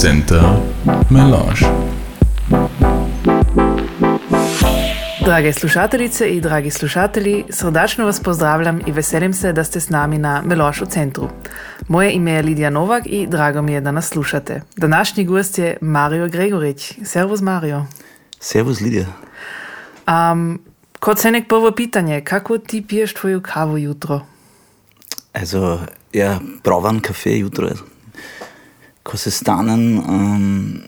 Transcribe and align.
Center 0.00 0.42
Melange. 1.10 1.60
Drage 5.24 5.52
slušateljice 5.52 6.28
in 6.28 6.40
dragi 6.40 6.70
slušatelji, 6.70 7.44
srdačno 7.50 8.04
vas 8.04 8.20
pozdravljam 8.20 8.80
in 8.86 8.94
veselim 8.94 9.34
se, 9.34 9.52
da 9.52 9.64
ste 9.64 9.80
s 9.80 9.88
nami 9.90 10.18
na 10.18 10.42
Melošu 10.44 10.86
centru. 10.86 11.28
Moje 11.88 12.12
ime 12.12 12.32
je 12.32 12.42
Lidija 12.42 12.70
Novak 12.70 13.02
in 13.06 13.30
drago 13.30 13.62
mi 13.62 13.72
je, 13.72 13.80
da 13.80 13.92
nas 13.92 14.08
slušate. 14.08 14.62
Današnji 14.76 15.24
gost 15.24 15.58
je 15.58 15.76
Mario 15.80 16.28
Gregorič. 16.28 16.92
Servus, 17.04 17.40
Mario. 17.40 17.86
Servus, 18.40 18.80
Lidija. 18.80 19.06
Um, 20.06 20.62
kot 21.00 21.18
se 21.18 21.30
nek 21.30 21.48
prvo 21.48 21.70
pitanje, 21.70 22.20
kako 22.20 22.58
ti 22.58 22.84
piješ 22.88 23.14
tvojo 23.14 23.40
kavo 23.40 23.76
jutro? 23.76 24.20
Also, 25.32 25.78
ja, 26.12 26.40
proban 26.62 27.00
kafe 27.00 27.38
jutro. 27.38 27.68
Ko 29.08 29.16
se 29.16 29.30
stanem, 29.32 29.98
um, 30.04 30.80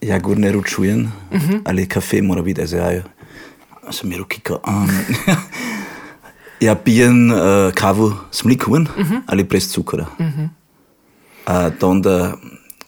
ja, 0.00 0.18
gor 0.22 0.38
ne 0.38 0.52
ručujem, 0.52 1.00
uh 1.30 1.40
-huh. 1.40 1.62
ali 1.64 1.88
kafe 1.88 2.22
mora 2.22 2.42
biti, 2.42 2.60
also, 2.60 2.76
ja, 2.76 3.02
sem 3.90 4.08
mir 4.10 4.22
kiko. 4.28 4.60
Um, 4.68 4.90
ja, 6.66 6.74
pijem 6.74 7.30
uh, 7.30 7.38
kavu 7.74 8.12
s 8.30 8.44
mlikom 8.44 8.72
uh 8.72 8.78
-huh. 8.88 9.20
ali 9.26 9.44
brez 9.44 9.68
cukora. 9.72 10.06
Uh 10.18 10.26
-huh. 10.26 10.48
uh, 11.46 11.78
to 11.78 11.90
onda 11.90 12.36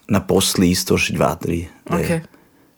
na 0.09 0.21
posli 0.21 0.71
isto 0.71 0.99
še 0.99 1.15
dva, 1.15 1.35
tri. 1.35 1.69
Okay. 1.87 2.21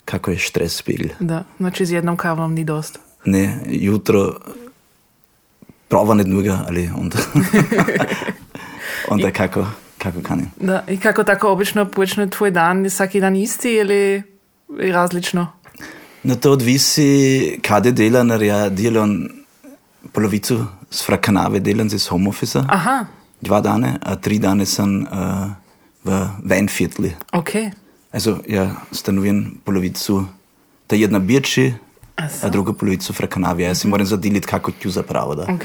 Kako 0.05 0.31
je 0.31 0.39
stres 0.39 0.77
spil. 0.77 1.09
Da, 1.21 1.45
znači 1.59 1.87
z 1.87 1.93
jednom 1.93 2.17
kavom 2.17 2.55
ni 2.55 2.65
dost. 2.65 2.99
Ne, 3.25 3.59
jutro 3.67 4.37
proba 5.89 6.15
ne 6.15 6.25
druga 6.25 6.65
ali 6.69 6.91
onda. 6.97 7.19
onda 9.13 9.31
kako, 9.31 9.67
kako 10.03 10.23
kanim. 10.23 10.51
Da, 10.61 10.85
i 10.89 10.97
kako 10.97 11.25
tako 11.25 11.53
obično 11.53 11.85
počne 11.85 12.31
tvoj 12.31 12.51
dan, 12.51 12.85
vsaki 12.85 13.21
dan 13.21 13.37
isti 13.37 13.73
ili 13.73 14.23
različno? 14.93 15.47
No, 16.23 16.35
to 16.35 16.53
odvisi, 16.53 17.59
kaj 17.63 17.81
delam, 17.81 18.29
ker 18.29 18.43
ja 18.43 18.69
delam 18.69 19.29
polovico 20.13 20.67
z 20.91 21.05
frakanave, 21.07 21.61
delam 21.61 21.91
z 21.91 22.09
home 22.09 22.29
office. 22.29 22.65
Aha, 22.69 23.05
Dva 23.41 23.61
dane, 23.61 23.97
a 24.03 24.15
tri 24.17 24.39
dane 24.39 24.67
sem 24.67 25.03
uh, 25.03 25.51
v 26.05 26.29
Weinviertli. 26.47 27.11
ok. 27.33 27.51
Also, 28.13 28.39
ja, 28.47 28.71
stanujem 28.93 29.59
polovico, 29.65 30.25
ta 30.87 30.97
jedna 30.97 31.19
birči, 31.19 31.73
A 32.17 32.49
druga 32.49 32.73
polovico 32.73 33.13
frakanave. 33.13 33.65
Jaz 33.65 33.81
si 33.81 33.89
moram 33.89 34.07
zadeliti, 34.07 34.47
kako 34.47 34.71
ti 34.71 34.91
zapravo. 34.91 35.35
Da. 35.35 35.43
Ok. 35.43 35.65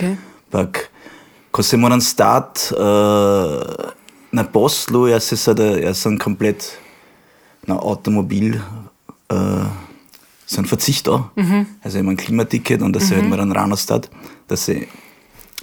Pak, 0.49 0.89
ko 1.51 1.63
se 1.63 1.77
moram 1.77 2.01
stati 2.01 2.73
uh, 2.73 3.91
na 4.31 4.43
poslu, 4.43 5.07
jaz, 5.07 5.23
se 5.23 5.37
sada, 5.37 5.63
jaz 5.79 5.97
sem 6.03 6.17
komplet 6.17 6.79
na 7.67 7.75
avtomobil, 7.75 8.57
uh, 9.33 9.67
sem 10.45 10.65
verzichtet. 10.65 11.13
Mm 11.35 11.43
-hmm. 11.43 11.65
Also 11.83 11.99
imam 11.99 12.15
Klimaticket 12.15 12.81
und 12.81 12.95
das 12.95 13.03
mm 13.03 13.09
-hmm. 13.09 13.15
halt 13.15 13.29
moram 13.29 13.51
rano 13.51 13.75
stati, 13.75 14.09
da 14.47 14.55
se 14.55 14.87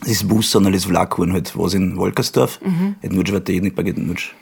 z 0.03 0.23
busom 0.23 0.67
ali 0.67 0.79
z 0.79 0.87
vlakom 0.87 1.31
halt 1.31 1.55
vozim 1.55 1.83
in 1.83 1.97
Volkersdorf, 1.97 2.59
mm 2.61 2.73
-hmm. 2.73 2.95
et 3.03 3.13
nuč 3.13 3.31
v 3.31 3.41
tednik, 3.41 3.75
pa 3.75 3.83
geht 3.83 3.99
nuč 3.99 4.35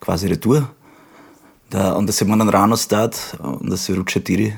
quasi 0.00 0.28
retour. 0.28 0.62
Da, 1.70 1.96
und 1.96 2.06
da 2.06 2.12
se 2.12 2.24
moram 2.24 2.50
rano 2.50 2.76
stati, 2.76 3.18
und 3.40 3.70
da 3.70 3.76
se 3.76 3.94
ruče 3.94 4.20
tiri. 4.20 4.52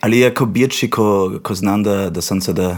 Ali 0.00 0.18
je 0.18 0.34
ko 0.34 0.46
birči, 0.46 0.90
ko, 0.90 1.38
ko 1.42 1.54
znam, 1.54 1.82
da, 1.82 2.10
da 2.10 2.20
sem 2.20 2.40
se 2.40 2.52
da, 2.52 2.76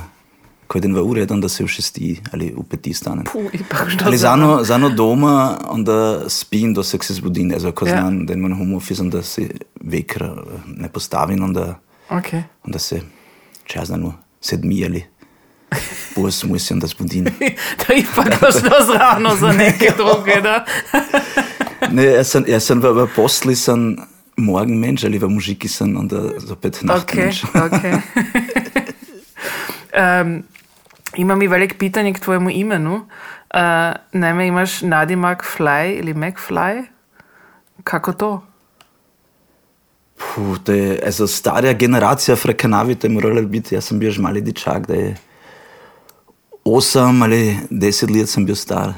ko 0.69 0.79
idem 0.79 0.93
v 0.93 1.01
ured, 1.01 1.31
onda 1.31 1.49
se 1.49 1.65
v 1.65 1.69
šesti 1.69 2.21
ali 2.29 2.53
v 2.53 2.63
peti 2.63 2.93
stanem. 2.93 3.25
Ipak 3.53 3.89
što 3.89 4.05
Ali 4.05 4.17
za- 4.17 4.29
zano, 4.29 4.65
zano 4.65 4.89
doma, 4.91 5.37
onda 5.65 5.97
spim, 6.29 6.75
do 6.75 6.83
se 7.05 7.15
zbudim, 7.15 7.51
also 7.53 7.73
ko 7.73 7.87
Ja. 7.87 7.93
znam, 7.93 8.27
da 8.27 8.35
imam 8.35 8.55
home 8.55 8.77
office, 8.77 9.03
onda 9.03 9.23
se 9.23 9.49
vekr 9.81 10.23
eh, 10.23 10.29
ne 10.67 10.89
postavim, 10.89 11.43
onda, 11.43 11.81
Ok. 12.11 12.27
onda 12.63 12.79
se, 12.79 13.01
znam, 13.85 14.13
sedmi 14.41 14.85
ali 14.85 15.05
po 16.15 16.23
osmu 16.23 16.59
se 16.59 16.75
onda 16.75 16.87
zbudim. 16.87 17.25
to 17.81 17.93
je 17.93 17.99
ipak 17.99 18.27
što 18.37 18.85
zrano 18.87 19.37
za 19.37 19.53
neke 19.53 19.93
druge, 19.97 20.41
da? 20.41 20.65
ne, 21.93 22.05
jaz 22.05 22.29
sem, 22.29 22.45
jaz 22.47 22.65
sem 22.65 22.81
v, 22.81 22.93
v 22.95 23.09
posli, 23.17 23.57
sem 23.57 23.97
morgen 24.37 24.77
mensch, 24.77 25.05
ali 25.05 25.19
v 25.19 25.29
mužiki 25.29 25.69
sem, 25.69 25.97
onda 25.97 26.17
zopet 26.39 26.79
nacht 26.83 27.03
Ok, 27.03 27.15
mensch. 27.15 27.45
ok. 27.47 27.83
um, 29.95 30.43
imam 31.19 31.43
i 31.43 31.49
velik 31.49 31.79
pitanje 31.79 32.13
k 32.13 32.21
tvojemu 32.21 32.51
imenu. 32.51 32.95
Uh, 32.95 33.97
naime, 34.13 34.47
imaš 34.47 34.83
nadimak 34.83 35.45
Fly 35.45 35.99
ili 35.99 36.15
McFly? 36.15 36.85
Kako 37.85 38.13
to? 38.13 38.31
Puh, 40.19 40.59
to 40.65 40.73
je, 40.73 40.99
also 41.07 41.27
starja 41.27 41.73
generacija 41.73 42.37
Frekanavi, 42.37 42.95
to 42.95 43.07
je 43.07 43.11
morala 43.15 43.43
biti, 43.43 43.75
jaz 43.75 43.91
sem 43.91 43.99
bil 43.99 44.11
že 44.11 44.23
mali 44.23 44.41
dečak, 44.43 44.87
da 44.87 44.95
je 44.95 45.17
osem 46.65 47.23
ali 47.23 47.57
deset 47.71 48.11
let 48.11 48.29
sem 48.29 48.47
bil 48.47 48.57
star. 48.57 48.93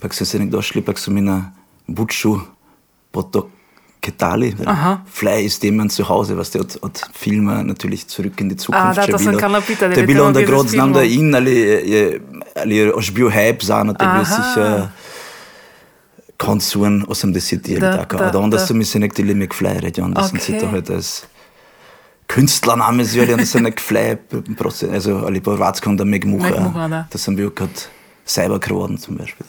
Pa 0.00 0.08
so 0.12 0.24
se 0.24 0.38
nekdo 0.38 0.62
šli, 0.62 0.82
pa 0.84 0.92
so 0.96 1.10
mi 1.10 1.20
na 1.20 1.52
buču 1.86 2.36
potoketali. 4.10 4.54
Aha. 4.66 5.02
Fly 5.06 5.44
ist 5.44 5.62
jemand 5.62 5.92
zu 5.92 6.04
Hause, 6.04 6.36
was 6.36 6.50
der 6.50 6.60
od, 6.60 6.78
od 6.82 7.00
filma 7.14 7.62
natürlich 7.62 8.06
zurück 8.06 8.40
in 8.40 8.48
die 8.48 8.58
Zukunft. 8.58 8.80
Ah, 8.80 8.94
da, 8.94 9.02
še 9.02 9.12
to 9.12 9.18
sem 9.18 9.26
bilo. 9.28 9.40
kar 9.40 9.50
napisala, 9.50 9.88
da 9.88 9.94
To 9.94 10.00
je 10.00 10.02
je 10.02 10.06
bilo 10.06 10.20
to 10.20 10.26
onda 10.26 10.40
bilo 10.40 10.46
grod, 10.48 10.66
iz 10.66 10.72
znam 10.72 10.92
da 10.92 11.00
filmov. 11.00 11.18
in 11.18 11.34
ali 11.34 11.54
je, 11.84 12.20
ali 12.56 12.76
je 12.76 12.94
už 12.94 13.10
bil 13.10 13.28
hype 13.28 13.64
za, 13.64 13.82
no, 13.82 13.94
to 13.94 14.04
je 14.04 14.10
bil 14.10 14.20
Aha. 14.20 14.34
sicher 14.34 14.88
koncuren 16.36 17.04
80 17.04 17.70
ali 17.70 17.80
Da, 17.80 17.96
tako. 17.96 18.16
da, 18.16 18.30
Da, 18.30 18.38
onda 18.38 18.56
da. 18.56 18.66
so 18.66 18.74
mi 18.74 18.84
se 18.84 18.98
nekdo 18.98 19.22
McFly 19.24 19.80
reči, 19.80 20.00
onda 20.00 20.22
sem 20.22 20.38
si 20.38 20.52
Okay. 20.52 20.60
to 20.60 20.66
halt 20.66 20.90
als 20.90 21.24
Künstlername 22.28 23.04
zveli, 23.04 23.32
onda 23.32 23.46
sem 23.46 23.62
McFly, 23.62 24.16
prosi, 24.56 24.86
also, 24.88 25.22
ali 25.26 25.40
po 25.40 25.52
hrvatsko 25.52 25.90
onda 25.90 26.04
McMuha. 26.04 26.50
McMuha, 26.50 26.88
da. 26.88 27.04
Da 27.06 27.18
sem 27.18 27.36
bil 27.36 27.50
kot 27.50 27.88
cyber 28.26 28.58
geworden 28.58 28.98
zum 28.98 29.16
Beispiel. 29.16 29.46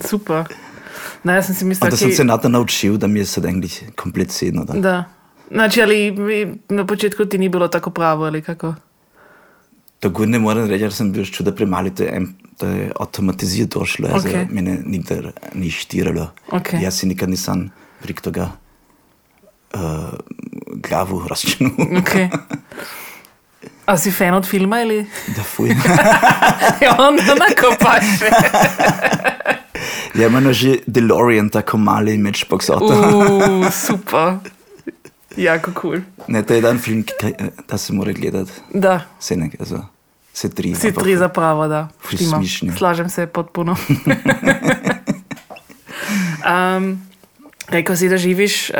Super. 0.00 0.44
Na, 1.22 1.34
jaz 1.34 1.46
sem 1.46 1.54
si 1.54 1.64
mislila, 1.64 1.86
Und 1.86 1.90
da 1.90 1.96
sem 1.96 2.12
se 2.12 2.24
nata 2.24 2.48
naučil, 2.48 2.96
da 2.96 3.06
mi 3.06 3.20
je 3.20 3.26
sad 3.26 3.44
eigentlich 3.44 3.82
komplet 3.96 4.30
sedno. 4.30 4.64
Da. 4.64 4.74
Da. 4.74 5.04
Znači, 5.50 5.82
ali 5.82 6.16
na 6.68 6.86
početku 6.86 7.24
ti 7.24 7.38
ni 7.38 7.48
bilo 7.48 7.68
tako 7.68 7.90
pravo 7.90 8.24
ali 8.24 8.42
kako? 8.42 8.74
Tako 10.00 10.26
ne 10.26 10.38
morem 10.38 10.68
reči, 10.68 10.84
ker 10.84 10.92
sem 10.92 11.12
bil 11.12 11.24
čuda 11.24 11.52
premali, 11.52 11.90
to 11.94 12.02
je, 12.02 12.22
to 12.58 12.66
je 12.66 12.92
avtomatizirano 13.00 13.68
došlo, 13.68 14.08
okay. 14.08 14.18
Ok. 14.18 14.24
also, 14.24 14.54
mene 14.54 14.78
nikdar 14.86 15.32
ni 15.54 15.70
štiralo. 15.70 16.30
Ok. 16.50 16.72
Jaz 16.80 17.02
si 17.02 17.06
nikad 17.06 17.28
nisem 17.28 17.68
prek 18.00 18.20
tega 18.20 18.48
uh, 19.74 19.80
glavu 20.88 21.20
razčinil. 21.28 21.76
Okay. 22.00 22.30
A 23.86 23.96
si 23.98 24.10
fan 24.10 24.34
od 24.34 24.46
filma 24.46 24.80
ili? 24.82 25.06
da 25.36 25.42
fuj. 25.42 25.68
Ja, 26.82 26.96
onda 26.98 27.34
nakopaš. 27.34 28.04
Ja, 30.14 30.26
imamo 30.26 30.52
že 30.52 30.76
DeLorean, 30.86 31.48
tako 31.50 31.78
mali 31.78 32.18
matchbox 32.18 32.70
avto. 32.70 32.92
Uh, 32.94 33.70
super. 33.72 34.34
Jako 35.36 35.70
cool. 35.80 36.00
Ne, 36.28 36.42
to 36.42 36.54
je 36.54 36.60
dan 36.60 36.78
film, 36.78 37.02
ki 37.02 37.34
da 37.68 37.78
se 37.78 37.92
mora 37.92 38.12
gledati. 38.12 38.50
Da, 38.74 39.00
Vse 39.20 39.36
ne, 39.36 39.50
also, 39.60 39.84
vse 40.34 40.48
tri. 40.50 40.74
ampak- 40.74 41.02
tri 41.02 41.16
zapravo, 41.16 41.68
da. 41.68 41.88
Ful 42.00 42.18
Štima. 42.18 42.36
smišni. 42.36 42.72
Slažem 42.76 43.08
se 43.08 43.26
potpuno. 43.26 43.76
um, 46.76 47.00
rekel 47.68 47.96
si, 47.96 48.08
da 48.08 48.16
živiš 48.16 48.70
uh, 48.70 48.76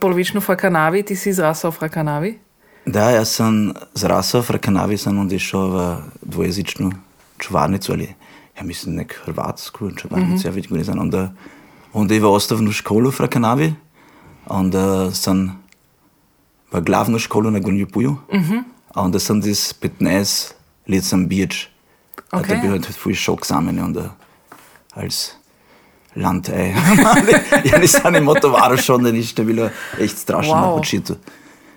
polovično 0.00 0.40
v 0.40 0.56
Kanavi, 0.56 1.02
ti 1.02 1.16
si 1.16 1.32
zrasel 1.32 1.70
v 1.70 1.88
Kanavi. 1.88 2.38
Da, 2.86 3.10
jaz 3.10 3.28
sem 3.40 3.72
zrasel 3.96 4.42
v 4.44 4.50
Rakanavi, 4.50 4.98
sem 5.00 5.18
onda 5.18 5.38
šel 5.40 5.68
v 5.72 5.78
dvojezično 6.22 6.92
čuvarnico 7.40 7.92
ali, 7.92 8.10
ja 8.56 8.64
mislim, 8.64 8.94
nek 8.94 9.20
hrvatsko 9.24 9.90
čuvarnico, 9.90 10.34
mm 10.34 10.38
-hmm. 10.38 10.46
ja 10.46 10.50
već 10.50 10.68
ne 10.68 10.84
znam. 10.84 10.98
Onda, 10.98 11.32
onda 11.92 12.14
je 12.14 12.20
v 12.20 12.26
osnovnu 12.26 12.72
školu 12.72 13.10
v 13.10 13.20
Rakanavi, 13.20 13.74
onda 14.46 15.10
sem 15.10 15.52
v 16.72 16.80
glavno 16.80 17.18
školu 17.18 17.50
na 17.50 17.58
Gonjupuju, 17.58 18.10
mm 18.10 18.38
-hmm. 18.38 18.62
onda 18.94 19.18
sem 19.18 19.40
dis 19.40 19.74
15 19.80 20.52
let 20.88 21.04
sem 21.04 21.28
bič. 21.28 21.68
Okay. 22.30 22.40
Okay. 22.40 22.48
Da 22.48 22.62
bi 22.62 22.68
halt 22.68 22.86
fuj 22.86 23.14
šok 23.14 23.46
za 23.46 23.60
mene, 23.60 23.84
onda 23.84 24.10
als 24.94 25.30
Land, 26.16 26.48
ej. 26.48 26.74
ja 27.70 27.78
nisem 27.78 28.12
ni 28.12 28.20
motovaral 28.20 28.76
še, 28.76 28.92
onda 28.92 29.12
ništa 29.12 29.42
bilo 29.42 29.68
echt 29.98 30.18
strašno 30.18 30.54
Wow. 30.54 30.58
wow. 30.58 30.70
na 30.70 30.76
počitu. 30.76 31.16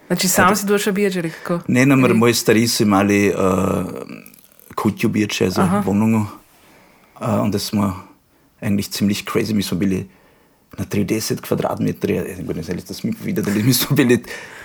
Znači, 0.07 0.27
sam 0.27 0.55
si 0.55 0.65
došel 0.65 0.93
biječ 0.93 1.15
ali 1.15 1.29
kako? 1.29 1.59
Ne, 1.67 1.85
namreč 1.85 2.15
moji 2.15 2.33
stari 2.33 2.67
so 2.67 2.83
imeli 2.83 3.33
uh, 3.33 3.85
kutjo 4.75 5.09
birče 5.09 5.49
za 5.49 5.83
Wohnung. 5.85 6.21
Uh, 6.21 6.27
und 7.19 7.53
das 7.53 7.67
smo 7.67 7.93
eigentlich 8.61 8.91
ziemlich 8.91 9.25
crazy. 9.25 9.53
Mi 9.53 9.63
smo 9.63 9.77
bili 9.77 10.09
na 10.77 10.85
30 10.85 11.41
kvadratmetri, 11.41 12.15
ja, 12.15 12.23
ne 12.55 12.63
znam, 12.63 12.77
da 12.87 12.93
smo 12.93 13.11
videli, 13.23 13.63
mi 13.63 13.73
smo 13.73 13.95
bili 13.95 14.23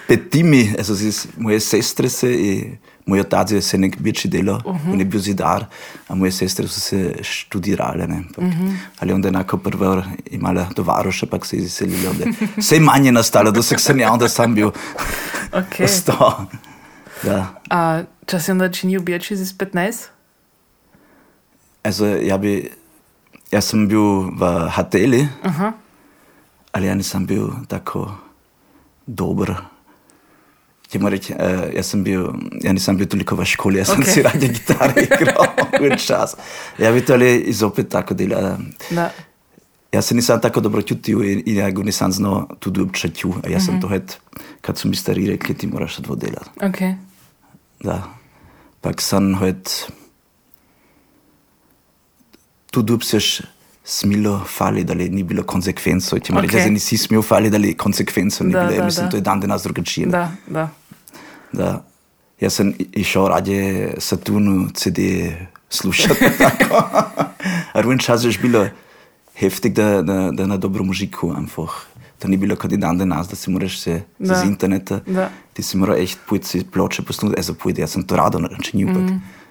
petimi, 0.09 0.75
also 0.79 0.95
z 0.95 1.27
moje 1.39 1.61
sestre 1.61 2.09
se 2.09 2.35
in 2.35 2.77
moj 3.07 3.21
otac 3.21 3.51
je 3.51 3.63
se 3.63 3.79
nek 3.79 3.97
večji 4.01 4.31
delo, 4.31 4.61
uh 4.65 4.77
-huh. 4.77 4.93
on 4.93 4.99
je 4.99 5.05
bil 5.05 5.21
zidar, 5.21 5.65
a 6.09 6.15
moje 6.15 6.33
sestre 6.33 6.69
so 6.69 6.81
se 6.81 7.15
študirale, 7.23 8.07
ne, 8.07 8.23
pak, 8.35 8.45
uh 8.45 8.51
-huh. 8.51 8.77
ali 8.99 9.13
onda 9.13 9.29
enako 9.29 9.57
prvo 9.57 10.03
imala 10.31 10.67
do 10.77 10.83
Varoša, 10.83 11.27
pak 11.27 11.47
se 11.47 11.57
je 11.57 11.63
izselila, 11.63 12.11
onda 12.11 12.25
vse 12.57 12.81
manje 12.81 13.13
nastalo, 13.13 13.51
da 13.51 13.63
se 13.63 13.79
sem 13.79 14.01
ja, 14.01 14.13
onda 14.13 14.29
sam 14.29 14.55
bil 14.55 14.71
Okay. 15.53 15.87
sto. 15.87 16.47
Da. 17.23 17.55
A 17.71 18.03
če 18.27 18.41
si 18.41 18.51
onda 18.51 18.71
činil 18.73 19.03
večji 19.07 19.37
z 19.37 19.53
15? 19.53 20.09
Also, 21.83 22.07
ja 22.07 22.39
bi, 22.39 22.61
jaz 23.51 23.73
sem 23.73 23.89
bil 23.91 24.31
v 24.39 24.51
hoteli, 24.77 25.27
Aha. 25.43 25.73
ali 26.73 26.87
ja 26.87 26.95
nisem 26.95 27.27
bil 27.27 27.51
tako 27.69 28.07
dober. 29.07 29.57
Reči, 30.93 31.33
uh, 31.33 31.71
jaz 31.73 31.89
sem 31.89 32.03
bil, 32.05 32.27
ja 32.61 32.73
nisem 32.77 32.99
bil 33.01 33.09
toliko 33.09 33.37
v 33.39 33.47
šoli, 33.49 33.81
jaz 33.81 33.95
sem 33.95 34.03
Okej. 34.05 34.13
si 34.13 34.23
radio 34.27 34.49
gitare 34.53 35.05
igral 35.07 35.47
v 35.81 35.97
čas. 35.97 36.37
Ja 36.77 36.93
bi 36.93 37.01
to 37.01 37.17
ali 37.17 37.49
izopet 37.49 37.89
tako 37.89 38.13
delal. 38.15 38.61
Da. 38.93 39.09
Jaz 39.93 40.11
se 40.11 40.15
nisem 40.15 40.41
tako 40.41 40.61
dobro 40.61 40.83
čutil 40.85 41.25
in, 41.25 41.41
in 41.49 41.63
ja 41.63 41.71
ga 41.73 41.83
nisem 41.83 42.13
znal 42.13 42.45
tudi 42.61 42.85
občutil. 42.85 43.41
Jaz 43.49 43.67
sem 43.67 43.81
to, 43.81 43.89
het, 43.89 44.19
kad 44.61 44.77
so 44.77 44.89
mi 44.89 44.97
stari 44.97 45.25
rekli, 45.33 45.57
ti 45.57 45.67
moraš 45.67 45.97
to 46.05 46.13
delati. 46.13 46.53
Okay. 46.61 46.95
Da. 47.81 48.03
Pak 48.85 49.01
sem 49.01 49.33
het 49.41 49.89
tudi 52.73 52.93
obseš 52.93 53.41
smilo 53.85 54.41
fali, 54.49 54.85
da 54.85 54.95
ni 54.95 55.23
bilo 55.23 55.43
konsekvenco. 55.45 56.17
Če 56.17 56.33
okay. 56.33 56.43
Reče, 56.43 56.59
da 56.61 56.71
nisi 56.71 56.97
smel 56.97 57.23
fali, 57.23 57.51
da 57.51 57.59
ni 57.59 57.75
konsekvenco 57.75 58.45
ni 58.45 58.53
Da, 58.53 58.61
bilo. 58.63 58.77
da, 58.77 58.85
Mislim, 58.85 59.07
da. 59.07 59.11
to 59.11 59.17
je 59.17 59.21
dan 59.23 59.41
danas 59.41 59.63
drugačije. 59.63 60.07
Da, 60.07 60.25
da. 60.47 60.69
Da. 61.53 61.73
Jaz 62.41 62.55
sem 62.55 62.73
i- 62.73 62.89
išel 62.97 63.27
radije 63.29 63.67
Saturnu 63.99 64.69
CD 64.73 64.99
slušati. 65.71 66.21
tako. 66.39 66.83
A 67.73 67.81
rujen 67.81 67.99
čas 67.99 68.25
je 68.25 68.39
bilo 68.39 68.67
heftig, 69.35 69.73
da, 69.73 70.03
da, 70.03 70.31
da 70.33 70.47
na 70.47 70.57
dobro 70.57 70.85
muziku 70.85 71.33
einfach. 71.33 71.71
To 72.19 72.29
ni 72.29 72.37
bilo 72.37 72.57
kot 72.57 72.71
dan 72.73 72.99
danas, 72.99 73.29
da 73.29 73.37
si 73.37 73.51
moraš 73.51 73.81
se 73.81 74.03
Da. 74.19 74.35
z 74.35 74.45
interneta, 74.45 75.01
Da. 75.07 75.29
ti 75.53 75.63
si 75.63 75.77
moral 75.77 75.97
echt 75.97 76.19
pojdi 76.27 76.47
si 76.47 76.65
ploče 76.65 77.03
poslušati, 77.03 77.39
also 77.39 77.55
pojdi, 77.55 77.81
jaz 77.81 77.91
sem 77.91 78.03
to 78.03 78.17
rado 78.17 78.39
načinil, 78.39 78.89
mm. 78.89 78.95
pak. 78.95 79.42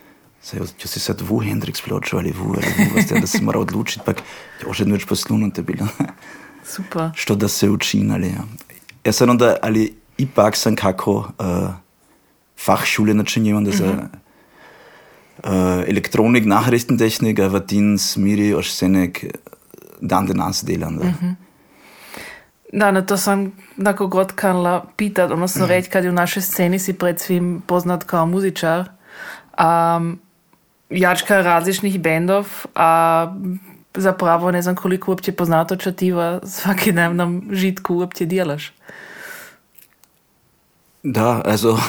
Saj, 0.41 0.73
če 0.77 0.89
si 0.89 0.99
sad 0.99 1.21
vu 1.21 1.37
Hendrix 1.45 1.83
pločo 1.85 2.17
ali 2.17 2.31
vu, 2.33 2.55
ali 2.57 2.71
vu, 2.77 2.95
veste, 2.95 3.19
da 3.21 3.27
si 3.29 3.43
moral 3.45 3.61
odločiti, 3.61 4.01
pak, 4.05 4.23
ja, 4.63 4.73
že 4.73 4.89
nič 4.89 5.05
poslušati 5.05 5.61
bilo. 5.61 5.87
Super. 6.65 7.09
što 7.15 7.35
da 7.35 7.47
se 7.47 7.69
učim. 7.69 8.11
Ali, 8.11 8.27
ja. 8.27 8.43
Jaz 9.03 9.15
sem 9.15 9.29
onda, 9.29 9.55
ali 9.61 9.93
ipak 10.17 10.55
sem 10.55 10.75
kako 10.75 11.13
uh, 11.13 11.25
Fachschule 12.65 13.13
načinil, 13.13 13.61
da 13.61 13.71
za 13.71 13.85
uh, 13.91 15.49
elektronik, 15.87 16.45
Nachrichtentechnik, 16.45 17.39
v 17.39 17.61
tem 17.67 17.97
smeri 17.97 18.53
už 18.55 18.71
se 18.71 18.89
nek 18.89 19.25
dan 20.01 20.25
danes 20.25 20.63
delam. 20.63 20.97
Da. 20.97 21.13
Da, 22.73 22.91
na 22.91 23.01
to 23.01 23.17
sam 23.17 23.51
tako 23.83 24.07
god 24.07 24.31
kanila 24.31 24.85
pitati, 24.95 25.33
odnosno 25.33 25.67
reći 25.67 25.89
kad 25.89 26.03
je 26.03 26.09
u 26.09 26.13
našoj 26.13 26.41
sceni 26.41 26.79
si 26.79 26.93
pred 26.93 27.19
svim 27.19 27.61
poznat 27.67 28.03
kao 28.03 28.25
muzičar. 28.25 28.89
Um, 29.59 30.19
jačka 30.91 31.41
različnih 31.41 31.99
bendov, 31.99 32.47
a 32.75 33.33
zapravo 33.95 34.51
ne 34.51 34.61
znam 34.61 34.75
koliko 34.75 35.11
uopće 35.11 35.31
poznato 35.31 35.75
čativa 35.75 36.39
svaki 36.43 36.91
dan 36.91 37.15
nam 37.15 37.41
žitku 37.51 37.95
uopće 37.95 38.25
dijelaš. 38.25 38.71
Da, 41.03 41.41
also, 41.45 41.79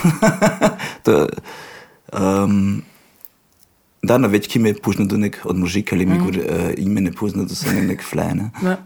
da, 1.07 1.27
um, 2.13 2.83
da, 4.03 4.19
na 4.19 4.29
več, 4.29 4.49
ki 4.49 4.59
me 4.59 4.73
pozna 4.75 5.05
do 5.05 5.19
nek 5.21 5.41
od 5.45 5.59
mužika, 5.59 5.97
ali 5.97 6.07
mi 6.07 6.19
mm. 6.19 6.29
uh, 6.29 6.71
ime 6.77 7.01
ne 7.01 7.13
pozna, 7.13 7.45
da 7.45 7.55
sem 7.55 7.87
nek 7.87 8.03
flajne. 8.03 8.51
Da. 8.63 8.77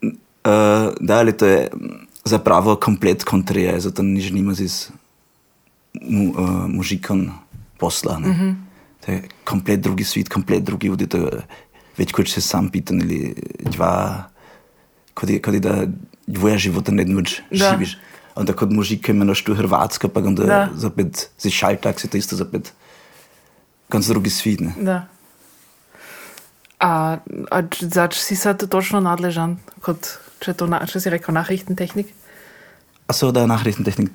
Uh, 0.00 0.94
da, 1.08 1.18
ali 1.18 1.36
to 1.36 1.46
je 1.46 1.68
zapravo 2.24 2.76
komplet 2.76 3.24
kontrija, 3.24 3.80
zato 3.80 4.02
nič 4.02 4.32
nima 4.32 4.54
z 4.56 4.88
mu, 6.00 6.32
uh, 6.32 6.64
mužikom 6.72 7.28
posla. 7.78 8.18
Mm 8.18 8.34
-hmm. 8.34 8.54
To 9.06 9.12
je 9.12 9.22
komplet 9.44 9.80
drugi 9.80 10.04
svet, 10.04 10.28
komplet 10.28 10.64
drugi. 10.64 10.90
To 11.08 11.16
je 11.16 11.42
več 11.98 12.12
kot 12.12 12.30
se 12.30 12.40
sam 12.40 12.70
pitan 12.70 13.02
ali 13.02 13.34
dva, 13.60 14.28
kot 15.14 15.30
je, 15.30 15.40
kot 15.42 15.54
je 15.54 15.60
da 15.60 15.86
dvoje 16.26 16.58
života 16.68 16.92
ne 16.92 17.04
Da. 17.04 17.26
živiš. 17.50 17.98
Onda 18.38 18.52
kot 18.52 18.70
mužik 18.70 19.08
imenaš 19.08 19.42
tu 19.42 19.54
Hrvatska, 19.54 20.08
pa 20.08 20.20
onda 20.20 20.44
Da. 20.44 20.68
zapet 20.74 21.30
si 21.38 21.50
šaltak, 21.50 22.00
si 22.00 22.08
to 22.08 22.16
isto 22.16 22.36
zapet 22.36 22.72
ganz 23.90 24.06
drugi 24.06 24.30
svet. 24.30 24.60
Ne? 24.60 24.74
Da. 24.78 25.06
A, 26.78 27.18
a 27.50 27.58
zač 27.80 28.20
si 28.22 28.36
sad 28.36 28.62
točno 28.70 29.00
nadležan, 29.02 29.58
kot 29.82 30.18
če, 30.38 30.54
to 30.54 30.70
na, 30.70 30.84
če 30.86 31.00
si 31.02 31.10
rekel 31.10 31.34
Nachrichtentechnik? 31.34 32.12
Achso, 33.10 33.32
da 33.34 33.48
Nachrichtentechnik. 33.50 34.12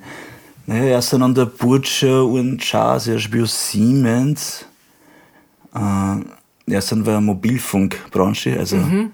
Ne, 0.66 0.86
jaz 0.88 1.10
sem 1.12 1.22
onda 1.22 1.44
počel 1.46 2.38
in 2.40 2.54
čas, 2.58 3.06
jaz 3.06 3.26
bil 3.28 3.46
Siemens. 3.46 4.64
Uh, 5.74 6.22
jaz 6.66 6.88
sem 6.88 7.02
v 7.04 7.20
mobilfunk 7.20 7.98
branži. 8.12 8.56
Also, 8.58 8.76
mm 8.76 8.90
-hmm. 8.90 9.08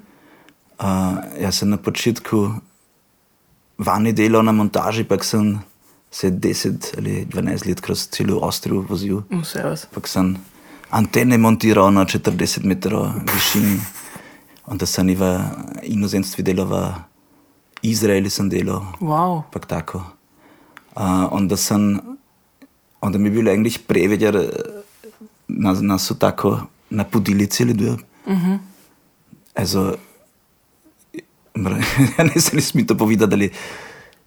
uh, 0.78 1.42
jaz 1.42 1.58
sem 1.58 1.68
na 1.68 1.76
početku 1.76 2.54
vani 3.78 4.12
delal 4.12 4.44
na 4.44 4.52
montaži, 4.52 5.04
pa 5.04 5.18
sem 5.22 5.58
se 6.10 6.30
10 6.30 6.98
ali 6.98 7.26
12 7.26 7.66
let 7.66 7.80
kroz 7.80 8.08
celo 8.10 8.44
Avstrijo 8.44 8.84
vozil. 8.88 9.22
Vse 9.30 9.62
vas. 9.62 9.86
Pa 9.86 10.00
sem 10.04 10.36
antene 10.90 11.38
montiral 11.38 11.92
na 11.92 12.04
40 12.04 12.64
metrov 12.64 13.12
višini. 13.34 13.80
Onda 14.66 14.86
sem 14.86 15.08
i 15.08 15.14
v 15.14 15.40
inozemstvu 15.82 16.42
delal, 16.42 16.66
v 16.66 16.94
Izraelu 17.82 18.30
sem 18.30 18.48
delal. 18.48 18.82
Wow. 19.00 19.42
Pak 19.50 19.66
tako. 19.66 20.19
Uh, 20.96 21.02
onda 21.30 21.56
sam, 21.56 21.98
onda 23.00 23.18
mi 23.18 23.26
je 23.26 23.30
bilo 23.30 23.50
eigentlich 23.50 23.78
preveč, 23.86 24.22
jer 24.22 24.36
eh, 24.36 24.48
nas, 25.48 25.78
nas 25.80 26.06
so 26.06 26.14
tako 26.14 26.60
napudili 26.90 27.46
celi 27.46 27.74
dve. 27.74 27.90
Mm 27.90 27.98
-hmm. 28.26 28.58
Also, 29.54 29.94
ne 32.34 32.40
znam 32.40 32.62
mi 32.74 32.86
to 32.86 32.96
povedati, 32.96 33.34
ali, 33.34 33.50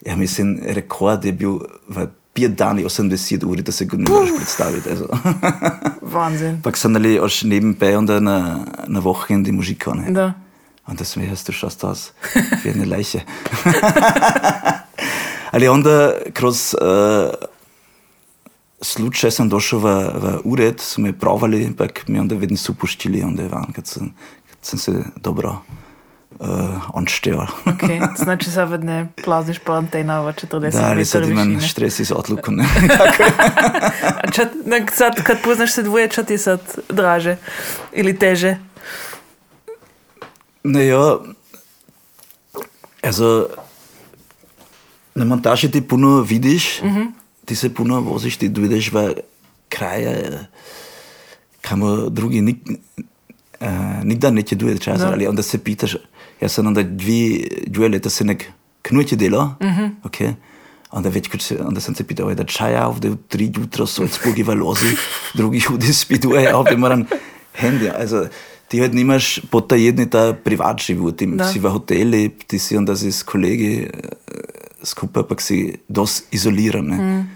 ja 0.05 0.15
mislim, 0.15 0.59
rekord 0.63 1.25
je 1.25 1.31
bil 1.31 1.59
v 1.87 2.07
pet 2.33 2.51
dani 2.51 2.83
80 2.83 3.45
ur, 3.45 3.61
da 3.61 3.71
se 3.71 3.85
ga 3.85 3.97
ne 3.97 4.05
moreš 4.09 4.29
predstaviti. 4.35 4.89
Also. 4.89 5.07
Wahnsinn. 6.13 6.61
Pak 6.61 6.77
sem 6.77 6.95
ali 6.95 7.19
oš 7.19 7.43
nebenbei 7.43 7.95
onda 7.95 8.19
na, 8.19 8.65
na 8.87 8.99
Wochenende 8.99 9.51
Musik 9.51 9.87
ne? 9.87 10.11
Da. 10.11 10.33
Und 10.87 10.99
das 10.99 11.15
mir 11.15 11.31
hast 11.31 11.47
du 11.47 11.53
schaust 11.53 11.85
aus 11.85 12.13
wie 12.63 12.71
eine 12.71 12.85
Leiche. 12.85 13.21
Ali 15.53 15.67
onda 15.67 16.13
kroz 16.33 16.73
uh, 16.73 17.29
slučaj 18.81 19.31
sem 19.31 19.49
došel 19.49 19.79
v, 19.79 19.89
v 20.13 20.37
ured, 20.43 20.81
so 20.81 21.01
me 21.01 21.13
provali, 21.13 21.65
ampak 21.65 22.07
mi 22.07 22.19
onda 22.19 22.35
vedno 22.35 22.57
so 22.57 22.73
puštili, 22.73 23.21
onda 23.21 23.43
je 23.43 23.49
van, 23.49 23.69
kad 23.75 23.87
sem, 23.87 24.09
kad 24.49 24.57
sem 24.61 24.79
se 24.79 24.91
dobro 25.15 25.61
uh, 26.39 26.49
onštel. 26.93 27.45
Okay. 27.65 28.01
Znači 28.23 28.51
sad 28.51 28.83
ne 28.83 29.07
plaziš 29.23 29.59
po 29.59 29.73
antenama 29.73 30.33
40 30.33 30.71
Da, 30.71 30.89
ali 30.89 31.05
sad 31.05 31.29
imam 31.29 31.61
stres 31.61 31.99
iz 31.99 32.11
odluku. 32.11 32.51
Ne? 32.51 32.65
Čat, 34.35 34.49
ne, 34.65 34.85
sad, 34.93 35.23
kad 35.23 35.37
poznaš 35.43 35.73
se 35.73 35.83
dvoje, 35.83 36.07
čat 36.07 36.29
je 36.29 36.37
sad 36.37 36.61
draže 36.89 37.37
ili 37.91 38.17
teže? 38.19 38.57
Ne, 40.63 40.87
ja, 40.87 41.17
also 43.03 43.47
na 45.15 45.25
montaži 45.25 45.71
ti 45.71 45.81
puno 45.81 46.21
vidiš, 46.21 46.81
mm 46.81 46.87
-hmm. 46.87 47.07
ti 47.45 47.55
se 47.55 47.73
puno 47.73 47.99
voziš, 48.01 48.37
ti 48.37 48.47
vidiš 48.47 48.91
v 48.91 49.13
kraje, 49.69 50.45
kamor 51.61 52.09
drugi 52.09 52.41
nik, 52.41 52.57
uh, 53.61 53.67
nikdar 54.03 54.33
neće 54.33 54.55
duje 54.55 54.77
časa, 54.77 55.05
Da. 55.05 55.11
ali 55.11 55.27
onda 55.27 55.41
se 55.43 55.57
pitaš, 55.57 55.95
ja 56.41 56.49
sam 56.49 56.67
onda 56.67 56.83
dvi, 56.83 57.49
dvije 57.67 57.89
leta 57.89 58.09
se 58.09 58.23
nek 58.23 58.45
knujte 58.81 59.15
delo, 59.15 59.45
mm 59.45 59.65
-hmm. 59.65 59.89
ok, 60.03 60.35
onda 60.91 61.09
već 61.09 61.27
kad 61.27 61.41
se, 61.41 61.57
onda 61.61 61.81
sam 61.81 61.95
se 61.95 62.03
pitao, 62.03 62.27
"Oj, 62.27 62.35
da 62.35 62.43
čaja 62.43 62.87
ovdje 62.87 63.11
u 63.11 63.15
tri 63.15 63.51
jutra 63.55 63.85
Salzburg 63.85 64.37
v 64.47 64.53
lozi, 64.53 64.95
drugi 65.33 65.61
ljudi 65.69 65.93
spiduje, 65.93 66.43
ja 66.43 66.57
ovdje 66.57 66.77
moram 66.77 67.05
handy, 67.61 67.91
also 67.99 68.25
ti 68.67 68.79
halt 68.79 68.93
nimaš 68.93 69.39
potajedni 69.51 70.09
ta 70.09 70.33
privat 70.33 70.81
život, 70.81 71.17
ti 71.17 71.25
Da. 71.25 71.51
si 71.51 71.59
v 71.59 71.69
hoteli, 71.69 72.29
ti 72.47 72.59
si 72.59 72.77
onda 72.77 72.95
si 72.95 73.11
s 73.11 73.23
kolegi 73.23 73.89
eh, 73.93 73.99
skupaj, 74.83 75.23
pa 75.29 75.35
si 75.39 75.77
dosti 75.87 76.35
izoliran. 76.35 76.85
Mm. 76.85 77.29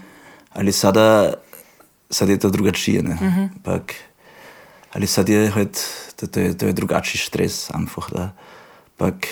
Ali 0.54 0.72
sada, 0.72 1.34
sad 2.10 2.28
je 2.28 2.38
to 2.38 2.50
drugačije. 2.50 3.02
Mm 3.02 3.18
-hmm. 3.18 3.48
Pak, 3.62 3.94
ali 4.92 5.06
sad 5.06 5.28
je 5.28 5.50
halt, 5.50 5.78
to, 6.16 6.26
to, 6.26 6.40
je, 6.40 6.58
to 6.58 6.66
je 6.66 6.72
drugačiji 6.72 7.20
stres, 7.20 7.70
einfach, 7.70 8.12
da. 8.12 8.30
Pak 8.96 9.26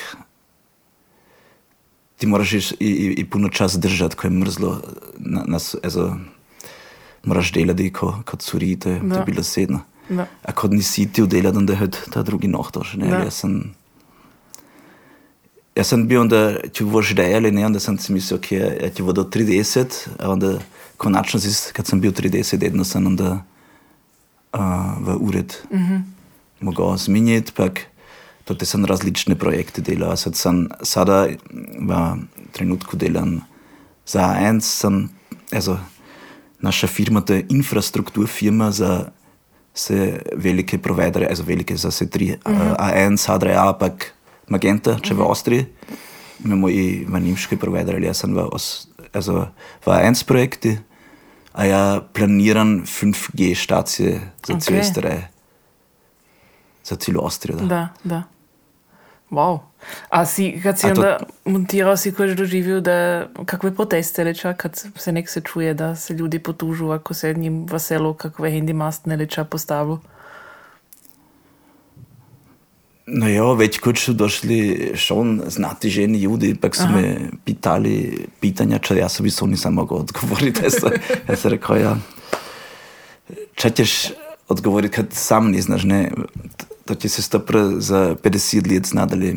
ti 2.16 2.26
moraš 2.26 2.52
i, 2.52 2.60
i, 2.80 3.14
i 3.18 3.24
puno 3.24 3.48
čas 3.48 3.78
držati, 3.78 4.16
ko 4.16 4.26
je 4.26 4.30
mrzlo. 4.30 4.82
Na, 5.18 5.44
nas, 5.46 5.74
also, 5.84 6.16
moraš 7.24 7.52
delati 7.52 7.92
ko, 7.92 8.22
kot 8.24 8.42
suri, 8.42 8.76
to 8.76 8.90
je, 8.90 9.00
to 9.00 9.06
Da. 9.06 9.18
je 9.18 9.24
bilo 9.24 9.42
sedno. 9.42 9.80
Da. 10.08 10.26
A 10.42 10.52
kot 10.52 10.70
nisi 10.70 11.12
ti 11.12 11.26
delati, 11.26 11.56
onda 11.56 11.72
je 11.72 11.90
ta 12.12 12.22
drugi 12.22 12.48
nohtoš. 12.48 12.94
Ne? 12.94 13.08
Da. 13.08 13.16
Jaz 13.16 13.34
sem, 13.34 13.74
jaz 15.76 15.92
sem 15.92 16.06
bil 16.08 16.22
onda, 16.24 16.42
če 16.72 16.86
boš 16.88 17.12
dejali, 17.18 17.52
ne, 17.52 17.66
onda 17.68 17.80
sem 17.82 17.98
si 18.00 18.14
mislil, 18.14 18.40
ok, 18.40 18.52
ja 18.56 18.90
ti 18.90 19.04
bodo 19.04 19.26
30, 19.28 19.98
a 20.18 20.30
onda 20.32 20.56
konačno 20.96 21.40
si, 21.40 21.52
kad 21.76 21.88
sem 21.88 22.00
bil 22.00 22.14
30, 22.16 22.64
edno 22.64 22.84
sem 22.88 23.04
onda 23.06 23.42
uh, 24.56 24.96
v 25.04 25.18
ured 25.20 25.54
mm 25.70 25.78
-hmm. 25.78 26.00
mogel 26.60 26.96
zmeniti, 26.96 27.52
pak 27.52 27.86
tudi 28.44 28.66
sem 28.66 28.84
različne 28.84 29.34
projekte 29.34 29.82
delal. 29.82 30.16
Sad 30.16 30.36
sem 30.36 30.68
sada 30.82 31.26
v 31.80 32.16
trenutku 32.52 32.96
delam 32.96 33.42
za 34.06 34.20
A1, 34.22 34.60
sem, 34.60 35.08
also, 35.52 35.78
naša 36.60 36.86
firma, 36.86 37.20
to 37.20 37.34
je 37.34 37.46
infrastrukturfirma 37.48 38.70
za 38.70 39.10
vse 39.74 40.22
velike 40.36 40.78
providere, 40.78 41.26
also 41.26 41.42
velike 41.42 41.76
za 41.76 41.88
vse 41.88 42.06
tri, 42.06 42.26
mm 42.26 42.52
-hmm. 42.52 42.76
A1, 42.78 43.16
Sadra, 43.16 43.72
pak 43.72 44.15
Magenta, 44.48 44.98
če 44.98 45.14
v 45.14 45.22
Avstriji. 45.22 45.66
Imamo 46.44 46.68
i 46.68 47.04
v 47.04 47.20
nemški 47.20 47.56
provider, 47.56 47.94
ali 47.94 48.06
jaz 48.06 48.20
sem 48.20 48.34
v, 48.34 48.44
os- 48.52 48.86
also, 49.12 49.48
v 49.80 49.86
A1 49.88 50.24
projekti, 50.24 50.76
a 51.52 51.64
ja 51.64 51.82
planiram 52.06 52.84
5G 52.84 53.54
stacije 53.54 54.12
za 54.46 54.54
Ok. 54.54 54.60
celo 54.60 54.78
Österreich. 54.78 55.24
Za 56.84 56.96
celo 56.96 57.24
Avstrijo. 57.24 57.56
Da. 57.58 57.66
Da, 57.66 57.82
da. 58.04 58.22
Wow. 59.30 59.58
A 60.08 60.22
si, 60.24 60.60
kad 60.62 60.78
si 60.78 60.86
A 60.86 60.94
to- 60.94 61.00
onda 61.00 61.18
montirao, 61.44 61.96
si 61.96 62.12
kož 62.12 62.34
doživio 62.34 62.80
da 62.80 63.26
kakve 63.44 63.74
proteste 63.74 64.24
leča, 64.24 64.52
kad 64.52 64.76
se 64.94 65.12
nek 65.12 65.28
se 65.28 65.40
čuje, 65.40 65.74
da 65.74 65.96
se 65.96 66.14
ljudi 66.14 66.38
potužu, 66.38 66.90
ako 66.90 67.14
se 67.14 67.34
njim 67.34 67.66
v 67.66 67.78
selu 67.78 68.14
kakve 68.14 68.50
handymastne 68.50 69.16
leča 69.16 69.44
postavlju. 69.44 69.98
No 73.06 73.28
ja, 73.30 73.44
več 73.54 73.76
kot 73.78 74.00
so 74.02 74.10
došli 74.18 74.92
schon 74.98 75.38
znati 75.46 75.90
ženi 75.94 76.18
ljudi, 76.24 76.56
pa 76.58 76.72
so 76.74 76.88
me 76.90 77.30
pitali 77.46 78.26
pitanja, 78.42 78.80
če 78.82 78.96
jaz 78.98 79.20
sowieso 79.20 79.46
nisem 79.46 79.76
mogel 79.78 80.00
odgovoriti. 80.02 80.64
Jaz, 80.66 80.80
sem- 80.82 80.96
jaz 81.28 81.44
sem 81.44 81.54
rekel, 81.54 81.78
ja, 81.84 81.92
če 83.54 83.70
ćeš 83.78 83.94
odgovoriti, 84.50 84.96
kad 84.98 85.14
sam 85.14 85.52
ne 85.54 85.62
znaš, 85.62 85.86
ne, 85.86 86.00
to 86.86 86.94
će 86.98 87.08
se 87.08 87.22
stopra 87.22 87.62
za 87.78 88.16
50 88.22 88.66
let 88.72 88.90
znadali. 88.90 89.36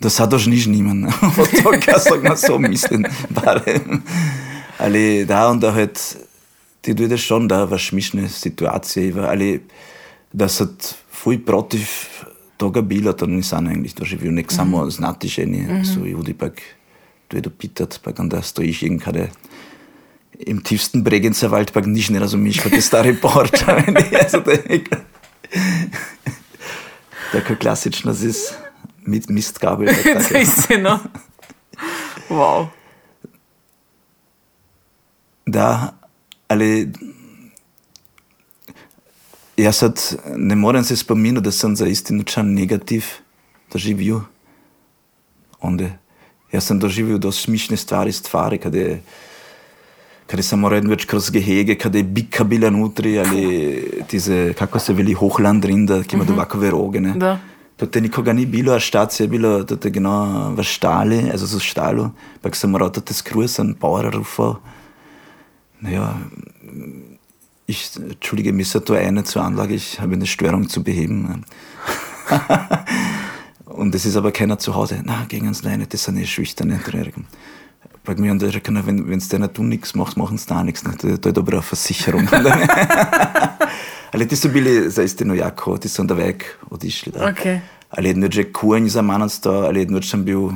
Do 0.00 0.12
sada 0.12 0.36
už 0.36 0.46
nič 0.52 0.68
nimam 0.68 1.08
od 1.42 1.50
toga, 1.64 1.96
sam 1.98 2.22
na 2.22 2.36
so 2.36 2.60
mislim, 2.60 3.08
barem. 3.40 4.02
Ali 4.78 5.24
da, 5.24 5.48
onda 5.48 5.72
halt, 5.72 5.96
ti 6.84 6.92
dojdeš 6.94 7.24
schon 7.24 7.48
da 7.48 7.64
v 7.64 7.78
šmišne 7.80 8.28
situacije, 8.28 9.16
ali 9.16 9.62
da 10.32 10.46
so 10.48 10.68
fuj 11.18 11.38
protiv 11.40 11.86
toga 12.56 12.80
bilo, 12.80 13.12
to 13.12 13.26
nisam 13.26 13.66
eigentlich 13.66 13.94
doživio, 13.94 14.32
nek 14.32 14.52
samo 14.52 14.90
znati 14.90 15.28
ženi, 15.28 15.62
so 15.84 16.00
ljudi 16.02 16.34
pak 16.34 16.62
dojdu 17.30 17.50
pitat, 17.50 18.00
pak 18.02 18.18
onda 18.18 18.42
stojiš 18.42 18.82
irgendkade 18.82 19.28
im 20.40 20.60
tiefsten 20.60 21.02
Bregenzer 21.02 21.50
Wald, 21.50 21.72
pak 21.72 21.86
nič 21.86 22.08
ne 22.08 22.18
razumiš, 22.18 22.60
kot 22.60 22.72
je 22.72 22.80
stari 22.80 23.16
port. 23.16 23.54
also, 24.14 24.40
to 24.40 24.50
je 24.50 24.62
nek- 24.68 24.94
Tako 27.32 27.56
klasično 27.56 28.14
z 28.14 28.30
mit, 29.02 29.28
mistkabel. 29.28 29.86
tak, 29.86 29.96
to 30.04 30.14
tako. 30.14 30.34
je 30.34 30.42
istina. 30.42 31.00
Wow. 32.28 32.66
Da, 35.46 35.94
ali 36.48 36.92
jaz 39.58 39.76
sad 39.76 40.00
ne 40.36 40.56
morem 40.56 40.84
se 40.84 40.96
spominati, 40.96 41.44
da 41.44 41.52
sem 41.52 41.76
za 41.76 41.86
istino 41.86 42.22
čan 42.22 42.54
negativ 42.54 43.04
doživel. 43.72 44.20
Onde. 45.60 45.92
Jaz 46.52 46.70
sem 46.70 46.78
doživel 46.78 47.18
dosti 47.18 47.42
smišne 47.42 47.76
stvari, 47.76 48.12
stvari, 48.12 48.58
kad 48.58 48.74
je 48.74 49.02
kad 50.28 50.38
je 50.38 50.44
samo 50.44 50.68
redno 50.68 50.92
več 50.92 51.06
kroz 51.08 51.30
gehege, 51.32 51.78
kad 51.80 51.94
je 51.94 52.02
bika 52.04 52.44
bila 52.44 52.68
nutri, 52.70 53.14
ali 53.18 53.44
tize, 54.10 54.52
kako 54.58 54.78
se 54.78 54.92
veli, 54.92 55.14
Hochlandrinda, 55.16 56.02
ki 56.02 56.16
ima 56.16 56.24
mm 56.24 56.28
-hmm. 56.28 56.34
ovakove 56.34 56.70
roge, 56.70 57.00
ne. 57.00 57.14
Da. 57.16 57.38
Tote 57.76 58.00
nikoga 58.00 58.32
ni 58.32 58.44
bilo, 58.46 58.74
a 58.74 58.78
štacija 58.78 59.24
je 59.24 59.28
bilo 59.28 59.64
tote 59.64 59.90
genau 59.90 60.52
v 60.54 60.62
štali, 60.62 61.30
also 61.32 61.46
so 61.46 61.58
štalu, 61.58 62.10
pa 62.42 62.50
sem 62.52 62.70
moral 62.70 62.92
tote 62.92 63.14
skrusen 63.14 63.74
Bauer 63.80 64.12
rufen. 64.14 64.54
Naja, 65.80 66.14
ich 67.68 67.90
entschuldige 67.96 68.52
mich, 68.52 68.70
so 68.70 68.80
eine 68.94 69.24
zur 69.24 69.44
Anlage, 69.44 69.74
ich 69.74 70.00
habe 70.00 70.14
eine 70.14 70.26
Störung 70.26 70.68
zu 70.70 70.82
beheben. 70.82 71.44
Und 73.66 73.94
es 73.94 74.06
ist 74.06 74.16
aber 74.16 74.32
keiner 74.32 74.58
zu 74.58 74.74
Hause. 74.74 75.02
Na, 75.04 75.26
gehen 75.28 75.46
uns 75.46 75.64
rein, 75.64 75.86
das 75.86 76.04
sind 76.04 76.16
eh 76.16 76.26
schüchterne 76.26 76.82
Träger. 76.82 77.12
Mir 78.16 78.32
und 78.32 78.40
der 78.40 78.58
kann, 78.60 78.86
wenn 78.86 79.06
wenn's 79.10 79.28
der 79.28 79.46
du 79.48 79.62
nichts 79.62 79.94
machst, 79.94 80.16
machen 80.16 80.38
sie 80.38 80.46
da 80.46 80.64
nichts. 80.64 80.82
Da 80.82 80.92
da 80.92 81.28
je 81.28 81.32
dobra 81.32 81.60
Versicherung. 81.60 82.26
Ali 84.12 84.26
ti 84.26 84.36
so 84.36 84.48
bili 84.48 84.90
za 84.90 85.02
istino 85.02 85.34
jako, 85.34 85.76
ti 85.78 85.88
so 85.88 86.02
onda 86.02 86.14
vek 86.14 86.58
odišli. 86.70 87.12
Da. 87.12 87.28
Okay. 87.28 87.60
Ali 87.90 88.08
jedno 88.08 88.28
že 88.30 88.52
kuhanj 88.52 88.88
za 88.88 89.04
ali 89.44 89.80
jedno 89.80 90.02
sem 90.02 90.24
bil 90.24 90.50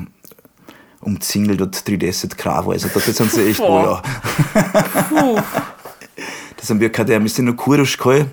umcingelt 1.03 1.61
od 1.61 1.83
30 1.89 2.35
kravov, 2.35 2.79
zato 2.79 3.01
sem 3.01 3.29
se 3.29 3.51
echt 3.51 3.61
Boah. 3.61 4.03
bojal. 5.11 5.43
Da 6.63 6.67
sem 6.67 6.79
bil, 6.79 6.91
mislim 7.21 7.47
na 7.47 7.57
kuru 7.57 7.85
škoj, 7.85 8.25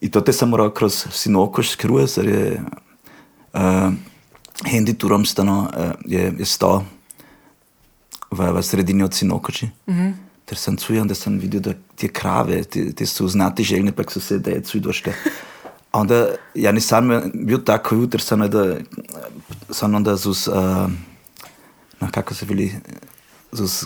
in 0.00 0.10
to 0.10 0.20
te 0.24 0.32
sem 0.32 0.48
moral 0.48 0.70
kroz 0.72 1.02
sinokoš 1.12 1.74
skruje, 1.74 2.06
ker 2.14 2.28
je 2.28 2.62
uh, 3.52 3.92
Hendi 4.64 4.94
turom 4.96 5.26
stano, 5.28 5.68
uh, 5.68 5.90
je, 6.08 6.32
je 6.38 6.46
sto 6.48 6.86
v, 8.30 8.48
v 8.56 8.62
sredini 8.64 9.04
od 9.04 9.14
sinokoči. 9.14 9.68
Mm 9.86 9.94
-hmm. 9.94 10.12
Ter 10.44 10.58
sem 10.58 10.76
čujem, 10.76 11.08
da 11.08 11.14
sem 11.14 11.38
videl, 11.38 11.60
da 11.60 11.74
te 11.96 12.08
krave, 12.08 12.64
te, 12.64 12.92
te 12.92 13.06
so 13.06 13.28
znati 13.28 13.64
željne, 13.64 13.92
pa 13.92 14.02
so 14.08 14.20
se 14.20 14.38
da 14.38 14.50
je 14.50 14.62
cudošle. 14.62 15.12
A 15.92 16.00
onda, 16.00 16.34
ja 16.54 16.72
nisam 16.72 17.10
bil 17.34 17.58
tako 17.64 17.94
jutr, 17.94 18.20
sem 18.20 18.50
da, 18.50 18.76
sem 19.70 19.94
onda 19.94 20.16
zus, 20.16 20.48
uh, 20.48 20.90
no, 22.00 22.08
kako 22.10 22.34
se 22.34 22.46
veli, 22.46 22.72
zus 23.52 23.84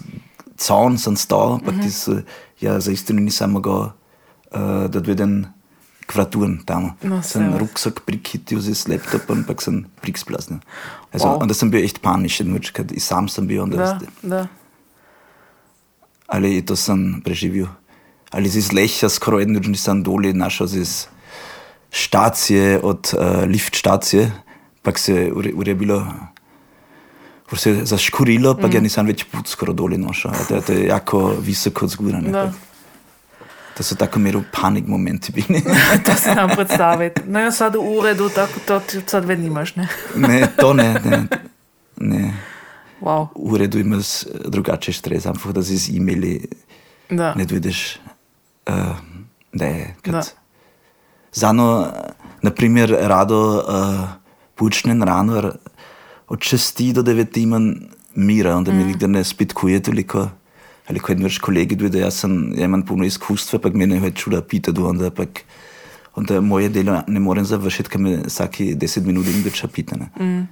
caun 0.56 0.98
sem 0.98 1.16
stal, 1.16 1.58
pa 1.64 1.72
mm 1.72 1.74
-hmm. 1.74 1.82
ti 1.82 1.90
so, 1.90 2.12
ja 2.64 2.80
za 2.80 2.92
istino 2.92 3.20
nisem 3.20 3.52
mogel, 3.54 3.90
uh, 4.54 4.86
da 4.88 5.00
dojden 5.00 5.44
kvraturen 6.06 6.58
tam. 6.68 6.92
No, 7.02 7.22
sem 7.24 7.54
ruksak 7.56 8.04
prikitil 8.04 8.60
z 8.60 8.88
laptopom, 8.88 9.44
pa 9.48 9.56
sem 9.60 9.84
priksplaznil. 10.04 10.60
Also, 11.12 11.28
Wow. 11.28 11.42
Onda 11.42 11.54
sem 11.54 11.70
bil 11.70 11.84
echt 11.84 12.02
paničen, 12.04 12.52
več, 12.52 12.72
kad 12.76 12.92
i 12.92 13.00
sam 13.00 13.28
sem 13.28 13.46
bil, 13.48 13.62
onda 13.64 13.76
Da, 13.76 13.98
da. 14.22 14.42
Ali 16.28 16.60
to 16.64 16.76
sem 16.76 17.22
preživel. 17.24 17.68
Ali 18.34 18.48
z 18.48 18.72
lecha 18.72 19.08
skoro 19.08 19.38
jedno 19.38 19.60
dni 19.60 19.78
sem 19.78 20.02
doli 20.02 20.32
našel 20.34 20.66
z 20.66 21.06
štacije 21.94 22.80
od 22.82 23.14
uh, 23.14 23.44
lift 23.46 23.76
štacije, 23.78 24.32
pa 24.82 24.92
se 24.98 25.30
ure, 25.32 25.52
ure 25.54 25.74
bilo 25.74 26.02
Ko 27.54 27.58
se 27.58 27.70
je 27.70 27.84
zaškurilo, 27.86 28.56
pa 28.58 28.66
mm. 28.66 28.74
ja 28.74 28.80
nisem 28.82 29.06
več 29.06 29.20
put 29.30 29.46
skoro 29.46 29.72
doli 29.72 29.94
nošel. 29.94 30.32
To, 30.48 30.58
to 30.66 30.74
je 30.74 30.86
jako 30.88 31.18
visoko 31.38 31.86
zgurane. 31.86 32.32
Da. 32.34 32.48
To 33.76 33.84
so 33.86 33.94
tako 33.94 34.18
mero 34.18 34.40
panik 34.50 34.88
momenti 34.90 35.32
bili. 35.32 35.60
To 36.06 36.16
se 36.18 36.34
nam 36.34 36.50
predstaviti. 36.50 37.22
No, 37.30 37.38
ja, 37.38 37.52
sad 37.54 37.78
v 37.78 37.84
uredu, 37.98 38.26
tako 38.34 38.60
to 38.66 38.80
ti 38.80 39.02
sad 39.06 39.28
ved 39.30 39.38
nimaš, 39.38 39.76
ne? 39.76 39.86
ne, 40.16 40.40
to 40.56 40.72
ne, 40.74 40.88
ne. 41.04 41.20
ne. 41.96 42.32
Wow. 43.00 43.28
V 43.36 43.54
uredu 43.54 43.78
imaš 43.78 44.24
drugače 44.50 44.92
stres, 44.92 45.26
ampak 45.30 45.54
da 45.54 45.62
si 45.62 45.78
z 45.78 45.94
e-maili 45.94 46.40
Da. 47.10 47.34
ne 47.38 47.44
vidiš, 47.44 48.00
uh, 48.66 48.98
da 49.52 49.64
je. 49.64 49.94
Da. 50.04 50.10
Kad... 50.10 50.32
Zano, 51.32 51.86
naprimer, 52.42 52.96
rado 53.00 53.62
uh, 53.62 54.08
počnem 54.54 55.02
rano 55.02 55.52
od 56.28 56.38
6 56.38 56.92
do 56.92 57.02
9 57.02 57.42
imam 57.42 57.74
mira, 58.14 58.56
onda 58.56 58.72
mm. 58.72 58.76
mi 58.76 58.84
nikdar 58.84 59.10
ne 59.10 59.24
spitkuje 59.24 59.82
toliko. 59.82 60.28
Ali 60.88 61.00
ko 61.00 61.14
več 61.16 61.38
kolegi 61.40 61.76
dojde, 61.80 62.02
jaz 62.02 62.20
sem, 62.20 62.52
ja 62.58 62.68
imam 62.68 62.82
puno 62.84 63.06
izkustva, 63.08 63.58
pa 63.58 63.70
me 63.72 63.86
ne 63.88 64.00
več 64.02 64.18
čuda 64.24 64.42
pita, 64.44 64.72
do 64.72 64.84
onda 64.88 65.08
pak, 65.10 65.40
onda 66.14 66.40
moje 66.44 66.68
delo 66.68 66.98
ne 67.08 67.20
morem 67.20 67.44
završiti, 67.48 67.88
ker 67.88 68.02
me 68.04 68.18
vsaki 68.26 68.74
10 68.76 69.08
minut 69.08 69.30
in 69.32 69.40
več 69.46 69.62
pita. 69.72 69.96
Mm. 70.20 70.44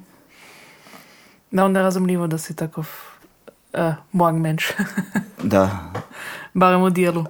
Da, 1.52 1.64
onda 1.64 1.83
razumljivo, 1.85 2.26
da 2.33 2.38
si 2.38 2.57
takov 2.57 2.88
uh, 3.76 3.95
morgenmensch. 4.12 4.73
Da, 5.43 5.91
Barem 6.55 6.85
v 6.85 6.91
delu. 6.95 7.25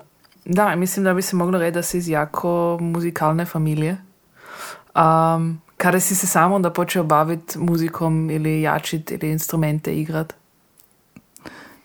Da, 0.45 0.75
mislim, 0.77 1.05
da 1.05 1.15
bi 1.15 1.23
se 1.23 1.37
moglo 1.37 1.59
reči, 1.59 1.75
da 1.75 1.83
si 1.83 1.99
iz 1.99 2.09
jako 2.09 2.79
muzikalne 2.81 3.45
familije. 3.45 3.97
Um, 4.95 5.61
Kada 5.83 6.01
si 6.01 6.15
se 6.15 6.27
sam 6.27 6.53
onda 6.53 6.71
počeo 6.71 7.05
baviti 7.05 7.59
muzikom 7.59 8.31
ili 8.31 8.63
jačiti 8.63 9.15
ili 9.15 9.31
instrumente 9.31 9.95
igrat? 9.95 10.35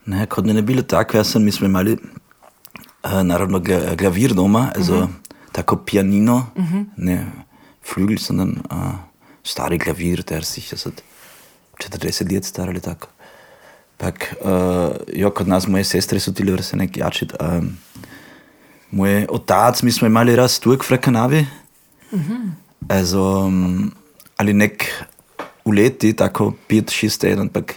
Ne, 0.05 0.25
kod 0.25 0.45
mene 0.45 0.59
je 0.59 0.63
bilo 0.63 0.81
tako, 0.81 1.17
jaz 1.17 1.31
sem, 1.31 1.43
mi 1.43 1.51
smo 1.51 1.65
imeli 1.65 1.93
uh, 1.93 3.11
naravno 3.23 3.59
gla- 3.59 3.97
klavir 3.97 4.33
doma, 4.33 4.71
also 4.75 5.07
tako 5.51 5.75
pianino, 5.75 6.45
ne 6.97 7.25
Flügel, 7.93 8.19
sondern 8.19 8.49
uh, 8.49 8.91
stari 9.43 9.79
klavir, 9.79 10.23
der 10.29 10.45
sicher 10.45 10.77
seit 10.77 11.03
40 11.77 12.33
let 12.33 12.45
star 12.45 12.69
ali 12.69 12.79
tako. 12.79 13.07
Pak, 13.97 14.35
uh, 14.41 14.95
jo, 15.13 15.31
kod 15.31 15.47
nas 15.47 15.67
moje 15.67 15.83
sestre 15.83 16.19
so 16.19 16.31
tili 16.31 16.51
vrste 16.51 16.77
nek 16.77 16.97
jačit. 16.97 17.33
Um, 17.41 17.77
moj 18.91 19.25
otac, 19.29 19.81
mi 19.81 19.91
smo 19.91 20.07
imeli 20.07 20.35
raz 20.35 20.59
tu 20.59 20.77
v 20.89 20.97
Kanavi, 21.01 21.45
also, 22.89 23.47
um, 23.47 23.91
ali 24.37 24.53
nek 24.53 24.85
uleti, 25.65 26.13
tako 26.13 26.53
5-6 26.69 27.19
teden, 27.21 27.49
pak 27.49 27.75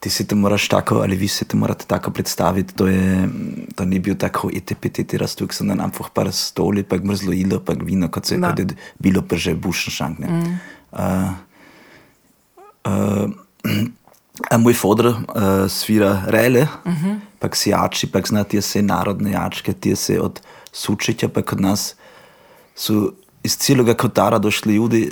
ti 0.00 0.10
si 0.10 0.24
to 0.26 0.36
moraš 0.36 0.68
tako, 0.68 1.02
ali 1.04 1.16
vi 1.16 1.28
si 1.28 1.44
to 1.44 1.56
morate 1.56 1.84
tako 1.86 2.10
predstaviti, 2.10 2.74
to, 2.74 2.86
je, 2.86 3.28
to 3.76 3.84
ni 3.84 3.98
bil 3.98 4.16
tako 4.16 4.48
itpt 4.52 5.14
rastuk, 5.20 5.52
sem 5.52 5.68
dan 5.68 5.80
einfach 5.80 6.08
par 6.14 6.32
stoli, 6.32 6.82
pak 6.82 7.04
mrzlo 7.04 7.36
ilo, 7.36 7.60
pak 7.60 7.84
vino, 7.84 8.08
kot 8.08 8.26
se 8.26 8.38
Da. 8.38 8.50
kot 8.50 8.58
je 8.58 8.66
bilo 8.98 9.22
prže 9.22 9.54
bušenšank. 9.54 10.18
Mm. 10.18 10.58
Uh, 10.92 11.30
uh, 12.84 13.30
a 14.50 14.56
moj 14.58 14.74
fodr 14.74 15.06
uh, 15.06 15.16
svira 15.68 16.24
rele, 16.26 16.62
uh 16.62 16.92
-huh. 16.92 17.18
pak 17.38 17.56
si 17.56 17.70
jači, 17.70 18.06
pak 18.06 18.28
zna 18.28 18.44
ti 18.44 18.62
se 18.62 18.82
narodne 18.82 19.32
jačke, 19.32 19.72
ti 19.72 19.96
se 19.96 20.20
od 20.20 20.40
sučića, 20.72 21.28
pa 21.28 21.42
kod 21.42 21.60
nas 21.60 21.94
su 22.74 23.12
iz 23.42 23.56
cijeloga 23.56 23.94
kotara 23.94 24.38
došli 24.38 24.74
ljudi, 24.74 25.10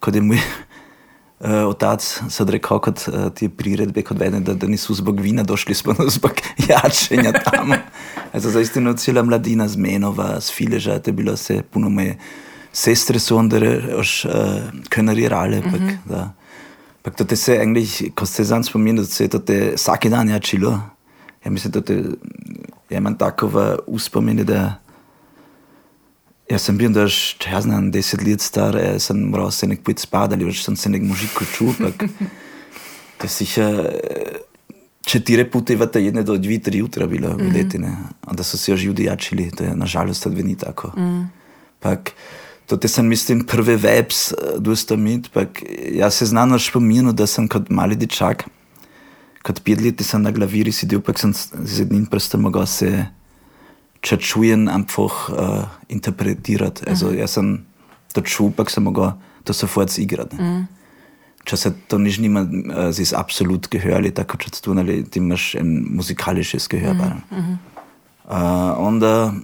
kod 0.00 0.14
je 0.14 0.22
moj 0.22 0.36
uh, 0.36 1.50
otac 1.68 2.20
sad 2.30 2.50
rekao 2.50 2.78
kod 2.78 3.04
uh, 3.08 3.32
te 3.34 3.48
priredbe 3.48 4.02
kod 4.02 4.18
vedne, 4.18 4.40
da, 4.40 4.54
da 4.54 4.66
nisu 4.66 4.94
zbog 4.94 5.20
vina 5.20 5.42
došli 5.42 5.74
smo 5.80 5.94
zbog 6.08 6.32
jačenja 6.68 7.32
tamo. 7.32 7.74
Also 8.32 8.50
zaistino 8.56 8.94
cijela 8.94 9.22
mladina 9.22 9.68
z 9.68 9.76
Menova, 9.76 10.40
z 10.40 10.52
Fileža, 10.52 10.98
to 10.98 11.10
je 11.10 11.14
bilo 11.14 11.36
se 11.36 11.62
puno 11.62 11.88
moje 11.88 12.18
sestre 12.72 13.18
su 13.18 13.36
onda 13.36 13.56
još 13.56 14.24
uh, 14.24 14.32
könerirale, 14.90 15.62
pak, 15.62 15.80
da. 16.04 16.32
Pak 17.02 17.14
to 17.14 17.24
te 17.24 17.36
se 17.36 17.58
eigentlich, 17.58 18.14
ko 18.14 18.26
ste 18.26 18.44
sam 18.44 18.64
spomenuli, 18.64 19.06
da 19.06 19.10
se 19.10 19.28
to 19.28 19.38
te 19.38 19.72
vsaki 19.76 20.10
dan 20.10 20.28
jačilo. 20.28 20.80
Ja 21.44 21.50
mislim, 21.50 21.72
da 21.72 21.80
te, 21.80 22.02
ja 22.90 22.98
imam 22.98 23.18
takova 23.18 23.78
uspomene, 23.86 24.44
da 24.44 24.74
Ja 26.50 26.58
sam 26.62 26.78
bil 26.78 26.92
da 26.94 27.08
še, 27.10 27.36
če 27.42 27.50
jaz 27.50 27.64
znam, 27.66 27.90
deset 27.90 28.22
let 28.22 28.44
star, 28.44 28.76
eh, 28.78 28.98
sem 29.02 29.18
moral 29.18 29.50
se 29.50 29.66
nek 29.66 29.82
pojeti 29.82 30.06
spat 30.06 30.32
ali 30.32 30.46
več 30.46 30.62
sem 30.62 30.76
se 30.78 30.90
nek 30.92 31.02
mužik 31.02 31.32
pak 31.80 32.04
to 33.18 33.26
je 33.26 33.28
sicher 33.28 33.80
eh, 33.86 34.38
četiri 35.06 35.44
pute 35.50 35.76
v 35.76 35.88
jedne 35.94 36.22
do 36.22 36.36
dvi, 36.36 36.58
tri 36.58 36.78
jutra 36.78 37.06
bilo 37.06 37.36
v 37.38 37.50
letine. 37.54 37.94
A 38.26 38.34
da 38.34 38.42
so 38.42 38.58
se 38.58 38.72
još 38.72 38.82
ljudi 38.82 39.04
jačili, 39.04 39.50
to 39.50 39.64
je 39.64 39.76
nažalost 39.76 40.22
tad 40.22 40.34
ni 40.34 40.56
tako. 40.56 40.92
Pak, 41.80 42.10
to 42.66 42.76
te 42.76 42.88
sem 42.88 43.06
mislim 43.06 43.44
prve 43.46 43.76
vebs 43.76 44.32
eh, 44.32 44.58
dosta 44.58 44.96
mit, 44.96 45.30
pak 45.32 45.62
ja 45.92 46.10
se 46.10 46.26
znam 46.26 46.52
još 46.52 46.70
spominu, 46.70 47.12
da 47.12 47.26
sem 47.26 47.48
kot 47.48 47.70
mali 47.70 47.96
dečak, 47.96 48.44
kot 49.42 49.62
pet 49.62 49.80
let 49.80 50.02
sem 50.02 50.22
na 50.22 50.30
glaviri 50.30 50.72
sedel, 50.72 51.00
pak 51.00 51.18
sem 51.18 51.32
z 51.34 51.78
jednim 51.80 52.06
prstom 52.06 52.42
mogel 52.42 52.66
se 52.66 53.06
če 54.06 54.18
čujem, 54.22 54.68
einfach 54.70 55.26
uh, 55.34 55.66
interpretirati. 55.90 56.86
Mm. 56.86 56.92
Also, 56.92 57.10
jaz 57.16 57.36
sem 57.38 57.52
to 58.14 58.22
čul, 58.22 58.52
pa 58.54 58.66
sem 58.70 58.86
mogel 58.86 59.16
to 59.46 59.54
sofort 59.56 59.90
igrati. 59.98 60.38
Mm. 60.38 60.64
Če 61.46 61.58
se 61.58 61.72
to 61.90 61.98
nič 62.02 62.18
nima, 62.22 62.42
uh, 62.46 62.88
si 62.94 63.06
absolut 63.14 63.68
gehör 63.70 63.98
ali 63.98 64.14
tako, 64.14 64.38
če 64.42 64.54
tu 64.62 64.74
ali 64.78 65.02
ti 65.04 65.22
imaš 65.22 65.54
en 65.58 65.74
musikalisches 65.98 66.68
Gehör. 66.70 66.94
Mm. 66.94 67.20
Mm. 67.30 67.58
Uh, 68.26 68.72
onda 68.82 69.34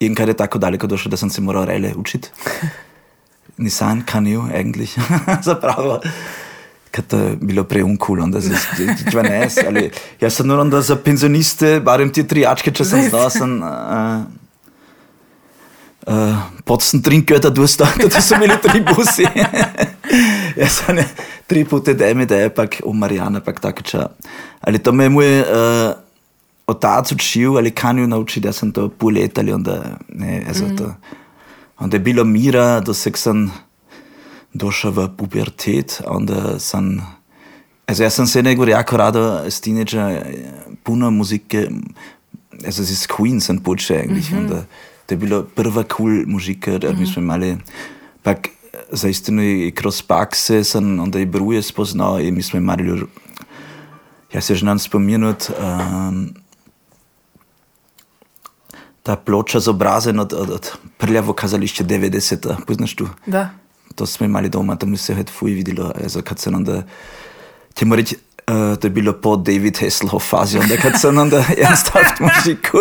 irgendwann 0.00 0.28
je 0.28 0.36
tako 0.36 0.58
daleko 0.58 0.86
došlo, 0.86 1.10
da 1.10 1.16
sem 1.16 1.30
se 1.30 1.40
moral 1.40 1.64
rele 1.64 1.94
učiti. 1.96 2.28
Nisem 3.58 4.04
kanil, 4.06 4.44
eigentlich. 4.54 4.94
Zapravo. 5.48 6.00
To 7.08 7.16
je 7.16 7.36
bilo 7.40 7.64
prej 7.64 7.82
uncool, 7.82 8.22
onda 8.22 8.40
se 8.40 8.50
12, 8.50 9.66
ali 9.66 9.90
jaz 10.20 10.34
sem 10.34 10.46
nur 10.46 10.58
onda 10.58 10.80
za 10.80 10.96
penzioniste, 10.96 11.80
barem 11.80 12.10
ti 12.12 12.24
trijačke, 12.26 12.72
če 12.74 12.84
sem 12.84 13.04
zdal, 13.06 13.30
sem 13.30 13.54
uh, 13.62 14.24
uh, 16.08 16.48
pod 16.64 16.82
sem 16.82 17.02
tri 17.04 17.20
köta 17.22 17.52
dosta, 17.54 17.86
da 18.02 18.22
so 18.24 18.36
imeli 18.36 18.58
tri 18.64 18.82
busi. 18.88 19.28
jaz 20.62 20.80
sem 20.80 21.00
tri 21.46 21.64
pute 21.68 21.94
demi, 21.94 22.26
da 22.26 22.42
je 22.42 22.50
pak 22.54 22.80
u 22.84 22.92
Marijana, 22.92 23.40
pak 23.44 23.60
tako 23.60 23.86
če. 23.86 24.04
Ali 24.60 24.82
to 24.82 24.92
me 24.92 25.06
je 25.06 25.14
moj 25.14 25.40
uh, 25.40 25.92
otac 26.68 27.12
učil, 27.12 27.56
ali 27.56 27.70
kanil 27.70 28.08
naučiti, 28.08 28.46
da 28.48 28.52
sem 28.52 28.72
to 28.72 28.88
pol 28.88 29.16
leta, 29.16 29.40
ali 29.40 29.52
onda, 29.52 29.80
ne, 30.08 30.42
mm. 30.44 30.76
to. 30.76 30.92
Onda 31.78 31.96
je 31.96 32.00
bilo 32.00 32.24
mira, 32.24 32.80
da 32.80 32.94
se 32.94 33.12
sem 33.16 33.50
došel 34.54 34.90
v 34.90 35.08
pubertet, 35.16 36.02
onda 36.06 36.58
sem, 36.58 37.00
also 37.86 38.10
sem 38.10 38.26
se 38.26 38.42
nekaj 38.42 38.70
jako 38.70 38.96
rado 38.96 39.22
s 39.44 39.60
teenager, 39.60 40.24
puno 40.82 41.10
muzike, 41.10 41.68
also 42.64 42.84
z 42.84 43.06
Queen 43.06 43.40
sem 43.40 43.58
počel 43.58 43.96
eigentlich, 43.96 44.30
-hmm. 44.30 44.38
onda 44.38 44.64
to 45.06 45.14
je 45.14 45.18
bilo 45.18 45.42
prva 45.42 45.84
cool 45.96 46.26
muzika, 46.26 46.78
da 46.78 46.88
mm 46.88 46.94
-hmm. 46.94 47.00
mi 47.00 47.06
smo 47.06 47.22
imeli, 47.22 47.56
pak 48.22 48.48
za 48.92 49.08
istino 49.08 49.42
i 49.42 49.72
kroz 49.74 50.02
pakse 50.02 50.64
sem 50.64 51.00
onda 51.00 51.18
i 51.18 51.26
bruje 51.26 51.62
spoznao 51.62 52.20
i 52.20 52.32
mi 52.32 52.42
smo 52.42 52.58
imeli, 52.58 53.06
ja 54.32 54.40
se 54.40 54.54
znam 54.54 54.78
spominut, 54.78 55.50
um, 55.50 56.34
ta 59.02 59.16
ploča 59.16 59.60
z 59.60 59.68
obrazen 59.68 60.20
od, 60.20 60.32
od, 60.32 60.50
od 60.50 60.72
prljavo 60.98 61.32
kazališče 61.32 61.84
90, 61.84 62.64
poznaš 62.66 62.94
tu? 62.94 63.08
Da. 63.26 63.50
To 63.94 64.06
smo 64.06 64.26
imeli 64.26 64.48
doma, 64.48 64.76
to 64.76 64.86
mi 64.86 64.96
se 64.96 65.12
je 65.12 65.24
fuj 65.38 65.50
videlo, 65.50 65.92
also 66.02 66.22
kad 66.22 66.38
sem 66.38 66.54
onda, 66.54 66.82
ti 67.74 67.84
moram 67.84 68.00
reći, 68.00 68.16
uh, 68.48 68.78
to 68.78 68.86
je 68.86 68.90
bilo 68.90 69.12
po 69.12 69.36
David 69.36 69.78
Hasselhoff 69.80 70.30
fazi, 70.30 70.58
onda 70.58 70.76
kad 70.76 71.00
sem 71.00 71.18
onda 71.18 71.44
ernsthaft 71.66 72.20
muziku. 72.20 72.78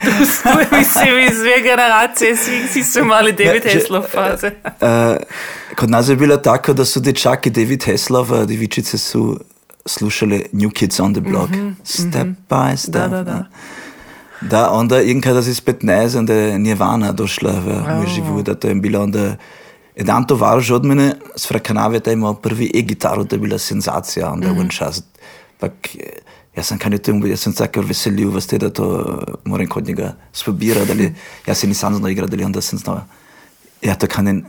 Tu 0.00 0.26
smo, 0.26 0.78
mislim, 0.78 1.18
iz 1.30 1.38
dve 1.38 1.62
generacije, 1.62 2.36
svi, 2.36 2.62
vsi 2.68 2.84
so 2.84 3.00
imeli 3.00 3.32
David 3.32 3.64
Ne, 3.64 3.70
že- 3.70 3.78
Hasselhoff 3.78 4.12
faze. 4.12 4.50
Uh, 4.64 5.16
kod 5.76 5.90
nas 5.90 6.08
je 6.08 6.16
bilo 6.16 6.36
tako, 6.36 6.72
da 6.72 6.84
su 6.84 7.00
dečaki 7.00 7.50
David 7.50 7.84
Hasselhoff, 7.86 8.30
devičice 8.46 8.98
su 8.98 9.40
slušali 9.86 10.46
New 10.52 10.70
Kids 10.70 11.00
on 11.00 11.14
the 11.14 11.20
Block, 11.20 11.50
mm 11.50 11.54
-hmm, 11.54 11.74
step 11.84 12.26
mm 12.26 12.36
-hmm. 12.48 12.70
by 12.70 12.76
step. 12.76 12.92
Da, 12.92 13.08
da, 13.08 13.22
da. 13.22 13.34
ne. 13.34 13.44
Da, 14.40 14.70
onda 14.70 15.02
irgendwann, 15.02 15.34
das 15.34 15.46
ist 15.46 15.64
15, 15.64 16.18
onda 16.18 16.34
je 16.34 16.58
Nirvana 16.58 17.12
došla 17.12 17.52
v 17.52 17.66
moj 17.96 18.06
život, 18.06 18.46
da 18.46 18.54
to 18.54 18.68
je 18.68 18.74
bilo 18.74 19.02
onda, 19.02 19.36
jedan 20.00 20.26
tovariš 20.26 20.70
od 20.70 20.84
mene, 20.84 21.14
s 21.36 21.48
Frakanave, 21.48 21.98
da 22.00 22.10
je 22.10 22.16
imel 22.16 22.34
prvi 22.34 22.70
e-gitaru, 22.74 23.24
da 23.24 23.36
je 23.36 23.40
bila 23.40 23.58
senzacija, 23.58 24.32
onda 24.32 24.52
mm 24.52 24.56
-hmm. 24.56 24.78
čas. 24.78 25.02
Pak, 25.58 25.72
eh, 25.94 26.18
jaz 26.56 26.66
sem 26.66 26.78
kaj 26.78 26.98
temu, 26.98 27.26
jaz 27.26 27.40
sem 27.40 27.52
tako 27.52 27.80
veselil, 27.80 28.30
veste, 28.30 28.58
da 28.58 28.70
to 28.70 28.86
eh, 29.00 29.32
moram 29.44 29.66
kod 29.66 29.86
njega 29.86 30.14
spobirati, 30.32 30.90
ali 30.90 31.14
jaz 31.46 31.58
se 31.58 31.66
nisam 31.66 31.94
znao 31.94 32.10
igrati, 32.10 32.34
ali 32.34 32.44
onda 32.44 32.60
sem 32.60 32.78
znao, 32.78 33.04
ja, 33.82 33.94
to 33.94 34.06
kan 34.06 34.28
en, 34.28 34.44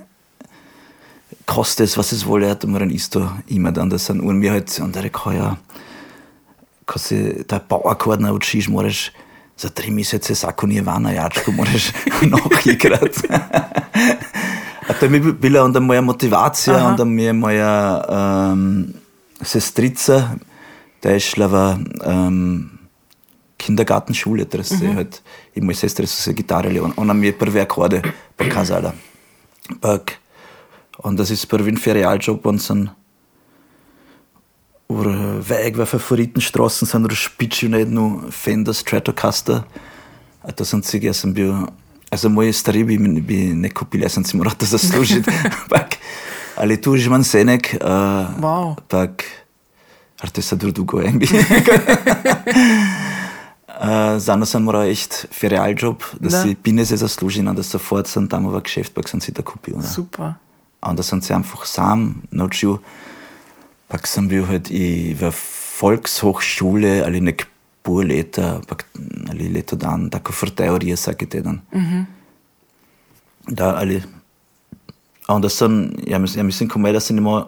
koste 1.46 1.84
es, 1.84 1.98
was 1.98 2.14
es 2.14 2.26
wolle, 2.26 2.48
ja, 2.48 2.56
to 2.56 2.68
moram 2.68 2.90
isto 2.92 3.30
imati, 3.48 3.80
onda 3.80 3.98
sem, 3.98 4.22
on 4.28 4.40
mi 4.40 4.46
je 4.46 4.64
onda 4.82 5.02
rekao, 5.02 5.32
ja, 5.34 5.56
ko 6.86 7.00
se 7.00 7.44
ta 7.48 7.60
poakord 7.60 8.22
naučiš, 8.22 8.68
moraš 8.68 9.12
za 9.58 9.70
tri 9.70 9.92
mesece 9.92 10.34
vsako 10.34 10.68
Nirvana 10.68 11.12
jačko 11.12 11.52
moraš 11.52 11.92
noch 12.22 12.68
igrati. 12.68 13.28
A 14.90 14.94
to 14.94 15.06
je 15.06 15.10
mi 15.10 15.20
bila 15.20 15.64
onda 15.64 15.80
moja 15.80 16.02
motivacija, 16.02 16.76
Aha. 16.76 16.88
onda 16.88 17.06
mi 17.06 17.24
je 17.24 17.34
moja 17.34 18.02
um, 18.10 18.88
sestrica, 19.42 20.30
da 21.04 21.10
je 21.10 21.20
šla 21.20 21.48
v 21.48 21.58
um, 22.06 22.70
Kindergartenschule, 23.58 24.46
da 24.46 24.64
se 24.64 24.86
je 24.86 24.94
halt, 24.94 25.22
in 25.56 25.66
moje 25.66 25.76
sestre 25.86 26.08
so 26.08 26.22
se 26.22 26.34
gitarali, 26.34 26.80
on, 26.80 26.94
ona 26.98 27.14
mi 27.14 27.28
je 27.28 27.38
prve 27.38 27.62
akorde 27.62 28.02
pokazala. 28.36 28.94
Pak, 29.82 30.14
onda 31.04 31.26
si 31.26 31.38
s 31.38 31.46
prvim 31.46 31.78
ferialjob, 31.78 32.46
on 32.46 32.60
sem 32.60 32.90
Ur 34.92 35.08
Weg 35.48 35.78
v 35.78 35.86
Favoritenstraßen 35.86 36.88
sem 36.88 37.06
razpičil 37.06 37.72
na 37.72 37.80
jednu 37.80 38.28
Fender 38.28 38.76
Stratocaster. 38.76 39.64
A 40.44 40.52
to 40.52 40.66
sem 40.68 40.84
si, 40.84 41.00
jaz 41.00 41.24
sem 41.24 41.32
bil, 41.32 41.54
also 42.12 42.30
moji 42.30 42.54
stari 42.54 42.84
bi, 42.84 42.98
bi 43.22 43.38
ne 43.56 43.70
kupili, 43.70 44.04
jaz 44.04 44.14
sem 44.20 44.26
si 44.26 44.38
moral 44.38 44.54
to 44.56 44.66
zaslužiti. 44.66 45.32
Ampak, 45.64 45.96
ali 46.60 46.78
tu 46.82 46.96
že 46.98 47.10
manj 47.10 47.24
senek, 47.26 47.76
uh, 47.82 48.28
Wow. 48.44 48.76
tak, 48.88 49.24
ali 50.22 50.32
to 50.32 50.40
je 50.40 50.44
sad 50.44 50.60
drugo 50.60 51.00
enbi. 51.02 51.28
Äh, 53.82 54.20
sondern 54.20 54.46
sind 54.46 54.66
wir 54.66 54.76
auch 54.76 54.84
echt 54.84 55.28
für 55.32 55.50
Realjob, 55.50 56.06
Da. 56.20 56.44
sie 56.44 56.54
Binnen 56.56 56.86
se 56.86 56.98
zaslužili, 56.98 57.50
da 57.56 57.64
sofort 57.64 58.06
sind 58.08 58.30
tam 58.30 58.46
v 58.54 58.62
Geschäft, 58.62 58.94
pa 58.94 59.02
sem 59.08 59.20
si 59.22 59.32
da 59.32 59.42
kupil. 59.42 59.78
Ne? 59.78 59.84
Super. 59.84 60.36
Und 60.82 61.00
da 61.00 61.04
sind 61.04 61.24
sie 61.24 61.34
einfach 61.34 61.66
sam 61.66 62.22
naučil. 62.30 62.80
Pa 63.90 63.98
sem 64.06 64.28
bil 64.28 64.46
halt 64.48 64.70
i 64.70 65.16
v 65.18 65.32
Volkshochschule 65.82 67.02
ali 67.06 67.22
nek 67.22 67.48
pol 67.84 68.06
leta, 68.06 68.62
pa 68.68 68.76
ali 69.32 69.50
leto 69.50 69.76
dan, 69.76 70.10
tako 70.10 70.32
for 70.34 70.50
teorije 70.50 70.96
vsaki 70.96 71.26
teden. 71.26 71.62
Da, 73.48 73.76
ali, 73.78 74.02
onda 75.28 75.50
sam, 75.50 75.90
ja, 76.08 76.20
mis, 76.20 76.36
ja 76.36 76.44
mislim, 76.44 76.70
komaj 76.70 76.94
da 76.94 77.00
sem 77.00 77.18
imel 77.18 77.44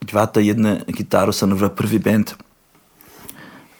dvata 0.00 0.40
jedne 0.40 0.80
gitaro, 0.88 1.32
sem 1.32 1.52
v 1.54 1.68
prvi 1.76 1.98
band, 1.98 2.32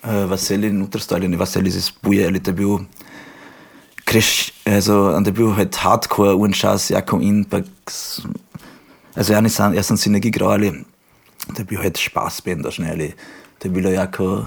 uh, 0.04 0.24
Vaseli 0.30 0.72
nutrsto, 0.72 1.14
ali 1.14 1.28
ne 1.28 1.36
Vaseli 1.36 1.70
se 1.70 1.82
spuje, 1.82 2.26
ali 2.26 2.40
to 2.40 2.50
je 2.50 2.54
bil 2.54 2.78
Kreš, 4.04 4.50
also, 4.66 5.14
und 5.16 5.24
der 5.26 5.32
bil 5.32 5.52
halt 5.56 5.76
Hardcore 5.84 6.34
und 6.34 6.56
Scheiß, 6.56 6.88
ja, 6.90 7.00
komm 7.00 7.20
in, 7.22 7.44
pa, 7.44 7.60
s- 7.88 8.22
also, 9.14 9.32
ja, 9.32 9.40
nisem, 9.40 9.74
jaz 9.76 9.86
sem 9.86 9.96
si 9.96 10.10
nekaj 10.10 10.28
igral, 10.32 10.50
ali, 10.56 10.72
da 11.54 11.60
je 11.62 11.64
bil 11.70 11.78
halt 11.82 11.98
Spaßband, 12.00 12.64
da 12.64 12.70
schnell, 12.74 12.98
da 13.60 13.68
je 13.68 13.70
bilo 13.70 13.90
jako, 13.90 14.46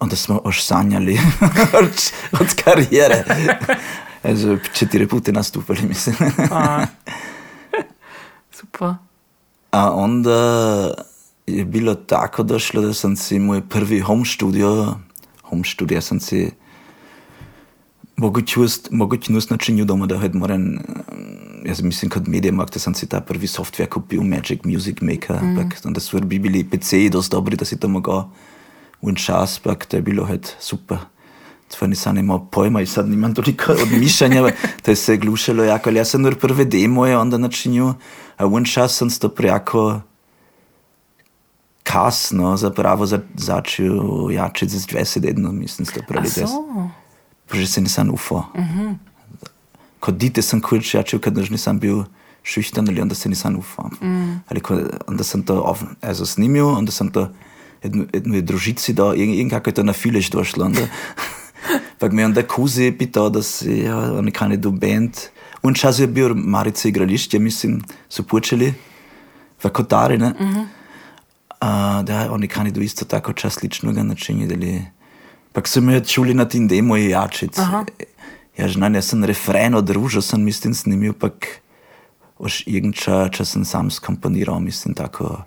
und 0.00 0.10
da 0.10 0.16
smo 0.16 0.40
oš 0.44 0.64
sanjali 0.64 1.18
od, 1.82 2.12
od 2.40 2.54
karijere. 2.64 3.24
Also, 4.22 4.58
četiri 4.72 5.06
puti 5.06 5.32
nastupali, 5.32 5.82
mislim. 5.82 6.16
A. 6.50 6.86
Super. 8.60 8.94
A 9.70 9.92
onda 9.94 10.90
je 11.46 11.64
bilo 11.64 11.94
tako 11.94 12.42
došlo, 12.42 12.82
da 12.82 12.94
sem 12.94 13.16
si 13.16 13.38
moj 13.38 13.68
prvi 13.68 14.00
home 14.00 14.24
studio, 14.24 14.94
home 15.42 15.64
studio 15.64 16.00
sem 16.00 16.20
si 16.20 16.50
mogoče 18.16 19.32
načinil 19.50 19.84
doma, 19.84 20.06
da 20.06 20.18
halt 20.18 20.34
moram, 20.34 20.78
jaz 21.64 21.82
mislim 21.82 22.10
kot 22.10 22.26
Mediamarkt, 22.26 22.74
da 22.74 22.80
sem 22.80 22.94
si 22.94 23.06
ta 23.06 23.20
prvi 23.20 23.46
software 23.46 23.90
kupil, 23.90 24.22
Magic 24.22 24.64
Music 24.64 25.00
Maker, 25.00 25.42
mm. 25.42 25.56
pak, 25.56 25.80
und 25.84 25.96
das 25.96 26.14
bi 26.14 26.38
bili 26.38 26.64
PC-ji 26.64 27.10
dosti 27.10 27.36
dobri, 27.36 27.56
da 27.56 27.64
si 27.64 27.76
to 27.80 27.88
mogel 27.88 28.24
un 29.02 29.14
čas, 29.14 29.58
pak 29.58 29.86
to 29.86 29.96
je 29.96 30.02
bilo 30.02 30.24
halt 30.24 30.56
super. 30.60 30.98
Zwar 31.72 31.88
nisem 31.88 32.18
imel 32.20 32.38
pojma 32.50 32.80
in 32.80 32.86
sad 32.86 33.08
nimam 33.08 33.34
toliko 33.34 33.72
odmišljanja, 33.72 34.50
to 34.82 34.90
je 34.90 34.96
se 34.96 35.16
glušalo 35.16 35.64
jako, 35.64 35.90
ali 35.90 35.98
jaz 35.98 36.10
sem 36.10 36.22
nur 36.22 36.36
prve 36.38 36.64
demoje 36.64 37.18
onda 37.18 37.38
načinil, 37.38 37.94
a 38.36 38.46
un 38.46 38.64
čas 38.64 38.96
sem 38.96 39.10
to 39.10 39.28
prejako 39.28 40.00
kasno 41.82 42.56
zapravo 42.56 43.06
za, 43.06 43.20
začel 43.34 44.30
jačiti 44.30 44.78
z 44.78 44.86
20 44.86 45.28
edno, 45.28 45.52
mislim, 45.52 45.86
da 45.94 46.00
A 46.00 46.06
pravi. 46.06 46.28
da 46.36 46.46
so. 46.46 46.88
Pa 47.48 47.56
že 47.56 47.66
se 47.66 47.80
nisem 47.80 48.10
ufal. 48.10 48.42
Kot 50.00 50.14
dite 50.14 50.42
sem 50.42 50.60
kurč 50.60 50.94
jačil, 50.94 51.20
kad 51.20 51.36
nisem 51.36 51.78
bil 51.78 52.04
šušten 52.42 52.88
ali 52.88 53.00
onda 53.00 53.14
se 53.14 53.28
nisem 53.28 53.58
ufal. 53.58 53.90
Ali 54.48 54.60
ko, 54.60 54.78
onda 55.06 55.24
sem 55.24 55.42
to 55.42 55.60
off, 55.62 55.82
also 56.00 56.26
snimil, 56.26 56.68
onda 56.68 56.92
sem 56.92 57.10
to 57.10 57.28
jednu, 57.82 58.06
jednu 58.12 58.40
družici 58.42 58.92
dal, 58.92 59.16
in, 59.16 59.34
in 59.40 59.50
kako 59.50 59.70
je 59.70 59.74
to 59.74 59.82
na 59.82 59.92
fileš 59.92 60.30
došlo. 60.30 60.64
Onda, 60.64 60.86
pa 61.98 62.08
me 62.08 62.22
je 62.22 62.26
onda 62.26 62.42
kuzi 62.42 62.92
pital, 62.98 63.30
da 63.30 63.42
si, 63.42 63.84
ja, 63.86 63.96
oni 64.18 64.30
kani 64.30 64.56
do 64.56 64.70
band. 64.70 65.18
Un 65.62 65.74
čas 65.74 65.98
je 65.98 66.06
bil 66.06 66.34
Marice 66.34 66.88
igrališče, 66.88 67.38
mislim, 67.38 67.82
so 68.08 68.22
počeli 68.22 68.74
v 69.62 69.70
Kotari, 69.70 70.18
ne? 70.18 70.32
A, 71.60 72.02
da, 72.02 72.26
oni 72.32 72.48
kani 72.48 72.70
do 72.70 72.80
isto 72.80 73.04
tako 73.04 73.32
čas 73.32 73.62
ličnega 73.62 74.02
načinili. 74.02 74.82
Pa 75.52 75.62
so 75.64 75.80
me 75.80 76.00
čuli 76.04 76.34
na 76.34 76.44
tem 76.48 76.68
demo 76.68 76.96
i 76.96 77.10
jačic. 77.10 77.58
Ja, 78.58 78.68
znam, 78.68 78.94
jaz 78.94 79.12
sem 79.12 79.24
refren 79.24 79.74
odružil, 79.74 80.22
sem 80.22 80.42
mislim 80.42 80.74
snimil, 80.74 81.12
pak 81.12 81.62
už 82.42 82.64
irgendča, 82.66 83.28
če 83.30 83.46
sem 83.46 83.64
sam 83.64 83.90
skomponiral, 83.90 84.58
mislim 84.60 84.94
tako, 84.98 85.44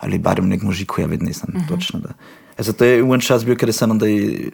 ali 0.00 0.18
barem 0.18 0.48
nek 0.48 0.62
mužiku, 0.62 1.00
ja 1.00 1.06
vedno 1.06 1.28
nisem 1.28 1.48
uh 1.54 1.60
-huh. 1.60 1.68
točno. 1.68 2.00
Da. 2.00 2.08
Also, 2.58 2.72
to 2.72 2.84
je 2.84 3.02
un 3.02 3.20
čas 3.20 3.44
bil, 3.44 3.56
kada 3.56 3.72
sem 3.72 3.90
onda 3.90 4.08
i 4.08 4.50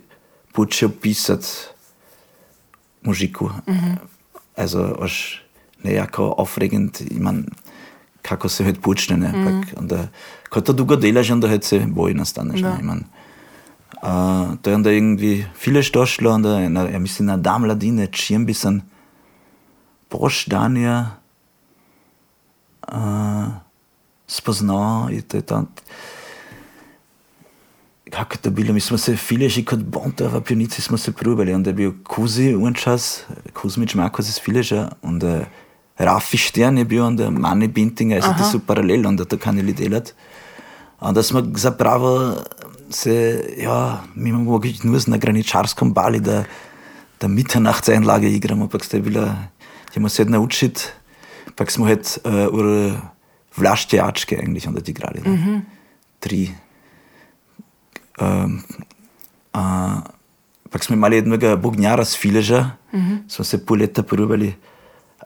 počel 0.53 0.91
pisati 1.03 1.47
mužiku. 3.03 3.45
Uh 3.45 3.53
-huh. 3.67 3.97
Also, 4.57 4.97
už 5.03 5.41
nejako 5.83 6.35
aufregend, 6.39 7.01
imam, 7.11 7.45
kako 8.23 8.49
se 8.49 8.65
halt 8.65 8.81
počne, 8.81 9.17
ne, 9.17 9.29
uh 9.29 9.35
-huh. 9.35 9.45
pak, 9.45 9.79
onda, 9.79 10.09
ko 10.51 10.61
to 10.61 10.73
dolgo 10.73 10.97
delaš, 10.97 11.31
onda 11.31 11.49
halt 11.49 11.65
se 11.65 11.79
boj 11.87 12.15
nastaneš, 12.15 12.61
Da. 12.61 12.75
ne, 12.75 12.81
imam. 12.81 13.05
Uh, 14.03 14.57
to 14.63 14.71
je 14.71 14.77
onda 14.77 14.91
irgendwie 14.91 15.47
viele 15.65 15.83
došlo, 15.93 16.31
onda, 16.31 16.69
na, 16.69 16.83
ja 16.83 16.99
mislim, 16.99 17.27
na 17.27 17.37
dan 17.37 17.61
mladine, 17.61 18.07
čijem 18.07 18.47
bi 18.47 18.55
sem 18.55 18.83
boš 20.11 20.47
spoznal, 24.27 25.11
je 25.11 25.23
to 25.23 25.37
je 25.37 25.43
tam, 25.43 25.67
kako 28.11 28.35
je 28.35 28.39
to 28.39 28.51
bilo, 28.51 28.73
mi 28.73 28.81
smo 28.81 28.99
se 28.99 29.17
viele 29.31 29.49
že 29.49 29.65
kot 29.65 29.79
bonta 29.79 30.29
v 30.29 30.41
pionici 30.41 30.83
smo 30.83 30.99
se 30.99 31.13
probali, 31.13 31.55
onda 31.55 31.71
je 31.71 31.75
bil 31.75 31.93
Kuzi 32.05 32.55
un 32.55 32.75
čas, 32.75 33.25
Kuzmič 33.53 33.95
Marko 33.95 34.23
z 34.23 34.39
Fileža, 34.41 34.91
onda 35.03 35.47
Rafi 35.99 36.39
Stern 36.39 36.79
je 36.79 36.85
bil, 36.85 37.05
onda 37.05 37.31
Mani 37.31 37.69
Bintinger, 37.69 38.23
also 38.23 38.35
to 38.39 38.45
so 38.45 38.59
paralel, 38.59 39.07
onda 39.07 39.25
to 39.25 39.39
kanili 39.39 39.73
delati. 39.73 40.13
Onda 41.01 41.23
smo 41.23 41.43
zapravo 41.55 42.37
se, 42.91 43.45
ja, 43.59 44.03
mi 44.15 44.29
imamo 44.29 44.45
mogoče 44.45 44.85
nur 44.85 45.01
na 45.07 45.17
graničarskom 45.17 45.93
bali, 45.93 46.21
da, 46.21 46.45
da 47.21 47.29
Mitternachtseinlage 47.29 48.29
igramo, 48.29 48.69
pa 48.69 48.79
ste 48.79 49.01
bila, 49.01 49.37
ćemo 49.93 50.09
se 50.09 50.25
naučiti, 50.25 50.83
pa 51.55 51.67
smo 51.67 51.87
het 51.87 52.19
uh, 52.25 52.93
ur 53.57 53.63
vlaštejačke 53.63 54.37
eigentlich 54.37 54.69
onda 54.69 54.81
igrali. 54.87 55.21
Mm 55.27 55.37
-hmm. 55.37 55.61
Tri. 56.21 56.51
Um, 58.21 58.63
uh, 59.55 59.61
pa 60.71 60.79
smo 60.79 60.95
imeli 60.97 61.17
jednoga 61.17 61.57
bognjara 61.57 62.05
z 62.05 62.17
Fileža, 62.17 62.71
-hmm. 62.93 63.19
smo 63.29 63.45
se 63.45 63.67
pol 63.67 63.79
leta 63.79 64.03
probali, 64.03 64.55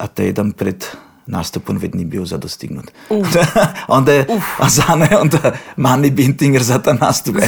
a 0.00 0.06
teden 0.06 0.52
pred 0.52 0.84
nastopom 1.26 1.78
vedno 1.78 2.04
bil 2.04 2.24
zadostignut. 2.24 2.90
Uh. 3.10 3.26
onda 3.88 4.12
je, 4.12 4.26
a 4.58 4.68
zane, 4.68 5.08
onda 5.20 5.52
Mani 5.76 6.10
Bintinger 6.10 6.62
za 6.62 6.78
ta 6.78 6.92
nastup. 6.92 7.36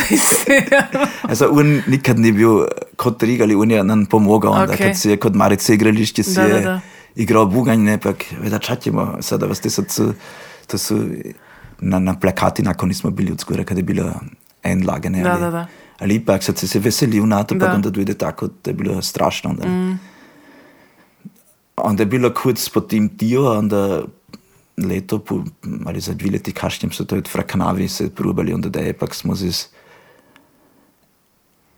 Also, 1.29 1.49
on 1.59 1.83
nikad 1.87 2.19
ni 2.19 2.33
bil 2.33 2.67
kot 2.97 3.23
Riga 3.23 3.45
ali 3.45 3.55
on 3.55 3.71
je 3.71 3.85
nam 3.85 4.07
pomagal, 4.07 4.53
onda, 4.53 4.73
Ok. 4.73 4.79
kad 4.79 4.97
si 4.99 5.11
je 5.11 5.17
kot 5.17 5.35
Marice 5.35 5.75
igrališče 5.75 6.23
si 6.23 6.35
Da, 6.35 6.49
da, 6.49 6.55
je 6.57 6.61
da. 6.61 6.81
igral 7.17 7.47
buganj, 7.47 7.81
ne, 7.81 7.99
pak, 7.99 8.25
veda 8.41 8.59
čatimo, 8.59 9.17
sada 9.21 9.47
vas 9.47 9.61
te 9.61 9.71
so, 9.71 9.83
cu- 9.83 10.15
to 10.67 10.79
so 10.79 10.95
na, 11.81 11.99
na 11.99 12.15
plakati, 12.21 12.63
nakon 12.63 12.89
nismo 12.89 13.11
bili 13.11 13.33
od 13.33 13.41
skoraj, 13.41 13.65
kad 13.65 13.77
je 13.77 13.83
bilo 13.83 14.13
en 14.63 14.87
lage, 14.87 15.11
ne, 15.11 15.23
Da, 15.23 15.31
ali, 15.33 15.41
da, 15.41 15.51
da. 15.51 15.67
ali 15.99 16.15
ipak 16.15 16.43
si 16.43 16.69
se 16.69 16.79
veselil 16.79 17.27
na 17.27 17.43
to, 17.45 17.59
pa 17.59 17.67
Da. 17.67 17.75
onda 17.75 17.91
dojde 17.91 18.15
tako, 18.15 18.49
da 18.65 18.71
je 18.71 18.75
bilo 18.75 19.03
strašno, 19.03 19.51
onda. 19.51 19.69
Mm. 19.69 19.99
Onda 21.77 22.03
je 22.03 22.07
bilo 22.07 22.31
kurz 22.35 22.69
po 22.69 22.81
tem 22.81 23.09
dio, 23.09 23.59
onda 23.59 24.03
leto, 24.79 25.19
po, 25.19 25.45
ali 25.87 26.01
za 26.01 26.15
dve 26.15 26.31
leti 26.31 26.53
kašnjem 26.53 26.93
so 26.93 27.05
to 27.05 27.17
od 27.17 27.29
Frakanavi 27.29 27.89
se 27.89 28.11
probali, 28.15 28.55
onda 28.55 28.69
da 28.69 28.81
je 28.81 28.93
pak 28.93 29.15
smo 29.15 29.35
z 29.35 29.69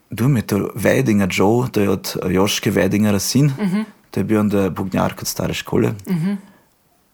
Dume, 0.09 0.41
to 0.41 0.71
Weidinger 0.75 1.29
Joe, 1.39 1.67
to 1.71 1.81
je 1.81 1.89
od 1.89 2.15
Joške 2.29 2.71
Weidingera 2.71 3.19
sin, 3.19 3.45
uh 3.45 3.51
-huh. 3.57 3.83
to 4.11 4.19
je 4.19 4.23
bil 4.23 4.39
onda 4.39 4.69
bugnjar 4.69 5.15
kot 5.15 5.27
stare 5.27 5.53
škole. 5.53 5.87
Uh 5.87 6.15
-huh. 6.15 6.37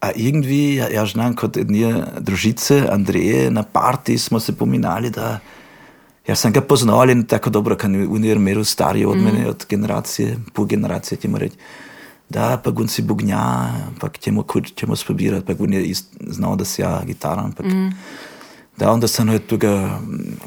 A 0.02 0.10
irgendwie, 0.16 0.76
ja, 0.76 0.88
ja 0.90 1.06
znam, 1.06 1.36
kot 1.38 1.58
ednije 1.58 1.94
družice, 2.20 2.88
Andreje, 2.90 3.52
na 3.52 3.64
parti 3.64 4.18
smo 4.18 4.40
se 4.40 4.56
pominali, 4.58 5.10
da 5.10 5.40
ja 6.28 6.36
sem 6.36 6.54
ga 6.54 6.62
poznal, 6.62 7.08
ne 7.08 7.28
tako 7.28 7.50
dobro, 7.50 7.76
ker 7.78 7.90
je 7.92 8.08
unijer 8.08 8.40
meru 8.40 8.64
stariji 8.64 9.06
od 9.06 9.18
mene, 9.18 9.48
od 9.50 9.66
generacije, 9.70 10.38
pol 10.54 10.66
generacije, 10.66 11.18
ti 11.20 11.30
reči. 11.38 11.56
Da, 12.30 12.58
pa 12.64 12.72
gun 12.72 12.88
si 12.88 13.02
bugnja, 13.02 13.70
pa 14.00 14.10
ćemo, 14.10 14.46
ćemo 14.76 14.96
spobirati, 14.96 15.46
pa 15.46 15.54
gun 15.54 15.74
je 15.74 15.86
ist, 15.86 16.18
znao 16.20 16.56
da 16.56 16.66
si 16.66 16.82
ja 16.82 17.02
gitara, 17.06 17.42
ampak 17.44 17.66
mm. 17.66 17.90
da, 18.78 18.92
onda 18.92 19.08
sem 19.08 19.28
halt 19.28 19.48
tega 19.48 20.00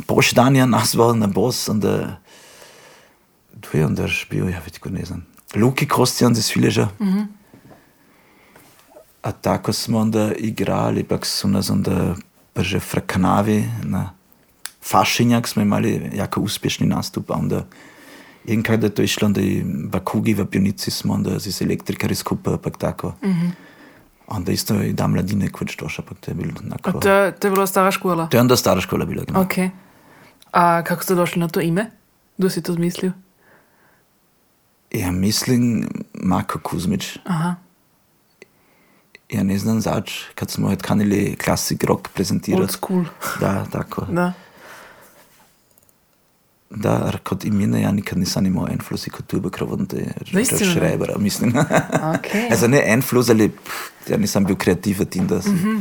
poštanja 0.06 0.66
nazval 0.66 1.18
na 1.18 1.26
bos, 1.26 1.68
onda 1.68 2.16
tu 3.60 3.78
je 3.78 3.86
onda 3.86 4.06
bil, 4.30 4.48
ja, 4.48 4.60
već 4.64 4.80
ne 4.90 5.04
znam, 5.04 5.26
Luki 5.54 5.88
Kostjan 5.88 6.32
iz 6.32 6.50
Fileža. 6.50 6.88
Mm 7.00 7.04
-hmm. 7.04 7.26
A 9.24 9.32
tako 9.32 9.72
smo 9.72 9.98
onda 9.98 10.32
igrali, 10.34 11.04
pak 11.04 11.26
su 11.26 11.48
nas 11.48 11.70
onda 11.70 12.14
brže 12.54 12.80
frakanavi 12.80 13.64
na 13.82 14.10
Fašinjak 14.82 15.48
smo 15.48 15.62
imali 15.62 16.10
jako 16.14 16.40
uspješni 16.40 16.86
nastup, 16.86 17.30
a 17.30 17.34
onda 17.34 17.64
in 18.44 18.62
kada 18.62 18.86
je 18.86 18.94
to 18.94 19.02
išlo, 19.02 19.26
onda 19.26 19.40
i 19.40 19.62
Bakugi 19.64 20.34
v 20.34 20.44
pionici 20.46 20.90
smo 20.90 21.14
onda 21.14 21.38
z 21.38 21.62
elektrikari 21.62 22.14
skupaj, 22.14 22.56
pak 22.58 22.76
tako. 22.76 23.08
Mm 23.22 23.28
-hmm. 23.30 23.50
Onda 24.26 24.52
isto 24.52 24.82
i 24.82 24.92
da 24.92 25.06
mladine 25.06 25.48
kvač 25.48 25.76
došla, 25.76 26.04
pak 26.08 26.18
to 26.18 26.30
je 26.30 26.34
bilo 26.34 26.52
onako... 26.64 26.92
To, 26.92 27.08
je- 27.10 27.32
to 27.32 27.46
je 27.46 27.50
bila 27.50 27.66
stara 27.66 27.90
škola. 27.90 28.26
To 28.26 28.36
je 28.36 28.40
onda 28.40 28.56
stara 28.56 28.80
škola 28.80 29.04
bila. 29.04 29.24
Genau. 29.24 29.40
Ok. 29.42 29.52
A 30.52 30.82
kako 30.82 31.02
ste 31.02 31.14
došli 31.14 31.40
na 31.40 31.48
to 31.48 31.60
ime? 31.60 31.90
Kdo 32.38 32.50
si 32.50 32.62
to 32.62 32.72
zmislil? 32.72 33.12
Ja, 34.90 35.12
mislim, 35.12 35.88
Marko 36.14 36.58
Kuzmič. 36.58 37.18
Aha. 37.24 37.54
Ja 39.30 39.42
ne 39.42 39.58
znam 39.58 39.80
zač, 39.80 40.12
kad 40.34 40.50
smo 40.50 40.66
ovaj 40.66 40.76
kanili 40.76 41.36
klasik 41.44 41.84
rock 41.84 41.98
Old 41.98 42.14
prezentirati. 42.14 42.72
school. 42.72 43.04
Da, 43.40 43.66
tako. 43.72 44.04
Da. 44.10 44.32
Da, 46.70 47.12
kot 47.22 47.44
imena 47.44 47.78
ja 47.78 47.92
nikad 47.92 48.18
nisam 48.18 48.46
imao 48.46 48.68
enflus 48.72 49.06
i 49.06 49.10
kod 49.10 49.26
tuba 49.26 49.50
kravodne 49.50 49.86
Zaistina, 50.32 50.60
ne? 50.66 50.72
šrebera, 50.74 51.18
mislim. 51.18 51.52
Okay. 52.14 52.50
Also 52.50 52.68
ne 52.68 52.82
enflus, 52.86 53.28
ali 53.30 53.48
pff, 53.48 54.10
ja 54.10 54.16
nisam 54.16 54.44
bil 54.44 54.56
kreativac 54.56 55.16
in 55.16 55.26
da 55.26 55.42
sam... 55.42 55.54
Mhm. 55.54 55.78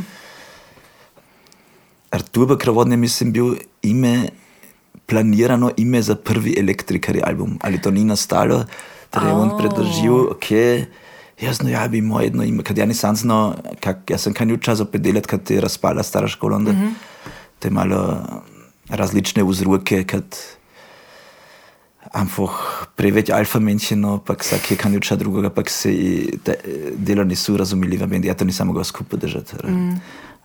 Ar 2.10 2.22
tuba 2.22 2.58
kravodne 2.58 2.96
mislim 2.96 3.32
bil 3.32 3.54
ime, 3.82 4.28
planirano 5.06 5.70
ime 5.76 6.02
za 6.02 6.14
prvi 6.14 6.54
elektrikari 6.58 7.20
album, 7.24 7.58
ali 7.62 7.80
to 7.82 7.90
ni 7.90 8.04
nastalo, 8.04 8.64
torej 9.10 9.32
oh. 9.32 9.40
on 9.40 9.50
Oh. 9.50 9.58
predložil, 9.58 10.14
ok, 10.30 10.46
jaz 11.40 11.62
no 11.62 11.70
ja 11.70 11.88
bi 11.88 11.98
imao 11.98 12.20
jedno 12.20 12.42
ime, 12.42 12.62
kad 12.62 12.78
ja 12.78 12.86
nisam 12.86 13.16
znao, 13.16 13.54
kak, 13.80 14.10
ja 14.10 14.18
sam 14.18 14.34
kanju 14.34 14.56
čas 14.56 14.80
opredeljati 14.80 15.28
kad 15.28 15.50
je 15.50 15.60
raspala 15.60 16.02
stara 16.02 16.28
škola, 16.28 16.56
onda 16.56 16.72
Mhm. 16.72 16.88
te 17.58 17.70
malo 17.70 18.26
različne 18.88 19.44
vzroke, 19.44 20.04
kad 20.04 20.24
einfach 22.14 22.86
preveč 22.96 23.30
alfa 23.30 23.58
menšino, 23.58 24.18
pa 24.18 24.36
vsak 24.38 24.70
je 24.70 24.76
kanil 24.76 25.00
ča 25.00 25.16
drugega, 25.16 25.50
pa 25.50 25.62
se 25.66 25.90
te, 26.44 26.54
delo 26.96 27.24
nisu 27.24 27.56
razumeli 27.56 27.96
v 27.96 28.06
bendi, 28.06 28.28
ja 28.28 28.34
to 28.34 28.44
nisam 28.44 28.66
mogao 28.66 28.84
skupaj 28.84 29.18
držati. 29.18 29.56
Mm. 29.66 30.00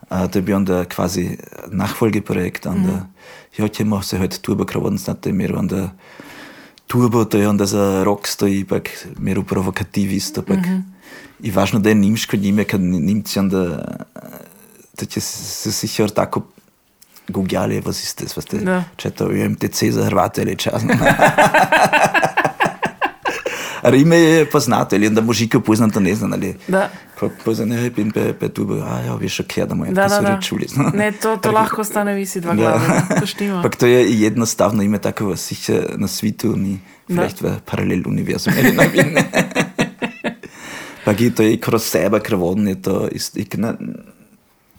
A, 0.10 0.28
to 0.28 0.40
je 0.40 0.42
bil 0.42 0.56
onda 0.56 0.86
kvazi 0.86 1.38
nachfolgeprojekt, 1.68 2.66
onda 2.66 2.92
mm. 2.92 3.14
jo 3.58 3.68
ćemo 3.68 4.02
se 4.02 4.18
heute 4.18 4.38
Turbo 4.42 4.66
kravodnic 4.66 5.08
na 5.08 5.14
tem 5.14 5.42
onda 5.56 5.90
Turbo 6.90 7.26
to 7.26 7.38
je 7.38 7.50
onda 7.50 7.66
za 7.66 8.04
rock 8.04 8.28
stoji, 8.28 8.64
pak 8.66 8.90
miru 9.20 9.44
provokativist, 9.44 10.36
pak 10.36 10.58
mm 10.58 10.64
-hmm. 10.64 10.82
i 11.40 11.52
važno 11.52 11.80
da 11.80 11.90
je 11.90 11.96
nimško 11.96 12.38
njime, 12.38 12.64
kad 12.64 12.82
Nimci 12.82 13.40
onda 13.40 13.86
to 14.96 15.06
će 15.06 15.22
se 15.22 15.72
sicher 15.72 16.10
tako 16.10 16.42
googlali, 17.28 17.82
was 17.82 18.04
ist 18.04 18.22
das, 18.22 18.38
was 18.38 18.52
der 18.52 18.64
Da. 18.64 18.84
če 18.98 19.10
to 19.10 19.32
je 19.32 19.50
MTC 19.50 19.84
za 19.92 20.06
Hrvate 20.06 20.42
ali 20.42 20.56
čas. 20.56 20.82
Je 23.84 25.08
onda 25.08 25.22
mužike 25.22 25.60
poznam, 25.60 25.90
to 25.90 26.00
ne 26.00 26.16
znam, 26.16 26.34
ali 26.34 26.56
Da. 26.68 26.90
pa 27.20 27.30
poznam, 27.46 27.70
ne, 27.70 27.92
in 27.98 28.12
pe, 28.12 28.34
pe 28.34 28.50
tu, 28.50 28.68
a 28.84 29.00
ja, 29.02 29.16
veš, 29.16 29.40
ok, 29.40 29.58
da 29.60 29.76
mu 29.76 29.86
je, 29.86 29.92
Da, 29.92 30.04
to 30.04 30.16
da, 30.16 30.22
da. 30.22 30.36
rečuli. 30.36 30.68
Ne, 30.94 31.12
to, 31.12 31.38
to 31.38 31.52
lahko 31.52 31.84
stane 31.84 32.14
visi 32.14 32.42
dva 32.42 32.56
glave. 32.56 32.88
ne. 32.88 33.20
To 33.20 33.26
štima. 33.26 33.62
Pak 33.64 33.76
to 33.76 33.86
je 33.86 34.22
jednostavno 34.22 34.84
ime 34.84 34.98
tako, 34.98 35.36
sicher 35.36 35.96
na 35.98 36.08
svitu 36.08 36.56
ni, 36.56 36.80
vielleicht 37.08 37.42
v 37.42 37.60
paraleluniverzum, 37.66 38.54
ali 38.58 38.72
ne 38.72 38.88
vem. 38.88 39.16
Pak 41.06 41.22
je 41.22 41.32
to 41.32 41.44
je 41.44 41.58
kroz 41.58 41.84
sebe 41.84 42.20
krvodn, 42.20 42.68
je 42.68 42.82
to, 42.82 43.08
ist, 43.08 43.38
ich, 43.38 43.48
na, 43.54 43.74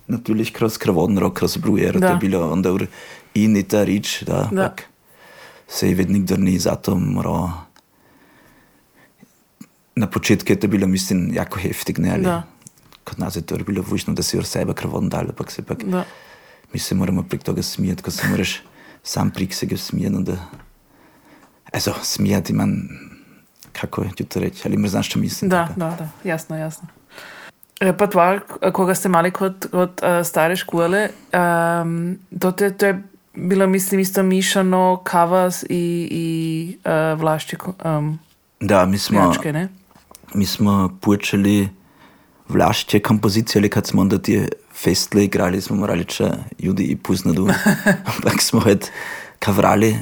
natürlich 0.07 0.53
kroz 0.53 0.79
krvodn 0.79 1.19
rock, 1.19 1.37
kroz 1.37 1.57
brujer, 1.57 1.99
Da. 1.99 2.07
je 2.09 2.17
bilo 2.17 2.51
onda 2.51 2.73
ur 2.73 2.87
in 3.35 3.57
i 3.57 3.63
ta 3.63 3.85
rič, 3.85 4.23
da, 4.23 4.49
Da. 4.53 4.63
pak 4.63 4.83
se 5.69 5.89
je 5.89 5.95
vedno 5.95 6.13
nikdar 6.13 6.39
ni 6.39 6.59
zato 6.59 6.95
moral. 6.97 7.49
Na 10.01 10.07
početku 10.07 10.49
je 10.49 10.57
to 10.57 10.69
bilo, 10.69 10.87
mislim, 10.87 11.35
jako 11.35 11.59
heftig, 11.59 11.99
ne, 11.99 12.11
ali 12.11 12.23
Da. 12.23 12.43
kod 13.05 13.19
nas 13.19 13.37
je 13.37 13.43
to 13.43 13.57
bilo 13.59 13.83
vužno, 13.83 14.15
da 14.15 14.23
si 14.23 14.39
ur 14.39 14.45
sebe 14.45 14.73
krvodn 14.75 15.09
dal, 15.09 15.33
pak 15.33 15.51
se 15.51 15.63
pak 15.63 15.85
Da. 15.85 16.05
mi 16.73 16.81
se 16.81 16.95
moramo 16.95 17.23
prek 17.23 17.43
toga 17.43 17.63
smijati, 17.63 18.03
ko 18.03 18.11
se 18.11 18.29
moraš 18.29 18.63
sam 19.03 19.31
prek 19.31 19.55
sebe 19.55 19.77
smijati. 19.77 20.17
onda- 20.17 20.39
Also, 21.73 21.95
smijati 22.03 22.53
man, 22.53 22.89
kako 23.73 24.03
je 24.03 24.25
to 24.25 24.41
reči, 24.41 24.63
ali 24.65 24.89
znaš, 24.89 25.07
što 25.07 25.19
mislim? 25.19 25.49
Da, 25.49 25.67
tako? 25.67 25.81
da, 25.81 25.91
da, 25.91 26.09
jasno, 26.25 26.57
jasno. 26.57 26.89
Repertoar, 27.81 28.41
koga 28.73 28.95
ste 28.95 29.09
imeli 29.09 29.31
kot, 29.31 29.67
kot 29.67 30.01
uh, 30.03 30.27
stare 30.27 30.57
škole, 30.57 31.09
um, 31.83 32.19
to, 32.41 32.53
te, 32.53 32.71
to 32.73 32.87
je 32.87 33.03
bilo, 33.35 33.67
mislim, 33.67 34.01
isto 34.01 34.23
mišano, 34.23 35.01
kavas 35.05 35.63
i, 35.63 35.69
i 36.11 36.27
uh, 37.15 37.21
vlašče 37.21 37.57
um, 37.87 38.19
Da, 38.61 38.87
mi 38.87 38.99
smo, 38.99 39.21
pljačke, 39.23 39.53
ne? 39.53 39.69
Mi 40.35 40.47
smo 40.47 40.99
počeli 41.01 41.69
vlašće 42.49 43.01
kompozicije, 43.01 43.61
ali 43.61 43.69
kad 43.69 43.87
smo 43.87 44.01
onda 44.01 44.19
ti 44.19 44.47
festle 44.75 45.25
igrali, 45.25 45.61
smo 45.61 45.77
morali 45.77 46.05
če 46.05 46.31
ljudi 46.59 46.85
i 46.85 46.97
puznadu, 46.97 47.49
ampak 48.17 48.43
smo 48.43 48.61
het 48.61 48.91
kavrali. 49.39 49.97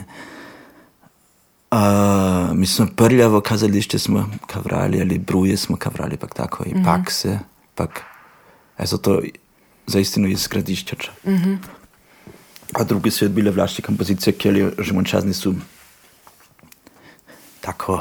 Uh, 1.71 1.79
mi 2.57 2.67
smo 2.67 2.87
prljavo 2.97 3.41
kazališče 3.41 3.99
smo 3.99 4.31
kavrali, 4.47 5.01
ali 5.01 5.19
bruje 5.19 5.57
smo 5.57 5.77
kavrali, 5.77 6.17
pak 6.17 6.35
tako, 6.35 6.65
i 6.67 6.73
pakse, 6.85 7.39
pak, 7.75 8.03
ezo 8.79 8.97
to 8.99 9.21
zaistino 9.87 10.29
iz 10.29 10.41
skladiščača. 10.41 11.13
A 12.73 12.85
drugi 12.85 13.11
svet 13.11 13.31
bile 13.31 13.51
vlašće 13.51 13.83
kompozicije, 13.83 14.33
kjer 14.33 14.73
že 14.79 14.93
mončas 14.93 15.25
nisu 15.25 15.55
tako 17.61 18.01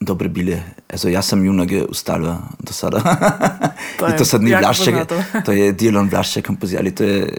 dobre 0.00 0.28
bile. 0.28 0.62
Also, 0.92 1.08
ja 1.08 1.22
sam 1.22 1.44
junage 1.44 1.84
ustala 1.84 2.38
do 2.58 2.72
sada. 2.72 3.02
To 3.98 4.06
je 4.06 4.16
to 4.16 4.24
sad 4.24 4.42
ni 4.42 4.52
poznato. 4.52 5.22
to 5.46 5.52
je 5.52 5.72
dijelom 5.72 6.08
vlašće 6.08 6.42
kompozicije, 6.42 6.80
ali 6.80 6.94
to 6.94 7.04
je 7.04 7.36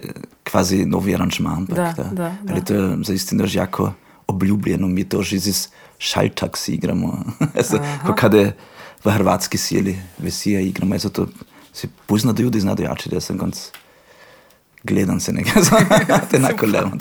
kvazi 0.50 0.84
novi 0.86 1.14
aranžman. 1.14 1.52
ampak 1.52 1.76
Da, 1.76 1.94
da, 1.96 2.04
da, 2.12 2.36
Ali 2.50 2.60
da. 2.60 2.64
to 2.66 2.74
je 2.74 2.96
zaistino 3.04 3.46
že 3.46 3.58
jako 3.58 3.92
obljubljeno, 4.26 4.88
mi 4.88 5.04
to 5.04 5.22
že 5.22 5.36
iz 5.36 5.68
šaltaksi 5.98 6.74
igramo. 6.74 7.24
also, 7.58 7.78
ko 8.06 8.14
kada 8.14 8.52
v 9.04 9.10
hrvatski 9.10 9.58
sili 9.58 9.98
vesije 10.18 10.66
igramo, 10.66 10.94
also, 10.94 11.08
to 11.08 11.26
se 11.72 11.88
pozna 12.06 12.32
da 12.32 12.42
ljudi 12.42 12.60
znajo 12.60 12.82
jače, 12.82 13.10
da 13.10 13.20
sam 13.20 13.38
konc 13.38 13.70
gledam 14.82 15.20
se 15.20 15.32
nekaj, 15.32 15.62
te 16.30 16.36
enako 16.36 16.66
levam. 16.66 16.98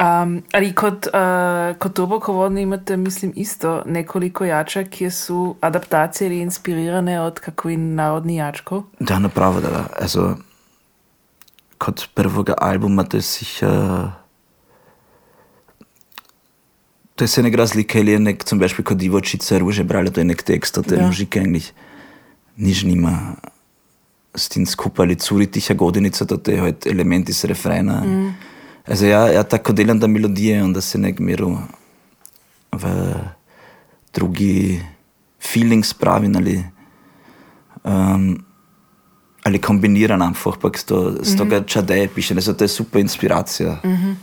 Um, 0.00 0.42
ali 0.52 0.72
kot, 0.74 1.06
uh, 1.12 1.76
kot 1.78 1.92
turbokovodni 1.92 2.62
imate, 2.62 2.96
mislim, 2.96 3.32
isto 3.36 3.82
nekoliko 3.86 4.44
jača, 4.44 4.84
ki 4.84 5.10
su 5.10 5.56
adaptacije 5.60 6.26
ili 6.26 6.38
inspirirane 6.40 7.20
od 7.20 7.40
kakvih 7.40 7.78
narodnih 7.78 8.36
jačkov. 8.36 8.82
Da, 9.00 9.18
napravo, 9.18 9.60
da. 9.60 9.84
Also, 10.00 10.36
kot 11.78 12.08
prvega 12.14 12.54
albuma, 12.58 13.04
to 13.04 13.16
je 13.16 13.22
sicher. 13.22 14.08
To 17.16 17.24
je 17.24 17.28
se 17.28 17.42
nek 17.42 17.54
razlika, 17.54 17.98
ali 17.98 18.12
je 18.12 18.18
nek, 18.18 18.44
zum 18.48 18.58
Beispiel, 18.58 18.84
kot 18.84 18.96
divočice, 18.96 19.58
ruže 19.58 19.84
brali, 19.84 20.12
to 20.12 20.20
je 20.20 20.24
nek 20.24 20.42
tekst, 20.42 20.80
to 20.80 20.94
je 20.94 21.00
Ja. 21.00 21.06
muzika 21.06 21.40
eigentlich 21.40 21.72
nič 22.56 22.82
nima 22.84 23.36
s 24.34 24.48
tim 24.48 24.66
skupaj, 24.66 25.04
ali 25.04 25.16
curi 25.16 25.46
tiha 25.46 25.74
godinica, 25.74 26.24
to 26.24 26.40
je 26.50 26.60
halt 26.60 26.86
element 26.86 27.28
iz 27.28 27.44
refrena. 27.44 28.00
Mm. 28.00 28.49
Also, 28.86 29.06
ja, 29.06 29.26
ja 29.28 29.42
tako 29.42 29.72
delam 29.72 29.98
da 29.98 30.06
melodije, 30.06 30.62
onda 30.64 30.80
se 30.80 30.98
nek 30.98 31.18
miru 31.18 31.58
v 32.72 33.14
drugi 34.14 34.82
feeling 35.52 35.84
spravim, 35.84 36.36
ali 36.36 36.64
um, 37.84 38.44
ali 39.42 39.58
kombiniran 39.58 40.22
einfach, 40.22 40.58
pa 40.60 40.70
s, 40.74 40.84
to, 40.84 41.16
s 41.22 41.36
toga 41.36 41.62
čadeje 41.64 42.08
piše, 42.08 42.34
ne, 42.34 42.42
to 42.42 42.64
je 42.64 42.68
super 42.68 43.00
inspiracija. 43.00 43.80
Mm 43.84 43.96
-hmm. 43.96 44.14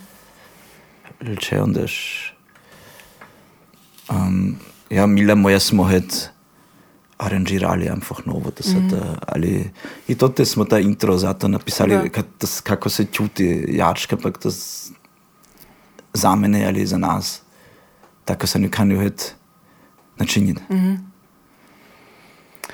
Če 1.39 1.61
ondaš, 1.61 1.93
um, 4.09 4.55
ja, 4.89 5.05
mile 5.05 5.35
moje 5.35 5.59
smo 5.59 5.83
het 5.83 6.31
aranžirali 7.17 7.89
einfach 7.89 8.25
novo, 8.25 8.51
da 8.57 8.63
se 8.63 8.79
da, 8.79 9.17
ali, 9.27 9.71
i 10.07 10.15
to 10.15 10.29
te 10.29 10.45
smo 10.45 10.65
ta 10.65 10.79
intro 10.79 11.17
zato 11.17 11.47
napisali, 11.47 11.95
Da. 11.95 12.09
kad, 12.09 12.25
das, 12.39 12.61
kako 12.61 12.89
se 12.89 13.05
čuti 13.05 13.65
jačka, 13.67 14.17
pa 14.17 14.31
to 14.31 14.49
za 16.13 16.35
mene 16.35 16.65
ali 16.67 16.85
za 16.85 16.97
nas, 16.97 17.41
tako 18.25 18.47
se 18.47 18.59
nikaj 18.59 18.85
ne 18.85 18.95
het 18.95 19.35
načiniti. 20.17 20.61
Mm 20.69 20.77
-hmm. 20.77 20.97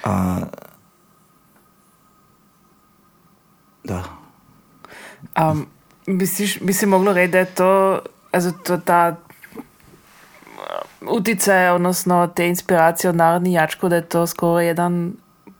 A, 0.03 0.39
da. 3.83 4.03
Um, 5.41 5.67
bi, 6.07 6.27
si, 6.27 6.59
bi 6.61 6.73
si 6.73 6.85
moglo 6.85 7.13
reći 7.13 7.31
da 7.31 7.39
je 7.39 7.45
to, 7.45 8.01
also 8.31 8.51
to 8.51 8.77
ta 8.77 9.15
uh, 11.07 11.17
utjecaj, 11.17 11.69
odnosno 11.69 12.27
te 12.27 12.47
inspiracije 12.47 13.09
od 13.09 13.15
narodnih 13.15 13.53
jačkov, 13.53 13.89
da 13.89 13.95
je 13.95 14.09
to 14.09 14.27
skoro 14.27 14.59
jedan, 14.59 15.13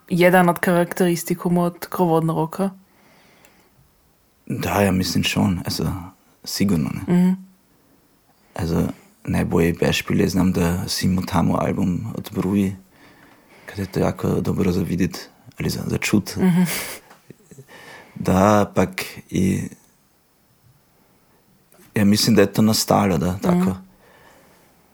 jedan 0.09 0.49
od 0.49 0.59
karakteristikum 0.59 1.57
od 1.57 1.87
krovodnog 1.89 2.37
roka. 2.37 2.69
Da, 4.45 4.81
ja 4.81 4.91
mislim 4.91 5.23
schon, 5.23 5.59
also 5.65 5.85
sigurno 6.43 6.89
ne. 6.93 7.15
Mhm. 7.15 7.31
Also 8.55 8.87
najbolje 9.23 9.73
Beispiele 9.81 10.27
znam 10.27 10.51
da 10.51 10.87
Simo 10.87 11.21
Tamo 11.21 11.57
album 11.61 12.13
od 12.15 12.29
Bruji, 12.33 12.75
kad 13.65 13.79
je 13.79 13.85
to 13.85 13.99
jako 13.99 14.27
dobro 14.27 14.71
za 14.71 14.81
vidjet, 14.81 15.29
ali 15.59 15.69
za, 15.69 15.81
za 15.87 15.97
čut. 15.97 16.35
Mhm. 16.35 16.61
Da, 18.15 18.71
pak 18.75 19.03
i 19.29 19.61
ja 21.95 22.05
mislim 22.05 22.35
da 22.35 22.41
je 22.41 22.53
to 22.53 22.61
nastalo, 22.61 23.17
da, 23.17 23.37
tako. 23.41 23.75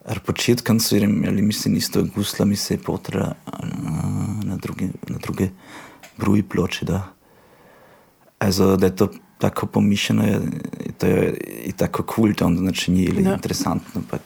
Ar 0.09 0.19
početkom 0.25 0.79
so 0.79 0.97
imeli, 0.97 1.41
mislim, 1.41 1.75
isto 1.77 2.03
gusla, 2.15 2.45
mi 2.45 2.55
se 2.55 2.73
je 2.73 2.77
potra 2.77 3.33
na 4.43 4.57
druge, 4.57 4.85
na 5.07 5.17
druge 5.17 5.49
bruji 6.17 6.43
ploče, 6.43 6.85
da. 6.85 7.03
Also, 8.39 8.75
da 8.75 8.85
je 8.85 8.95
to 8.95 9.09
tako 9.37 9.65
pomišljeno, 9.65 10.23
je, 10.23 10.39
to 10.97 11.07
je 11.07 11.37
i 11.65 11.71
tako 11.71 12.03
cool, 12.15 12.33
to 12.33 12.45
onda 12.45 12.61
načini 12.61 13.03
ili 13.03 13.23
Da. 13.23 13.33
interesantno, 13.33 14.01
pak. 14.09 14.21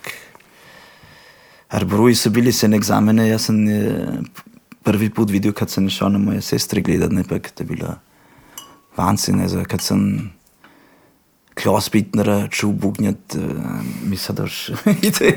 Ar 1.69 1.85
bruji 1.85 2.15
so 2.15 2.29
bili 2.29 2.51
se 2.51 2.67
na 2.67 2.77
egzamene, 2.77 3.27
jaz 3.27 3.45
sem 3.45 3.67
eh, 3.67 4.21
prvi 4.83 5.09
put 5.09 5.29
videl, 5.29 5.53
kad 5.53 5.69
sem 5.69 5.89
šel 5.89 6.11
na 6.11 6.19
moje 6.19 6.41
sestre 6.41 6.81
gledat, 6.81 7.11
ne, 7.11 7.23
pak 7.23 7.51
to 7.51 7.63
je 7.63 7.67
bilo 7.67 7.95
Wahnsinn, 8.97 9.41
also, 9.41 9.63
kad 9.67 9.81
sem 9.81 10.31
Klaus 11.53 11.91
Bittner 11.91 12.47
čul 12.51 12.71
bugnjat, 12.71 13.35
uh, 13.35 13.41
mislim, 14.09 14.35
da 14.35 14.43
už 14.43 14.71
ide 15.09 15.31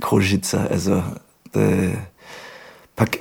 kožica, 0.00 0.66
also, 0.72 1.02
da 1.54 1.60
je, 1.60 2.06
pak, 2.94 3.16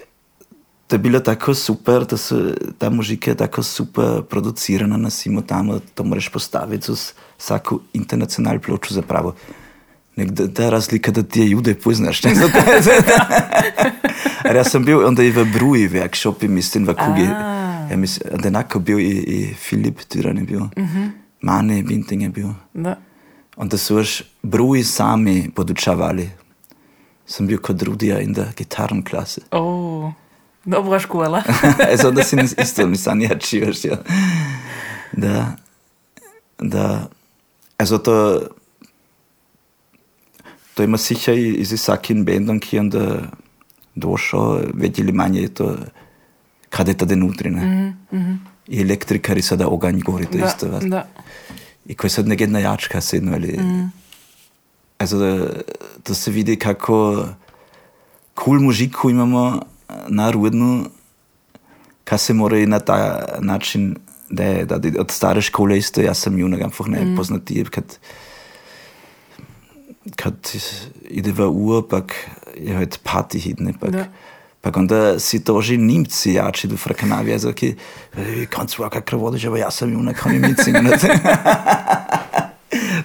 to 0.87 0.95
je 0.95 0.99
bilo 0.99 1.19
tako 1.19 1.53
super, 1.53 2.05
da 2.05 2.17
so 2.17 2.35
ta 2.77 2.89
muzika 2.89 3.31
je 3.31 3.37
tako 3.37 3.63
super 3.63 4.21
producirana 4.29 4.97
na 4.97 5.09
simo 5.09 5.41
tamo, 5.41 5.79
to 5.95 6.03
moraš 6.03 6.29
postaviti 6.29 6.95
z 6.95 7.13
vsako 7.37 7.79
internacionalno 7.93 8.61
pločo 8.61 8.93
zapravo. 8.93 9.35
Nek, 10.15 10.31
da, 10.31 10.47
da 10.47 10.69
razlika, 10.69 11.11
da 11.11 11.23
ti 11.23 11.39
je 11.39 11.49
jude 11.49 11.75
poznaš. 11.75 12.21
Jaz 14.55 14.71
sem 14.71 14.85
bil 14.85 15.07
onda 15.07 15.23
i 15.23 15.31
v 15.31 15.45
Bruji 15.53 15.89
workshopi, 15.89 16.47
mislim, 16.47 16.87
v 16.87 16.93
Kugi. 16.93 17.27
Ah. 17.31 17.58
Ja, 17.89 17.97
mislim, 17.97 18.41
da 18.41 18.47
enako 18.47 18.79
bil 18.79 18.99
i, 18.99 19.09
i 19.09 19.53
Filip 19.53 19.99
Tyran 19.99 20.37
je 20.37 20.43
bil, 20.43 20.59
mm 20.59 20.69
-hmm. 20.75 21.09
Mane 21.41 21.83
Binting 21.83 22.21
je 22.21 22.29
bil. 22.29 22.47
Da. 22.73 22.95
Onda 23.55 23.77
so 23.77 23.97
još 23.97 24.23
Bruji 24.41 24.83
sami 24.83 25.51
podučavali. 25.55 26.29
Sem 27.25 27.47
bil 27.47 27.57
kot 27.61 27.81
Rudija 27.81 28.19
in 28.19 28.33
da 28.33 28.45
gitarn 28.57 29.03
klase. 29.03 29.41
Oh, 29.51 30.11
dobra 30.65 30.99
škola. 30.99 31.43
also, 31.91 32.11
das 32.11 32.29
sind 32.29 32.49
isto 32.63 32.87
mi 32.87 32.97
san 32.97 33.21
jači 33.21 33.57
još, 33.57 33.85
ja. 33.85 33.97
Da, 35.11 35.55
da, 36.57 37.07
also 37.77 37.97
to, 37.97 38.41
to 40.73 40.83
ima 40.83 40.97
sicher 40.97 41.37
i 41.37 41.53
iz 41.53 41.71
vsakim 41.71 42.25
bendom, 42.25 42.59
ki 42.59 42.75
je 42.75 42.79
onda 42.79 43.21
došao, 43.95 44.61
vedjeli 44.73 45.11
manje 45.11 45.41
je 45.41 45.53
to, 45.53 45.75
kada 46.69 46.91
je 46.91 46.97
tada 46.97 47.15
nutri, 47.15 47.49
ne. 47.49 47.65
Mm 47.65 47.95
-hmm. 48.11 48.37
I 48.67 48.81
elektrikari 48.81 49.41
sada 49.41 49.67
oganj 49.67 49.99
gori, 49.99 50.25
to 50.25 50.37
da, 50.37 50.45
isto. 50.45 50.69
vas. 50.69 50.83
da. 50.83 51.07
I 51.85 51.95
koji 51.95 52.11
sad 52.11 52.27
neka 52.27 52.43
jedna 52.43 52.59
jačka 52.59 53.01
sedno, 53.01 53.33
ali... 53.33 53.57
Mm. 53.57 53.91
Also, 54.97 55.17
da, 55.17 55.47
da 56.07 56.13
se 56.13 56.31
vidi 56.31 56.55
kako 56.55 57.25
cool 58.43 58.59
muziku 58.59 59.09
imamo 59.09 59.61
na 60.07 60.31
Rudnu, 60.31 60.85
kaj 62.03 62.17
se 62.17 62.33
mora 62.33 62.59
i 62.59 62.65
na 62.65 62.79
ta 62.79 63.25
način, 63.39 63.95
da, 64.29 64.43
je- 64.43 64.65
da 64.65 64.77
di- 64.77 64.97
od 64.99 65.11
stare 65.11 65.41
škole 65.41 65.77
isto, 65.77 66.01
jaz 66.01 66.17
sem 66.17 66.39
junak 66.39 66.61
einfach 66.61 66.87
ne 66.87 67.05
mm. 67.05 67.15
poznati, 67.15 67.65
kad, 67.71 67.97
kad 70.15 70.35
ide 71.09 71.31
v 71.31 71.47
ur, 71.47 71.87
pak 71.89 72.13
je 72.57 72.75
halt 72.75 72.99
Party 73.03 73.39
hit, 73.39 73.59
ne, 73.59 73.73
pak, 73.79 73.91
Da. 73.91 74.05
Pak 74.61 74.77
onda 74.77 75.19
si 75.19 75.39
to 75.45 75.61
že 75.61 75.77
Nimci 75.77 76.33
jači 76.33 76.67
do 76.67 76.77
Frakanavija, 76.77 77.33
also, 77.35 77.49
okay, 77.49 77.75
"Ej, 78.17 78.47
kannst 78.47 78.77
du 78.77 78.83
auch 78.83 78.91
kakra 78.91 79.17
vodiš, 79.17 79.45
aber 79.45 79.57
jaz 79.57 79.75
sem 79.77 79.93
junak, 79.93 80.17
kann 80.17 80.35
ich 80.35 80.41
mitsingen. 80.41 80.83
ne." 80.83 80.97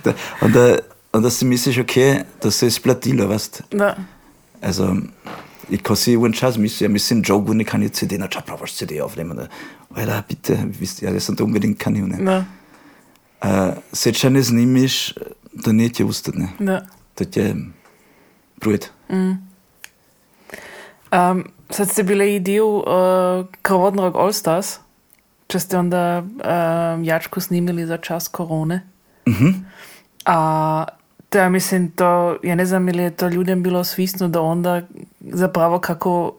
Da- 0.05 0.15
onda, 0.41 0.79
onda 1.13 1.31
si 1.31 1.45
misliš, 1.45 1.79
ok, 1.79 1.95
to 2.41 2.51
se 2.51 2.67
je 2.67 2.71
splatilo, 2.71 3.29
vast. 3.29 3.63
Da. 3.71 3.97
Also, 4.63 4.97
ich 5.71 5.83
kann 5.83 5.97
sie 5.97 6.17
einen 6.17 6.35
Scheiß 6.35 6.59
missen. 6.59 6.85
Ja, 6.85 6.93
wir 6.93 7.01
sind 7.01 7.27
Joe 7.29 7.39
und 7.39 7.61
ich 7.61 7.67
kann 7.67 7.83
jetzt 7.83 7.97
CD, 7.99 8.19
na, 8.19 8.29
schau, 8.31 8.41
brauchst 8.47 8.77
CD 8.77 9.01
aufnehmen. 9.01 9.37
Da. 9.37 9.49
Alter, 9.95 10.25
bitte, 10.29 10.59
wisst 10.79 11.03
ihr, 11.03 11.13
das 11.13 11.27
sind 11.27 11.41
unbedingt 11.41 11.79
kann 11.79 11.95
ich 11.97 12.03
nicht. 12.03 12.27
Da. 12.27 12.45
Uh, 13.45 13.75
Seča 13.93 14.31
ne 14.31 14.43
znimiš, 14.43 15.15
da 15.53 15.73
ne 15.73 15.89
ti 15.89 16.05
ustane. 16.05 16.49
Da. 16.59 16.83
To 17.15 17.25
ti 17.25 17.41
je 17.41 17.57
brujet. 18.61 18.91
Um, 21.15 21.45
sad 21.71 21.89
ste 21.91 22.03
bili 22.03 22.35
i 22.35 22.41
dio 22.41 22.67
uh, 22.69 22.85
Krvodnog 23.63 24.17
All 24.17 24.33
Stars, 24.33 24.77
če 25.47 25.61
ste 25.61 25.79
onda 25.79 26.23
um, 26.23 27.05
jačku 27.05 27.41
snimili 27.41 27.87
za 27.87 27.97
čas 27.97 28.29
korone. 28.29 28.83
Mhm. 29.29 29.49
A 30.25 30.85
to 31.31 31.39
ja 31.39 31.49
mislim, 31.49 31.91
to, 31.91 32.37
ja 32.43 32.55
ne 32.55 32.67
znam 32.67 32.89
ili 32.89 33.03
je 33.03 33.11
to 33.11 33.29
ljudem 33.29 33.63
bilo 33.63 33.85
svisno 33.85 34.29
da 34.29 34.41
onda 34.41 34.83
zapravo 35.21 35.79
kako 35.79 36.35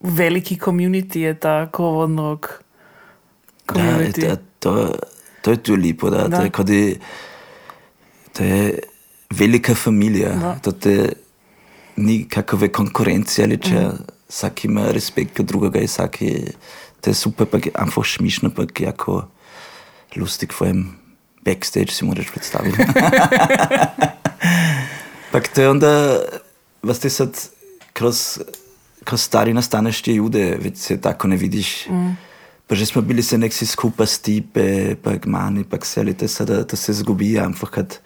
veliki 0.00 0.56
community 0.56 1.18
je 1.18 1.34
ta 1.34 1.68
Krvodnog 1.72 2.62
Da, 3.68 3.74
community. 3.74 4.28
da, 4.28 4.36
to, 4.58 4.92
to 5.42 5.50
je 5.50 5.56
tu 5.56 5.74
lepo, 5.76 6.10
da, 6.10 6.28
Da. 6.28 6.36
to 6.36 6.72
je, 6.72 6.94
to 8.32 8.44
je 8.44 8.78
velika 9.30 9.74
familija. 9.74 10.28
Da. 10.32 10.54
To 10.54 10.72
te 10.72 11.12
ni 11.96 12.28
kakove 12.28 12.68
konkurencije 12.72 13.44
ali 13.44 13.58
če 13.62 13.80
mm. 13.80 14.04
vsak 14.28 14.64
ima 14.64 14.90
respekt 14.92 15.40
od 15.40 15.46
drugega 15.46 15.80
in 15.80 15.88
vsak 15.88 16.22
je, 16.22 16.52
to 17.00 17.10
je 17.10 17.14
super, 17.14 17.46
pa 17.46 17.58
je 17.58 17.72
einfach 17.74 18.04
šmišno, 18.04 18.50
pa 18.50 18.62
je 18.62 18.86
jako 18.86 19.24
lustig 20.16 20.52
vor 20.60 20.68
allem 20.68 21.06
backstage 21.46 21.92
si 21.92 22.04
moraš 22.04 22.30
predstaviti. 22.34 22.78
Pak 25.32 25.48
to 25.48 25.60
je 25.60 25.70
onda, 25.70 26.20
was 26.82 27.00
ti 27.00 27.10
sad 27.10 27.30
kroz, 27.92 28.38
kroz 29.04 29.22
stari 29.22 29.54
nastaneš 29.54 30.02
ti 30.02 30.12
jude, 30.12 30.58
već 30.62 30.78
se 30.78 31.00
tako 31.00 31.28
ne 31.28 31.36
vidiš. 31.36 31.86
Mm. 31.88 32.16
Pa 32.66 32.74
že 32.74 32.86
smo 32.86 33.02
bili 33.02 33.22
se 33.22 33.38
nek 33.38 33.52
si 33.52 33.66
skupaj 33.66 34.06
stipe, 34.06 34.94
pa 35.02 35.14
gmani, 35.22 35.64
pa 35.64 35.78
kseli, 35.78 36.14
to 36.14 36.28
se, 36.28 36.44
da, 36.44 36.64
to 36.64 36.76
se 36.76 36.92
zgubi, 36.92 37.38
ampak 37.38 37.70
kad 37.70 37.98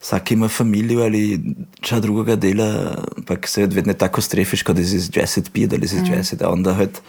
vsak 0.00 0.30
ima 0.30 0.48
familijo 0.48 1.02
ali 1.02 1.40
ča 1.80 2.00
drugega 2.00 2.36
dela, 2.36 2.94
pa 3.26 3.36
se 3.46 3.66
vedno 3.66 3.94
tako 3.94 4.20
strefiš, 4.20 4.62
kot 4.62 4.76
si 4.76 4.96
iz 4.96 5.10
25 5.10 5.74
ali 5.74 5.88
si 5.88 5.96
iz 5.96 6.02
20, 6.02 6.44
a 6.44 6.50
onda 6.50 6.74
halt, 6.74 7.00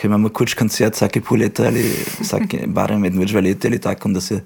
ko 0.00 0.06
imamo 0.06 0.28
kuč 0.28 0.54
koncert 0.54 0.94
vsake 0.94 1.20
pol 1.20 1.38
leta 1.38 1.66
ali 1.66 1.84
vsake, 2.20 2.66
barem 2.76 3.04
jedno 3.04 3.24
več 3.24 3.32
dva 3.32 3.40
leta 3.40 3.68
ali 3.68 3.78
tako, 3.78 4.08
da 4.08 4.20
se 4.20 4.40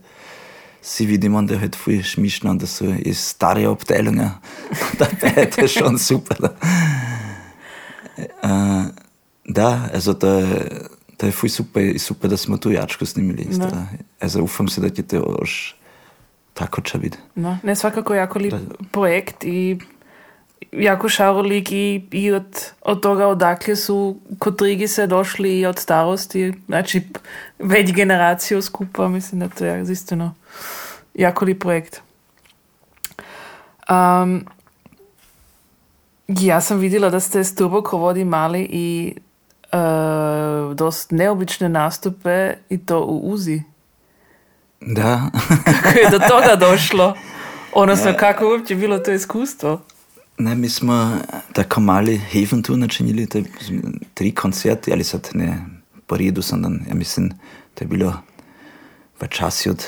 si 0.83 1.07
vidimo, 1.07 1.43
da 1.43 1.55
je 1.55 1.71
fuj 1.77 2.03
šmišno, 2.03 2.55
da 2.55 2.67
so 2.67 2.87
iz 2.99 3.19
stare 3.19 3.67
obdelanja, 3.69 4.31
da 4.99 5.09
je 5.37 5.51
to 5.51 5.69
schon 5.69 5.99
super. 5.99 6.37
Da. 8.19 8.27
Uh, 8.43 8.87
da, 9.49 9.89
also 9.95 10.15
to 10.15 10.29
je, 10.29 10.71
to 11.17 11.27
je 11.27 11.33
fuj 11.33 11.49
super, 11.49 11.99
super, 11.99 12.31
da 12.31 12.37
smo 12.37 12.57
tu 12.57 12.71
jačko 12.71 13.07
snimili. 13.07 13.47
Ufam 14.43 14.69
se 14.69 14.81
da 14.81 14.91
će 14.91 15.03
to 15.03 15.17
još 15.17 15.78
tako 16.59 16.81
će 16.81 16.99
biti. 16.99 17.19
No, 17.35 17.59
ne, 17.63 17.77
svakako 17.77 18.15
jako 18.15 18.39
lep 18.39 18.55
projekt 18.93 19.45
i 19.45 19.79
jako 20.73 21.09
šarolik 21.09 21.73
i, 21.73 22.09
i 22.11 22.33
od, 22.33 22.73
od 22.83 23.03
toga 23.03 23.27
odakle 23.27 23.77
su 23.77 24.17
kotrigi 24.39 24.89
se 24.89 25.07
došli 25.07 25.59
i 25.61 25.67
od 25.67 25.79
starosti, 25.79 26.53
znači 26.67 27.03
već 27.59 27.93
generaciju 27.93 28.63
skupa, 28.63 29.09
mislim 29.09 29.41
da 29.41 29.49
to 29.49 29.65
je 29.65 29.85
zistino 29.85 30.35
jako 31.15 31.45
lep 31.45 31.61
projekt. 31.61 32.01
Um, 33.91 34.47
ja 36.29 36.61
sam 36.61 36.79
vidjela 36.79 37.11
da 37.11 37.21
ste 37.21 37.45
s 37.45 37.55
Turbo 37.55 37.83
Krovod 37.83 38.17
imali 38.17 38.69
i 38.71 39.15
uh, 39.73 40.75
dost 40.75 41.11
neobične 41.11 41.69
nastupe 41.69 42.55
i 42.69 42.79
to 42.79 43.05
u 43.05 43.21
Uzi. 43.31 43.63
Da, 44.81 45.31
Kako 45.83 45.99
je 45.99 46.11
do 46.11 46.19
toga 46.19 46.57
došlo? 46.57 47.15
Odnosno, 47.73 48.15
kako 48.19 48.45
je 48.45 48.51
uopće 48.51 48.75
bilo 48.75 48.99
to 48.99 49.13
iskustvo? 49.13 49.81
ne, 50.39 50.55
mi 50.55 50.69
smo 50.69 51.19
tako 51.53 51.81
mali 51.81 52.19
Haven 52.19 52.63
tu 52.63 52.77
načinili, 52.77 53.27
to 53.27 53.39
je 53.39 53.45
tri 54.15 54.35
koncerti, 54.35 54.93
ali 54.93 55.05
sad 55.05 55.29
ne, 55.35 55.67
po 56.07 56.17
redu 56.17 56.43
sam 56.43 56.63
dan, 56.63 56.81
ja 56.89 56.95
mislim, 56.95 57.31
to 57.75 57.85
je 57.85 57.89
bilo 57.89 58.15
v 59.21 59.27
časi 59.29 59.71
od 59.71 59.85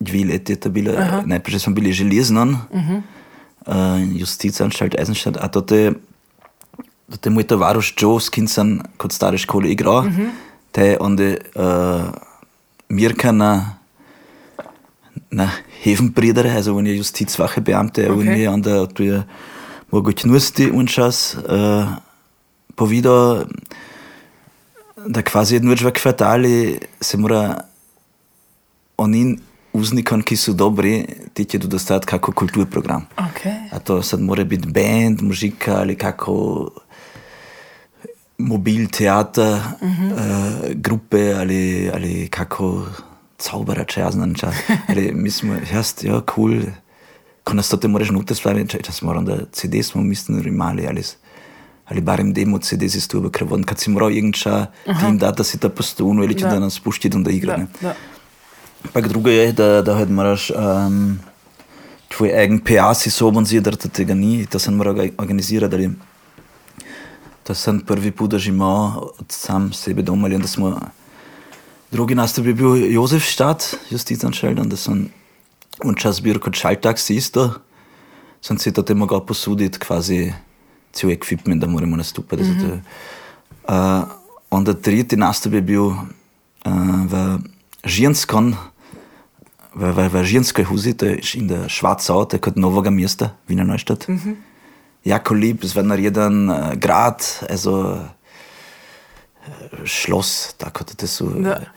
dve 0.00 0.24
leti 0.24 0.52
je 0.52 0.60
to 0.60 0.68
bilo, 0.68 0.92
Aha. 0.98 1.22
najprej 1.26 1.58
smo 1.58 1.72
bili 1.72 1.92
železnon, 1.92 2.50
uh 2.50 2.58
-huh. 2.70 3.02
uh, 3.66 4.20
Justizanstalt 4.20 4.94
Eisenstadt, 4.98 5.36
a 5.40 5.48
to 5.48 5.74
je 5.74 5.92
to 7.20 7.28
je 7.28 7.34
moj 7.34 7.44
tovaruš 7.44 7.94
Joe, 7.98 8.20
s 8.20 8.28
kim 8.28 8.48
sem 8.48 8.80
kot 8.96 9.12
stare 9.12 9.38
škole 9.38 9.70
igral, 9.70 9.98
uh 9.98 10.04
-huh. 10.04 10.30
te 10.72 10.86
je 10.86 10.96
onda 11.00 11.24
uh, 11.24 11.34
Mirka 12.88 13.32
na 13.32 13.73
na 15.30 15.50
Hefen 15.82 16.12
pridere, 16.12 16.50
also 16.56 16.74
on 16.76 16.86
je 16.86 16.96
Justizwache 16.96 17.60
Beamte, 17.60 18.08
okay. 18.08 18.18
on 18.18 18.28
je 18.28 18.48
onda 18.50 18.86
tu 18.86 19.02
je 19.02 19.22
mogočnosti 19.90 20.70
unčas 20.70 21.34
uh, 21.34 21.88
povedal, 22.74 23.44
da 25.06 25.22
kvazi 25.22 25.54
jedno 25.54 25.70
več 25.70 25.82
v 25.84 25.92
kvartali 25.92 26.78
se 27.00 27.18
mora 27.18 27.60
oni 28.96 29.36
uznikom, 29.74 30.22
ki 30.22 30.36
so 30.36 30.52
dobri, 30.52 31.04
ti 31.34 31.44
će 31.44 31.58
dostati 31.58 32.06
kako 32.06 32.32
kulturprogram. 32.32 33.06
Okay. 33.16 33.68
A 33.72 33.78
to 33.78 34.02
sad 34.02 34.20
mora 34.20 34.44
biti 34.44 34.68
band, 34.68 35.22
muzika 35.22 35.76
ali 35.80 35.96
kako 35.96 36.70
mobil 38.38 38.86
teater, 38.88 39.60
Mhm. 39.82 40.06
uh, 40.12 40.18
grupe 40.74 41.34
ali, 41.34 41.90
ali 41.94 42.28
kako 42.28 42.86
zauberače, 43.44 44.00
ja 44.00 44.10
znam 44.10 44.34
ča. 44.34 44.52
Ali 44.88 45.12
mi 45.14 45.30
smo, 45.30 45.54
jaz, 45.72 45.94
ja, 46.02 46.20
cool. 46.34 46.60
Ko 47.44 47.54
nas 47.54 47.68
to 47.68 47.76
te 47.76 47.88
moraš 47.88 48.10
nutra 48.10 48.36
spraviti, 48.36 48.70
če, 48.72 48.78
če 48.86 48.92
smo 48.92 49.12
onda 49.12 49.38
CD 49.52 49.82
smo 49.84 50.02
mislim 50.02 50.40
imali 50.48 50.86
ali, 50.88 51.02
ali 51.84 52.00
barem 52.00 52.32
demo 52.32 52.58
CD 52.58 52.88
z 52.88 53.02
stube, 53.04 53.28
ker 53.30 53.44
on, 53.50 53.66
kad 53.68 53.78
si 53.78 53.90
moral 53.92 54.12
irgendča 54.12 54.66
tim 54.84 55.18
dati, 55.18 55.42
da 55.42 55.44
si 55.44 55.60
ta 55.60 55.68
postunu 55.68 56.24
ili 56.24 56.34
če 56.34 56.48
Da. 56.48 56.54
da 56.56 56.64
nas 56.64 56.80
pušti 56.80 57.08
da 57.08 57.30
igra. 57.30 57.56
Da, 57.56 57.62
ne. 57.62 57.66
da. 57.80 57.94
Pak 58.92 59.08
drugo 59.08 59.30
je, 59.30 59.52
da, 59.52 59.82
da 59.82 59.94
halt 59.94 60.10
moraš 60.10 60.50
um, 60.50 61.18
tvoj 62.08 62.32
egen 62.42 62.58
PA 62.58 62.94
si 62.94 63.10
zidar, 63.44 63.76
da 63.76 63.88
tega 63.88 64.14
ni, 64.14 64.46
to 64.46 64.58
sem 64.58 64.74
moral 64.74 64.94
ga 64.94 65.08
organizirati, 65.18 65.74
ali 65.74 65.90
to 67.44 67.54
sem 67.54 67.80
prvi 67.80 68.10
put, 68.10 68.30
da 68.30 68.38
že 68.38 68.50
imamo 68.50 69.10
od 69.18 69.26
sam 69.28 69.72
sebe 69.72 70.02
doma, 70.02 70.26
ali 70.26 70.38
da 70.38 70.48
smo 70.48 70.80
drugi 71.94 72.14
nastav 72.14 72.46
je 72.46 72.54
bil 72.54 72.74
Jozef 72.90 73.22
Štat, 73.22 73.76
Justican 73.90 74.32
Sheldon, 74.34 74.66
da 74.68 74.76
sem 74.76 75.06
on 75.84 75.94
čas 75.94 76.18
kot 76.42 76.56
šaltaksi 76.58 77.14
isto, 77.14 77.52
sem 78.42 78.58
si 78.58 78.72
to 78.74 78.82
te 78.82 78.96
mogel 78.98 79.22
posuditi, 79.22 79.78
kvazi 79.78 80.32
cel 80.92 81.14
ekvipment, 81.14 81.62
da 81.62 81.70
moramo 81.70 81.96
nastupati. 81.96 82.42
Mm 82.42 82.58
-hmm. 82.58 82.80
uh, 83.68 84.10
onda 84.50 84.74
tretji 84.74 85.18
nastav 85.18 85.54
je 85.54 85.62
bil 85.62 85.84
uh, 85.86 85.96
v 87.06 87.38
Ženskom, 87.86 88.56
v, 89.74 89.92
v, 89.92 90.08
v 90.08 90.24
ženskoj 90.24 90.64
huzi, 90.64 90.94
to 90.94 91.06
je 91.06 91.20
in 91.34 91.46
da 91.46 91.68
Švacau, 91.68 92.24
to 92.24 92.36
je 92.36 92.40
kot 92.40 92.56
novega 92.56 92.90
mesta, 92.90 93.36
Wiener 93.48 93.66
Neustadt. 93.66 94.08
Mm 94.08 94.18
-hmm. 94.18 94.34
Jako 95.04 95.34
es 95.62 95.76
war 95.76 95.84
narejen 95.84 96.50
uh, 96.50 96.74
grad, 96.74 97.46
also 97.50 97.70
uh, 97.80 97.98
Schloss, 99.86 100.54
tako 100.58 100.84
da 100.84 101.06
so 101.06 101.24
Da. 101.24 101.73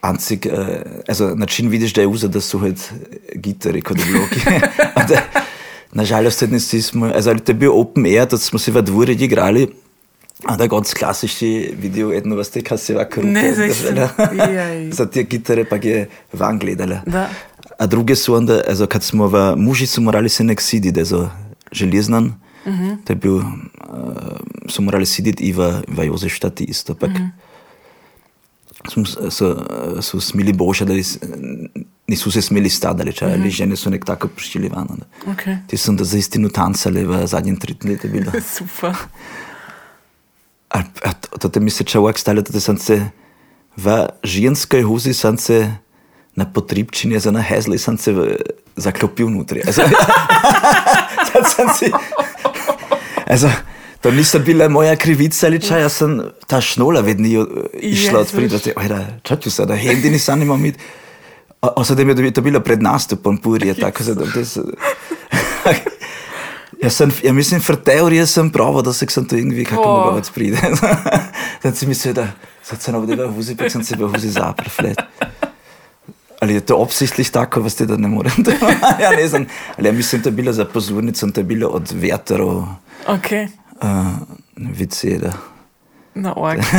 Anzig, 0.00 0.46
uh, 0.46 0.68
also 1.08 1.34
način 1.34 1.68
vidiš, 1.68 1.92
da 1.92 2.00
je 2.00 2.06
uza, 2.06 2.28
da 2.28 2.40
so 2.40 2.58
halt 2.58 2.92
gitari 3.34 3.82
kot 3.82 3.96
bloki. 3.96 4.40
da, 5.08 5.22
nažalost, 5.92 6.42
nisi 6.50 6.82
smo, 6.82 7.06
also 7.14 7.34
to 7.34 7.52
je 7.52 7.56
bil 7.56 7.72
open 7.72 8.06
air, 8.06 8.26
da 8.28 8.38
smo 8.38 8.58
se 8.58 8.72
v 8.72 8.82
dvori 8.82 9.12
igrali, 9.12 9.68
a 10.44 10.56
da 10.56 10.66
ganz 10.66 10.94
klasični 10.94 11.74
video, 11.76 12.12
edno 12.12 12.36
vas 12.36 12.50
te, 12.50 12.62
kaj 12.64 12.78
se 12.78 12.94
vaka 12.94 13.20
ruke. 13.20 13.32
Ne, 13.32 13.52
zdaj 13.54 14.54
Jaj. 14.54 14.90
Za 14.98 15.06
te 15.06 15.22
gitare 15.22 15.64
pa 15.64 15.76
je 15.76 16.06
van 16.32 16.58
gledala. 16.58 17.02
Da. 17.06 17.28
A 17.78 17.86
druge 17.86 18.16
so 18.16 18.36
onda, 18.36 18.62
also 18.68 18.86
kad 18.86 19.02
smo 19.02 19.28
v 19.28 19.54
Mužicu 19.56 20.00
morali 20.00 20.28
se 20.28 20.44
nek 20.44 20.60
siditi, 20.60 21.00
also 21.00 21.28
železnan, 21.72 22.24
mm 22.24 22.72
-hmm. 22.72 22.96
to 23.04 23.12
je 23.12 23.16
bil, 23.16 23.36
uh, 23.36 23.44
so 24.68 24.82
morali 24.82 25.06
siditi 25.06 25.44
i 25.44 25.52
v, 25.52 25.82
v 25.88 26.06
Jozefštati 26.06 26.64
isto, 26.64 26.94
pak 26.94 27.10
mm 27.10 27.16
-hmm. 27.16 27.49
Smo, 28.88 29.04
so, 29.06 29.56
so 30.00 30.20
smeli 30.20 30.52
bože, 30.52 30.84
da 30.84 30.94
nis- 30.94 31.18
nisu 32.08 32.30
se 32.30 32.42
smeli 32.42 32.70
stadali, 32.70 33.12
če 33.12 33.26
mm 33.26 33.28
-hmm. 33.28 33.40
ali 33.40 33.50
žene 33.50 33.76
so 33.76 33.90
nek 33.90 34.04
tako 34.04 34.28
prišli 34.28 34.68
van. 34.68 34.88
Okay. 35.26 35.58
Ti 35.66 35.76
so 35.76 35.90
onda 35.90 36.04
za 36.04 36.18
istinu 36.18 36.48
tancali 36.48 37.04
v 37.04 37.26
zadnjem 37.26 37.58
bilo. 38.08 38.32
Super. 38.56 38.94
A, 40.70 40.78
a 41.04 41.12
to, 41.12 41.38
to 41.38 41.48
te 41.48 41.60
mi 41.60 41.70
se 41.70 41.84
človek 41.84 42.18
stalo, 42.18 42.42
da 42.42 42.60
sem 42.60 42.78
se 42.78 43.10
v 43.76 44.08
ženskoj 44.24 44.82
huzi 44.82 45.14
sem 45.14 45.38
se 45.38 45.74
na 46.36 46.44
potribčini, 46.44 47.18
za 47.18 47.30
na 47.30 47.40
hezli 47.40 47.78
sem 47.78 47.98
se 47.98 48.12
v, 48.12 48.36
zaklopil 48.76 49.30
notri. 49.30 49.62
Also, 49.66 49.82
sem 51.56 51.68
si, 51.74 51.92
also, 53.26 53.48
to 54.00 54.10
niso 54.10 54.38
bile 54.38 54.68
moja 54.68 54.96
krivica 54.96 55.46
ali 55.46 55.60
čaj, 55.60 55.80
jaz 55.80 55.92
sem 55.92 56.14
ta 56.46 56.60
šnola 56.60 57.00
vedno 57.00 57.28
jo- 57.28 57.48
išla 57.74 58.20
od 58.20 58.26
Jezus. 58.26 58.32
spredja, 58.32 58.72
ojda, 58.76 59.06
čaču 59.22 59.50
se, 59.50 59.66
da 59.66 59.74
hindi 59.76 60.10
nisem 60.10 60.42
imel 60.42 60.56
mit. 60.56 60.78
Osadem 61.62 62.08
je 62.08 62.30
to 62.30 62.40
bilo 62.40 62.60
pred 62.60 62.82
nastupom 62.82 63.38
purje, 63.38 63.74
tako 63.74 64.04
da 64.04 64.24
to 64.26 64.44
se... 64.44 64.60
Jaz, 66.80 66.92
sem, 66.94 67.12
ja 67.22 67.32
mislim, 67.32 67.60
v 67.60 67.76
teoriji 67.76 68.26
sem 68.26 68.50
prav, 68.50 68.82
da 68.82 68.92
se 68.92 69.06
sem 69.06 69.24
to 69.24 69.36
irgendwie 69.36 69.64
kako 69.64 69.82
Oh. 69.82 69.96
mogel 69.98 70.14
odpriti. 70.14 70.56
Zdaj 71.60 71.72
si 71.74 71.86
mislil, 71.86 72.14
da 72.14 72.28
sad 72.62 72.80
sem 72.80 72.94
ovdje 72.94 73.16
v 73.18 73.28
huzi, 73.28 73.56
pa 73.56 73.68
sem 73.68 73.84
se 73.84 73.96
v 73.96 74.08
huzi 74.08 74.30
zaprl. 74.30 74.68
flet. 74.70 74.96
Ali 76.40 76.54
je 76.54 76.60
to 76.62 76.76
obsichtlich 76.78 77.30
tako, 77.30 77.60
vas 77.60 77.76
da 77.76 77.96
ne 77.96 78.08
morem? 78.08 78.32
ja, 79.02 79.10
ne 79.10 79.28
znam. 79.28 79.44
Ali 79.76 79.88
ja 79.88 79.92
mislim, 79.92 80.22
to 80.22 80.28
je 80.28 80.32
bilo 80.32 80.52
za 80.52 80.64
pozornico, 80.64 81.26
to 81.26 81.40
je 81.40 81.44
bilo 81.44 81.68
od 81.68 81.92
vetrov, 81.92 82.64
Okay. 83.06 83.48
Uh, 83.82 84.06
vice, 84.56 85.18
da. 85.18 85.32
Na 86.14 86.34
org. 86.36 86.60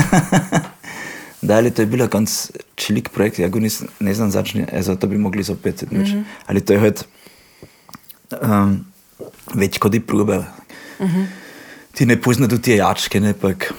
Da, 1.42 1.56
ali 1.58 1.72
to 1.72 1.82
je 1.82 1.86
bilo 1.86 2.08
ganz 2.08 2.52
čilik 2.76 3.10
projekt, 3.10 3.40
ja, 3.40 3.48
nis, 3.50 3.82
ne 4.00 4.14
znam 4.14 4.32
začne, 4.32 4.68
also, 4.74 4.96
to 4.96 5.08
bi 5.08 5.18
mogli 5.18 5.44
zopet, 5.44 5.82
mm 5.92 6.04
-hmm. 6.04 6.24
ali 6.46 6.62
to 6.62 6.74
je 6.74 6.80
halt 6.80 7.06
um, 8.42 8.86
več 9.54 9.78
kot 9.78 9.94
je 9.94 10.00
probe. 10.00 10.38
Mm 11.00 11.08
-hmm. 11.08 11.26
Ti 11.94 12.06
ne 12.06 12.22
pozna 12.22 12.48
do 12.48 12.58
te 12.58 12.76
jačke, 12.76 13.20
ne, 13.20 13.34
pak. 13.34 13.74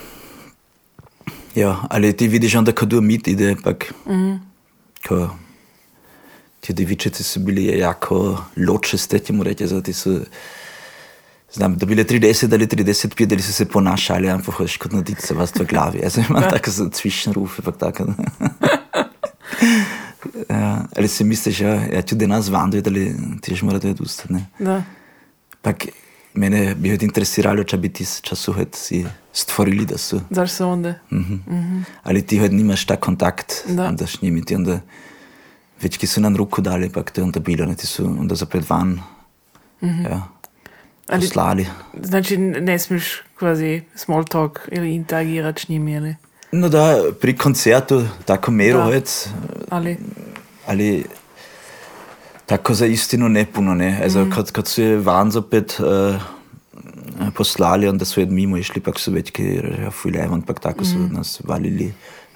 Ja, 1.54 1.86
ali 1.90 2.12
ti 2.12 2.28
vidiš 2.28 2.54
onda, 2.54 2.72
ko 2.72 2.86
du 2.86 3.00
mit 3.00 3.28
ide, 3.28 3.56
pak. 3.62 3.94
Mm 4.06 4.12
-hmm. 4.12 4.38
Ko 5.08 5.36
ti 6.60 6.72
devičice 6.72 7.24
so 7.24 7.40
bili 7.40 7.78
jako 7.78 8.44
ločeste, 8.56 9.18
ti 9.18 9.32
mu 9.32 9.42
reče, 9.42 9.66
zato 9.66 9.82
ti 9.82 9.92
so 9.92 10.20
Znam, 11.52 11.76
da 11.76 11.86
bile 11.86 12.04
30 12.04 12.52
ali 12.52 12.66
35, 12.66 13.32
ali 13.32 13.42
so 13.42 13.52
se 13.52 13.64
ponašali, 13.68 14.30
ampak 14.30 14.54
hočeš 14.54 14.76
kot 14.76 14.92
nadice 14.92 15.34
vas 15.34 15.52
v 15.60 15.66
glavi. 15.68 16.00
Jaz 16.02 16.16
imam 16.18 16.42
tako 16.50 16.70
za 16.70 16.88
cvičnerufe, 16.90 17.62
pa 17.62 17.72
tako. 17.72 18.06
ja, 20.50 20.84
ali 20.96 21.08
si 21.08 21.24
misliš, 21.24 21.60
ja, 21.60 21.74
ja 21.92 22.02
tudi 22.02 22.26
nas 22.26 22.48
vanduje, 22.48 22.82
ali 22.86 23.14
ti 23.40 23.54
že 23.54 23.66
morate 23.66 23.90
odustati, 23.90 24.32
ne? 24.32 24.46
Da. 24.58 24.82
Pak 25.62 25.86
mene 26.34 26.74
bi 26.74 26.92
od 26.92 27.02
interesiralo, 27.02 27.64
če 27.64 27.76
bi 27.78 27.92
ti 27.92 28.06
had 28.56 28.74
si 28.74 29.04
stvorili, 29.32 29.86
da 29.86 29.98
so. 29.98 30.20
Daš 30.30 30.50
se 30.50 30.64
onda. 30.64 30.94
Mhm. 31.12 31.82
Ali 32.02 32.22
ti 32.26 32.38
had 32.38 32.52
nimaš 32.52 32.86
ta 32.86 32.96
kontakt, 32.96 33.52
Da. 33.68 33.90
da 33.92 34.06
s 34.06 34.22
njimi, 34.22 34.44
ti 34.44 34.54
onda, 34.54 34.80
več 35.82 35.98
ki 35.98 36.06
so 36.06 36.20
nam 36.20 36.36
ruku 36.36 36.62
dali, 36.62 36.88
pak 36.88 37.10
to 37.10 37.20
je 37.20 37.24
onda 37.24 37.40
bilo, 37.40 37.66
ne, 37.66 37.74
ti 37.74 37.86
so 37.86 38.04
onda 38.04 38.34
zapred 38.34 38.64
van, 38.68 39.00
ja, 39.82 40.28
Ali, 41.08 41.20
poslali. 41.20 41.66
znači 42.02 42.36
ne 42.38 42.78
smiješ 42.78 43.22
kvazi 43.38 43.82
small 43.94 44.24
talk 44.24 44.60
ili 44.72 44.94
interagirati 44.94 45.62
s 45.62 45.68
njimi 45.68 45.92
ili, 45.92 46.14
No 46.52 46.68
da, 46.68 47.02
pri 47.20 47.36
koncertu 47.36 48.02
tako 48.24 48.50
mero 48.50 48.78
Da. 48.78 48.92
hec, 48.92 49.28
ali 49.70 49.96
ali 50.66 51.04
tako 52.46 52.74
za 52.74 52.86
istino 52.86 53.28
ne 53.28 53.46
puno, 53.52 53.74
ne. 53.74 54.00
Also, 54.02 54.24
mm. 54.24 54.30
kad, 54.30 54.52
kad 54.52 54.66
so 54.66 54.82
je 54.82 54.98
van 54.98 55.30
zopet 55.30 55.80
uh, 55.80 56.22
poslali, 57.34 57.88
onda 57.88 58.04
so 58.04 58.20
jed 58.20 58.30
mimo 58.30 58.56
išli, 58.56 58.80
pak 58.80 58.98
so 58.98 59.10
već 59.10 59.30
ki 59.30 59.44
ja, 59.82 59.90
fuljevan, 59.90 60.42
pak 60.42 60.60
tako 60.60 60.84
so 60.84 60.98
nas 61.10 61.40
valili, 61.44 61.92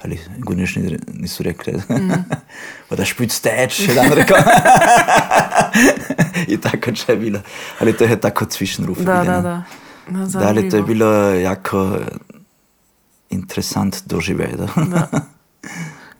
ali 0.07 0.19
guniš 0.37 0.75
ni, 0.75 0.97
nisu 1.13 1.43
rekli, 1.43 1.73
mm. 1.73 2.11
da 2.97 3.05
špic 3.05 3.33
steč, 3.35 3.81
še 3.85 3.95
dan 3.97 4.13
rekel. 4.15 4.39
I 6.53 6.57
tako 6.63 6.93
če 6.95 7.11
je 7.11 7.17
bilo. 7.19 7.41
Ali 7.83 7.93
to 7.93 8.07
je 8.07 8.19
tako 8.23 8.47
cvišen 8.47 8.87
ruf. 8.87 9.03
da, 9.03 9.23
da, 9.27 9.41
da. 9.41 9.57
No, 10.07 10.27
Da, 10.27 10.47
ali 10.47 10.69
to 10.69 10.79
je 10.79 10.83
bilo 10.87 11.11
jako 11.35 11.99
interesant 13.29 14.03
doživljaj. 14.05 14.55
Da. 14.57 14.67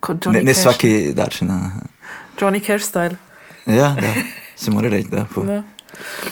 Da. 0.08 0.32
Ne, 0.32 0.44
ne 0.44 0.54
svaki 0.54 1.14
način. 1.16 1.50
a. 1.52 1.72
Johnny 2.40 2.60
Cash 2.60 2.86
style. 2.86 3.16
Ja, 3.66 3.96
da, 4.02 4.14
se 4.56 4.72
mora 4.72 4.90
reči, 4.90 5.10
da. 5.12 5.26
Po. 5.36 5.42
Da. 5.44 5.64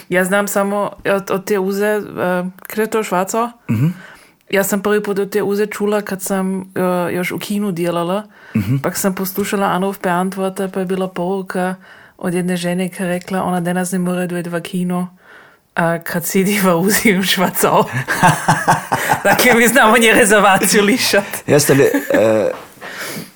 Ja 0.10 0.26
znam 0.26 0.48
samo 0.48 0.92
od, 1.06 1.32
od 1.32 1.46
te 1.46 1.60
uze, 1.60 1.98
uh, 1.98 2.48
kde 2.70 2.82
je 2.84 2.88
to 2.88 3.04
Švaco? 3.04 3.52
Mm 3.70 3.76
-hmm. 3.76 3.92
Jaz 4.50 4.68
sem 4.68 4.82
prvi 4.82 5.04
put 5.04 5.20
od 5.20 5.30
te 5.30 5.44
uze 5.44 5.66
čula, 5.66 6.02
kad 6.02 6.22
sem 6.22 6.60
uh, 6.62 6.66
još 7.14 7.32
u 7.32 7.40
kinu 7.40 7.72
delala, 7.72 8.24
mm 8.56 8.62
-hmm. 8.62 8.82
pak 8.82 8.98
sem 8.98 9.16
poslušala 9.16 9.68
Anruf 9.68 9.98
beantworte, 10.00 10.72
pa 10.72 10.80
je 10.80 10.86
bila 10.86 11.08
poruka 11.08 11.76
od 12.18 12.34
jedne 12.34 12.58
žene, 12.58 12.90
ki 12.90 13.04
je 13.04 13.10
rekla, 13.10 13.44
ona 13.44 13.60
danas 13.60 13.92
ne 13.92 14.00
more 14.00 14.28
dojeti 14.28 14.50
v 14.50 14.62
kino, 14.62 15.00
uh, 15.76 15.84
kad 16.04 16.26
sedi 16.26 16.60
v 16.64 16.76
uzi 16.76 17.18
u 17.18 17.24
Švacov. 17.24 17.84
dakle, 19.24 19.54
mi 19.54 19.68
znamo 19.68 19.98
nje 19.98 20.14
rezervaciju 20.14 20.84
lišati. 20.84 21.52
Jaz 21.52 21.70
ali 21.70 21.84
eh, 21.84 22.52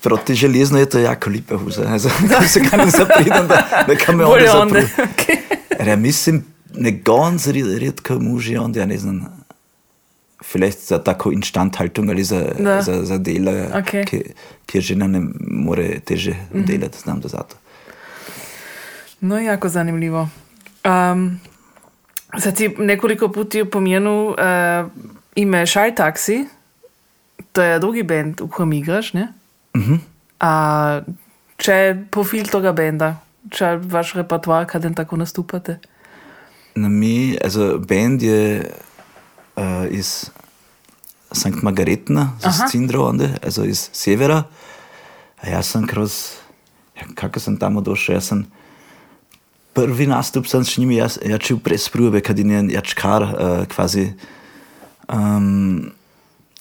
proti 0.02 0.34
železno 0.34 0.78
je 0.78 0.88
to 0.88 0.98
jako 0.98 1.30
lepa 1.30 1.56
huza. 1.58 1.82
Also, 1.88 2.08
da 2.28 2.48
se 2.48 2.60
ga 2.60 2.76
ne 2.76 2.90
zapridem, 2.90 3.48
da, 3.48 3.84
da 3.86 3.96
kam 3.96 4.16
me 4.16 4.24
Bolje 4.24 4.46
zapru. 4.46 4.80
Okay. 4.96 5.86
Ja, 5.86 5.96
mislim, 5.96 6.44
ne 6.74 6.90
ganz 6.90 7.46
red- 7.46 7.78
redko 7.78 8.18
muži, 8.18 8.56
onda 8.56 8.80
ja 8.80 8.86
ne 8.86 8.98
znam, 8.98 9.39
vielleicht 10.42 11.04
tako 11.04 11.32
instandhaltung 11.32 12.10
ali 12.10 12.24
za, 12.24 12.40
Da. 12.58 12.82
za, 12.82 13.04
za 13.04 13.18
dela, 13.18 13.52
Okay. 13.52 14.04
ki, 14.06 14.22
ki 14.66 14.80
žena 14.80 15.06
ne 15.06 15.20
more 15.40 16.00
teže 16.00 16.34
delati, 16.54 16.98
znam 16.98 17.20
da 17.20 17.28
zato. 17.28 17.56
No, 19.20 19.38
jako 19.38 19.68
zanimljivo. 19.68 20.28
Um, 20.84 21.40
sad 22.38 22.56
si 22.56 22.68
nekoliko 22.78 23.28
puti 23.28 23.64
pomenul 23.64 24.26
uh, 24.28 24.36
ime 25.34 25.66
Shy 25.66 25.94
Taxi, 25.96 26.44
to 27.52 27.62
je 27.62 27.78
drugi 27.78 28.02
band, 28.02 28.40
v 28.40 28.48
kojem 28.48 28.72
igraš, 28.72 29.12
ne? 29.12 29.28
Mhm. 29.76 29.94
A 30.40 31.00
če 31.56 31.72
je 31.74 32.06
profil 32.10 32.44
tega 32.44 32.72
benda, 32.72 33.16
če 33.50 33.64
je 33.64 33.76
vaš 33.82 34.14
repertoar, 34.14 34.66
kaden 34.66 34.94
tako 34.94 35.16
nastupate? 35.16 35.78
Na 36.74 36.88
mi, 36.88 37.36
also 37.44 37.78
Band 37.78 38.22
je 38.22 38.70
äh, 39.60 39.88
iz 39.92 40.30
St. 41.32 41.62
Margaretna, 41.62 42.32
Aha. 42.42 42.66
z 42.66 42.70
Cindrovande, 42.70 43.38
also 43.42 43.64
iz 43.64 43.90
severa. 43.92 44.44
Jaz 45.46 45.70
sem 45.72 45.86
kroz, 45.86 46.36
ja, 46.96 47.06
kako 47.14 47.40
sem 47.40 47.56
tamo 47.56 47.80
došel, 47.80 48.18
jaz 48.18 48.32
sem 48.32 48.44
prvi 49.72 50.06
nastup 50.06 50.48
sam 50.50 50.64
s 50.64 50.76
njimi, 50.78 50.96
jaz, 50.96 51.18
ja 51.24 51.38
ću 51.38 51.58
presprube, 51.58 52.20
kad 52.20 52.38
je 52.38 52.66
jačkar, 52.68 53.22
äh, 53.22 53.66
quasi, 53.76 54.12
um, 55.12 55.90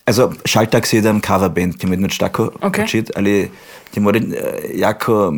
also 0.06 0.32
Šaltak 0.46 0.94
je 0.94 0.98
jedan 0.98 1.22
cover 1.22 1.50
band, 1.50 1.78
ki 1.78 1.88
ima 1.88 1.94
jedno 1.94 2.08
tako 2.20 2.52
Okay. 2.62 2.82
počet, 2.82 3.12
ali 3.16 3.52
ti 3.92 4.00
mora 4.00 4.20
äh, 4.20 4.34
jako 4.76 5.34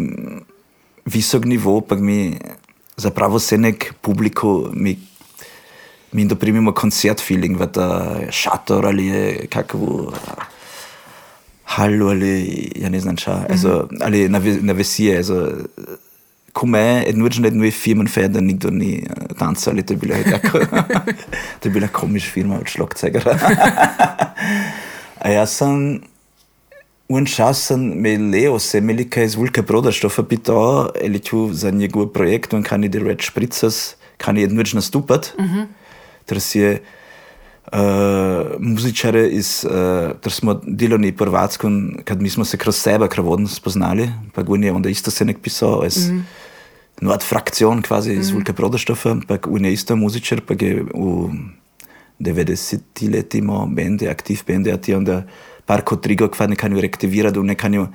visok 1.05 1.45
nivo, 1.45 1.82
pa 1.82 1.95
mi 1.95 2.38
zapravo 2.97 3.39
se 3.39 3.57
nek 3.57 3.93
publiku 4.01 4.70
mi 4.74 4.99
mi 6.12 6.26
doprimimo 6.26 6.74
koncertfeeling, 6.74 7.59
v 7.59 7.68
ta 7.68 7.88
šator 8.32 8.86
ali 8.86 9.07
je 9.07 9.47
kakvu 9.49 10.12
halu 11.64 12.09
ali 12.09 12.72
ja 12.76 12.89
ne 12.89 12.99
znam 12.99 13.16
ča, 13.16 13.45
also, 13.49 13.88
ali 14.01 14.30
na, 14.30 14.41
na 14.62 14.74
vesije, 14.74 15.18
also, 15.18 15.47
Kume, 16.53 17.03
ednučno 17.07 17.47
jednu 17.47 17.72
firmen 17.72 18.07
feder, 18.07 18.43
nikdo 18.43 18.70
ni 18.72 19.03
tanca, 19.39 19.70
ali 19.72 19.84
to 19.84 19.93
je 19.93 19.97
bila 19.97 20.16
tako, 20.24 20.59
to 21.59 21.70
je 21.70 21.72
bila 21.72 21.88
komisch 21.88 22.32
firma 22.32 22.59
od 22.59 22.68
šlokcegara. 22.68 23.38
A 25.20 25.30
ja 25.30 25.45
sam 25.45 26.01
un 27.07 27.26
čas 27.26 27.66
sem 27.68 27.82
imel 27.91 28.30
Leo, 28.32 28.59
se 28.59 28.78
imeli 28.78 29.09
kaj 29.09 29.28
z 29.28 29.36
Vulke 29.36 29.64
Prodaštova 29.64 30.24
pitao, 30.28 30.89
ali 31.03 31.20
tu 31.20 31.49
za 31.53 31.72
njegov 31.72 32.07
projekt, 32.07 32.53
on 32.53 32.64
kan 32.64 32.84
je 32.84 32.89
Red 32.99 33.22
Spritzers, 33.22 33.95
kan 34.18 34.38
je 34.38 34.43
jednuč 34.43 34.74
nastupat, 34.74 35.34
mm 35.39 35.45
-hmm. 35.45 35.66
Ter 36.32 36.39
si 36.39 36.59
je 36.59 36.71
uh, 36.79 37.79
muzičare 38.59 39.25
iz, 39.27 39.65
uh, 39.67 40.13
ter 40.23 40.32
smo 40.32 40.55
delali 40.63 41.11
prvatsko, 41.11 41.71
kad 42.07 42.21
mi 42.21 42.29
smo 42.29 42.45
se 42.47 42.57
kroz 42.57 42.79
sebe 42.79 43.09
kravodno 43.11 43.51
spoznali, 43.51 44.07
pa 44.34 44.45
on 44.47 44.63
je 44.63 44.71
onda 44.71 44.89
isto 44.89 45.11
se 45.11 45.27
nek 45.27 45.43
pisao, 45.43 45.84
es, 45.86 46.07
mm 46.07 46.23
nur 47.01 47.15
ad 47.15 47.23
Fraktion 47.25 47.79
quasi 47.82 48.13
mm 48.13 48.19
iz 48.21 48.29
Vulke 48.29 48.53
Prodaštova, 48.53 49.15
pa 49.27 49.38
on 49.49 49.65
je 49.65 49.71
isto 49.73 49.95
muzičar, 49.97 50.43
pa 50.45 50.53
je 50.53 50.84
v 50.84 51.32
90 52.19 53.09
leti 53.09 53.39
imamo 53.41 53.65
bende, 53.65 54.09
aktiv 54.09 54.43
bende, 54.47 54.69
a 54.71 54.77
ti 54.77 54.93
onda 54.93 55.23
Parko 55.65 55.95
Trigo 55.95 56.27
kva 56.29 56.45
ne 56.47 56.55
kanju 56.55 56.82
reaktivirati, 56.82 57.39
ne 57.39 57.55
kanju 57.55 57.88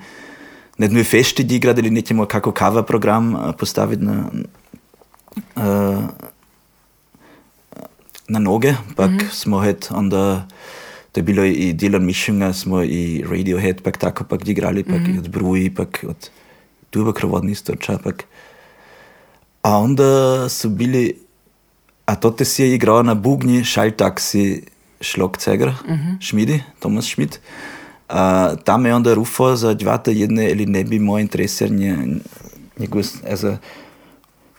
ne 0.77 0.87
dnu 0.87 1.03
fešti 1.03 1.47
igrati 1.55 1.81
ali 1.81 1.89
nećemo 1.89 2.25
kako 2.25 2.51
cover 2.51 2.83
program 2.83 3.33
uh, 3.35 3.55
postaviti 3.59 4.03
na 4.03 4.27
uh, 5.55 6.03
na 8.27 8.39
noge, 8.39 8.75
pak 8.95 9.11
mm 9.11 9.17
-hmm. 9.17 9.31
smo 9.31 9.59
het 9.59 9.89
onda 9.91 10.47
to 11.11 11.19
je 11.19 11.23
bilo 11.23 11.43
i 11.45 11.73
Dylan 11.73 12.05
Mišunga, 12.05 12.53
smo 12.53 12.83
i 12.83 13.23
Radiohead, 13.29 13.81
pak 13.81 13.97
tako 13.97 14.23
pak 14.23 14.47
igrali, 14.47 14.83
pak 14.83 14.99
mm 14.99 15.05
-hmm. 15.05 15.15
i 15.15 15.19
od 15.19 15.29
Bruji, 15.29 15.69
pak 15.69 16.05
od 16.07 16.29
Duba 16.91 17.13
Krovodni 17.13 17.51
istoča, 17.51 17.97
pak 18.03 18.23
a 19.61 19.77
onda 19.77 20.49
su 20.49 20.69
bili 20.69 21.27
a 22.05 22.15
to 22.15 22.45
si 22.45 22.63
je 22.63 22.75
igral 22.75 23.03
na 23.03 23.13
bubni 23.13 23.63
Šaltaksi 23.63 24.63
Šlokceger, 25.01 25.67
uh 25.67 25.75
-huh. 25.89 26.17
Šmidi, 26.19 26.63
Tomas 26.79 27.05
Šmid. 27.05 27.39
Uh, 28.09 28.15
tam 28.63 28.85
je 28.85 28.95
onda 28.95 29.13
rufo 29.13 29.55
za 29.55 29.73
dvata 29.73 30.11
jedne 30.11 30.51
ali 30.51 30.65
ne 30.65 30.83
bi 30.83 30.99
moj 30.99 31.21
interes, 31.21 31.61
jer 31.61 31.71
nje, 31.71 31.97
njegov, 32.79 33.03
also, 33.29 33.57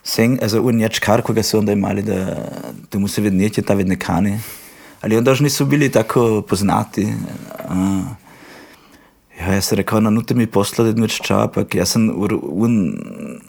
sen, 0.03 0.39
also 0.41 0.61
un 0.61 0.79
jačkar, 0.79 1.21
koga 1.21 1.43
su 1.43 1.59
onda 1.59 1.71
imali, 1.71 2.03
da, 2.03 2.49
da 2.91 2.99
mu 2.99 3.07
se 3.07 3.21
vednetje 3.21 3.63
ta 3.63 3.73
vedne 3.73 3.99
kane. 3.99 4.39
Ali 5.01 5.17
onda 5.17 5.31
još 5.31 5.39
nisu 5.39 5.65
bili 5.65 5.91
tako 5.91 6.41
poznati. 6.41 7.03
Uh, 7.69 8.05
ja, 9.39 9.53
jaz 9.53 9.65
sem 9.65 9.77
rekel, 9.77 10.01
no, 10.03 10.09
nute 10.09 10.35
mi 10.35 10.47
poslati 10.47 10.89
jednuč 10.89 11.21
čapak. 11.23 11.75
Jaz 11.75 11.95
sem 11.95 12.09
ur- 12.09 12.39
un, 12.43 12.97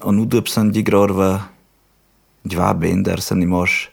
on 0.03 0.21
udub 0.21 0.49
sem 0.49 0.71
igral 0.75 1.11
v 1.13 1.39
dva 2.45 2.73
benda, 2.75 3.11
jer 3.11 3.21
sem 3.21 3.43
imaš 3.43 3.89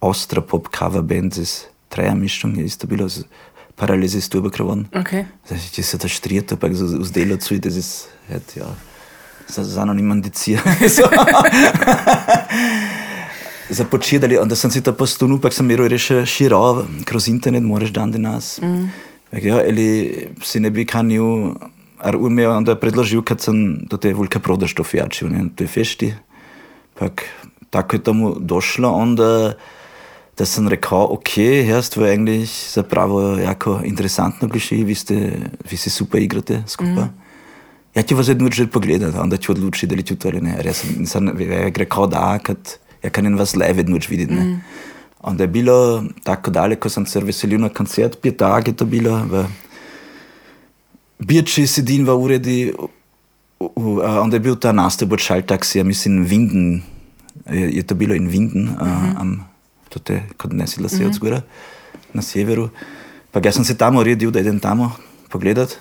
ostra 0.00 0.40
pop 0.40 0.68
cover 0.78 1.02
band 1.02 1.36
iz 1.38 1.64
treja 1.88 2.14
mišljung, 2.14 2.56
je 2.58 2.64
isto 2.64 2.86
bilo 2.86 3.08
z 3.08 3.24
paralizi 3.76 4.20
z 4.20 4.28
tuba 4.28 4.50
kravon. 4.50 4.86
Okay. 4.92 5.24
Zdaj, 5.46 5.68
če 5.72 5.82
se 5.82 5.98
to 5.98 6.08
štrijeto, 6.08 6.56
pa 6.56 6.72
z, 6.72 6.88
z 7.04 7.12
delavcu, 7.12 7.58
das 7.60 7.76
ist, 7.76 8.08
et, 8.32 8.56
ja, 8.56 8.68
za, 9.48 9.64
za 9.64 9.82
anonimen 9.82 10.22
dicijo. 10.22 10.58
Započedali, 13.68 14.38
onda 14.38 14.56
sem 14.56 14.70
si 14.70 14.82
to 14.82 14.92
postunil, 14.92 15.40
pa 15.42 15.50
sem 15.50 15.70
imel 15.70 15.88
reše 15.88 16.26
širo, 16.26 16.86
kroz 17.04 17.28
internet 17.28 17.62
moraš 17.62 17.90
dan 17.90 18.12
denas. 18.12 18.60
Mm. 18.62 18.90
Ja, 19.42 19.56
ali 19.56 20.28
si 20.42 20.60
ne 20.60 20.70
bi 20.70 20.86
kanil, 20.86 21.54
ar 21.98 22.16
umeo, 22.16 22.54
onda 22.56 22.76
predložil, 22.78 23.22
kad 23.22 23.40
sem 23.40 23.78
do 23.90 23.96
te 23.96 24.14
vulke 24.14 24.38
prodaš 24.38 24.74
to 24.74 24.84
fijačil, 24.84 25.28
ne, 25.28 25.48
to 25.56 25.64
je 25.64 25.68
fešti. 25.68 26.14
Pak, 26.98 27.24
tako 27.70 27.96
je 27.96 28.02
tomu 28.02 28.36
došlo, 28.40 28.90
onda 28.90 29.52
da 30.38 30.44
sam 30.44 30.68
rekao, 30.68 31.06
ok, 31.12 31.38
jaz 31.68 31.90
je 31.96 32.12
eigentlich 32.12 32.50
zapravo 32.74 33.38
jako 33.38 33.80
interesantno 33.84 34.48
kliši, 34.48 34.84
vi, 34.84 34.94
ste, 34.94 35.32
vi 35.70 35.76
se 35.76 35.90
super 35.90 36.22
igrate 36.22 36.62
skupaj. 36.66 37.04
Mm. 37.04 37.25
Ja 37.96 38.02
ću 38.02 38.16
vas 38.16 38.28
jednu 38.28 38.50
žel 38.52 38.66
pogledat, 38.66 39.14
onda 39.14 39.36
ću 39.36 39.52
odlučiti 39.52 39.86
da 39.86 39.94
li 39.94 40.02
ću 40.02 40.16
to 40.16 40.28
ali 40.28 40.40
ne. 40.40 40.54
Jer 40.56 40.66
ja 40.66 40.72
sam, 40.72 40.90
nisam 40.98 41.26
ja, 41.40 41.70
rekao 41.76 42.06
da, 42.06 42.38
kad 42.42 42.56
ja 43.02 43.10
kanem 43.10 43.38
vas 43.38 43.56
le 43.56 43.72
vedno 43.72 43.98
videti. 44.08 44.34
Ne. 44.34 44.44
Mm. 44.44 44.60
Onda 45.20 45.44
je 45.44 45.48
bilo 45.48 46.04
tako 46.22 46.50
daleko, 46.50 46.88
sem 46.88 47.06
se 47.06 47.20
veselil 47.20 47.60
na 47.60 47.68
koncert, 47.68 48.20
pet 48.22 48.36
dage 48.38 48.72
to 48.72 48.84
bilo, 48.84 49.16
v 49.30 49.46
Birči 51.18 51.66
sedim 51.66 52.04
v 52.06 52.12
uredi, 52.12 52.72
onda 53.96 54.36
je 54.36 54.40
bil 54.40 54.56
ta 54.60 54.72
nastup 54.72 55.12
od 55.12 55.18
Šaltaksija, 55.18 55.84
mislim, 55.84 56.24
Vinden, 56.24 56.82
je, 57.50 57.70
je 57.76 57.82
to 57.82 57.94
bilo 57.94 58.14
in 58.14 58.28
Vinden, 58.28 58.62
mm 58.62 58.76
-hmm. 58.76 59.20
am, 59.20 59.44
to 59.88 59.98
te, 59.98 60.22
kod 60.36 60.54
ne 60.54 60.66
si 60.66 60.82
lase 60.82 60.96
mm 60.96 61.00
-hmm. 61.00 61.06
od 61.06 61.14
zgora, 61.14 61.42
na 62.12 62.22
severu. 62.22 62.68
Pa 63.30 63.40
jaz 63.44 63.54
sem 63.54 63.64
se 63.64 63.76
tamo 63.76 64.00
uredil, 64.00 64.30
da 64.30 64.40
idem 64.40 64.60
tamo 64.60 64.92
pogledat. 65.30 65.78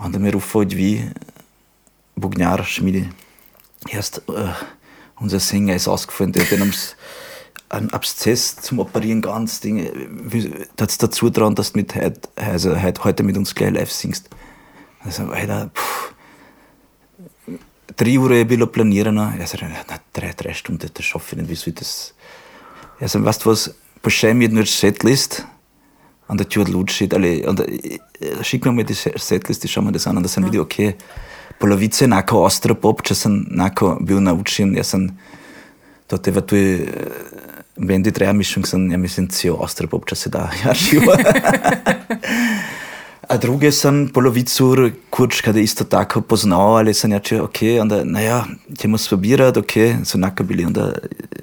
Onda 0.00 0.18
me 0.18 0.30
rufo 0.30 0.64
dvi 0.64 1.10
Bugnjar, 2.16 2.64
Schmidi. 2.64 3.08
Erst, 3.88 4.22
uh, 4.28 4.54
unser 5.20 5.40
Sänger 5.40 5.76
ist 5.76 5.88
ausgefallen, 5.88 6.32
der 6.32 6.44
hat 6.44 6.52
einen, 7.68 7.90
Abszess 7.92 8.56
zum 8.56 8.78
Operieren 8.78 9.20
ganz 9.20 9.60
Dinge. 9.60 9.92
Das 10.76 10.98
dazu 10.98 11.30
dran, 11.30 11.54
dass 11.54 11.72
du 11.72 11.78
mit 11.78 11.94
heut, 11.94 12.28
also 12.36 12.82
heut, 12.82 13.04
heute 13.04 13.22
mit 13.22 13.36
uns 13.36 13.54
gleich 13.54 13.72
live 13.72 13.92
singst. 13.92 14.28
Also, 15.00 15.24
Alter, 15.24 15.70
pff. 15.74 16.14
Drei 17.96 18.18
Uhr 18.18 18.44
bilo 18.44 18.66
planirano, 18.66 19.32
jaz 19.38 19.50
sem 19.50 19.60
rekel, 19.60 19.84
na 19.88 19.98
tre, 20.12 20.32
tre 20.34 20.54
stunde, 20.54 20.92
to 20.92 21.02
schaffe 21.02 21.36
ich 21.36 21.42
nicht, 21.42 21.50
wie 21.50 21.54
soll 21.54 21.68
ich 21.68 21.74
das... 21.74 22.14
Sem, 23.00 23.24
weißt 23.24 23.44
du 23.44 23.50
was, 23.50 23.74
pošlji 24.02 24.34
mi 24.34 24.44
jednu 24.44 24.64
setlist, 24.64 25.44
onda 26.30 26.44
ću 26.44 26.60
odlučiti, 26.60 27.16
ali 27.16 27.44
onda, 27.46 27.64
šikno 28.42 28.72
mi 28.72 28.84
ti 28.86 28.94
setlist 29.16 29.64
i 29.64 29.68
šamo 29.68 29.90
da 29.90 29.98
sam, 29.98 30.16
onda 30.16 30.28
sam 30.28 30.44
vidio, 30.44 30.62
ok, 30.62 30.74
polovice 31.58 32.04
enako 32.04 32.44
ostro 32.44 32.74
pop, 32.74 33.02
če 33.02 33.14
sem 33.14 33.40
enako 33.52 33.96
bil 34.00 34.22
naučen, 34.22 34.76
jaz 34.76 34.94
sem, 34.94 35.08
to 36.06 36.18
te 36.18 36.30
v 36.30 36.40
tuji 36.40 36.86
bendi 37.76 38.12
treba 38.12 38.32
mišljam, 38.32 38.64
sem, 38.64 38.90
ja 38.92 38.98
mislim, 38.98 39.28
cel 39.28 39.58
ostro 39.58 39.88
pop, 39.90 40.06
če 40.08 40.16
se 40.16 40.30
da, 40.30 40.48
ja, 40.64 40.74
živo. 40.74 41.16
A 43.30 43.36
druge 43.38 43.70
sem 43.72 44.08
polovicu 44.10 44.72
kurč, 45.10 45.40
kada 45.46 45.60
isto 45.62 45.84
tako 45.86 46.20
poznao, 46.20 46.74
ali 46.80 46.94
sam 46.94 47.12
ja 47.14 47.20
če, 47.22 47.40
ok, 47.44 47.60
onda, 47.82 48.00
naja, 48.04 48.44
ćemo 48.78 48.98
spobirat, 48.98 49.56
ok, 49.56 49.76
su 50.04 50.18
onako 50.18 50.44
bili 50.44 50.64
onda 50.66 50.92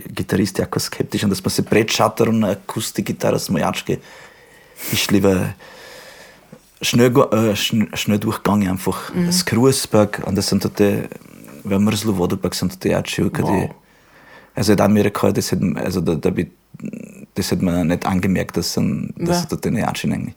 gitaristi 0.06 0.62
jako 0.62 0.80
skeptični, 0.80 1.26
onda 1.26 1.36
smo 1.36 1.52
se 1.52 1.64
pred 1.64 1.88
šatorom 1.90 2.40
na 2.40 2.56
akustik 2.58 3.06
gitara 3.08 3.40
smo 3.40 3.60
jačke 3.60 4.00
išli 4.94 5.20
v 5.20 5.54
schnell, 6.82 7.12
äh, 7.32 7.56
schnell, 7.56 7.88
schnell 7.94 8.20
durchgegangen, 8.20 8.70
einfach 8.70 9.14
mhm. 9.14 9.28
das 9.28 9.46
Kruisberg, 9.46 10.24
und 10.26 10.36
das 10.36 10.48
sind 10.48 10.64
dort 10.64 10.80
v 10.80 11.80
mrzlu 11.80 12.14
vodu, 12.18 12.38
pa 12.38 12.52
sem 12.54 12.70
tudi 12.70 12.90
jačil, 12.90 13.30
kad 13.30 13.46
je, 13.46 13.68
Wow. 13.68 13.76
also 14.56 14.76
da 14.76 14.88
mi 14.88 15.00
je 15.00 15.04
rekel, 15.04 15.34
da 15.34 15.42
se, 15.42 15.58
also 15.76 16.02
da, 16.02 16.16
da 16.16 16.30
bi, 16.30 16.50
das 17.36 17.52
hat 17.52 17.62
man 17.62 17.88
nicht 17.88 18.06
angemerkt, 18.06 18.58
dass, 18.58 18.74
sem, 18.74 19.14
da 19.18 19.34
Ja. 19.34 19.42
so 19.42 19.48
dort 19.50 19.66
ne 19.66 19.82
jačil 19.82 20.14
eigentlich. 20.14 20.36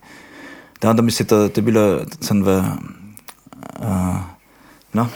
Da, 0.80 0.90
onda 0.90 1.02
mi 1.02 1.10
se 1.10 1.24
to, 1.24 1.48
to 1.48 1.60
je 1.60 1.62
bilo, 1.62 2.04
sem 2.20 2.42
v, 2.42 2.62
uh, 3.80 4.20
no, 4.92 5.08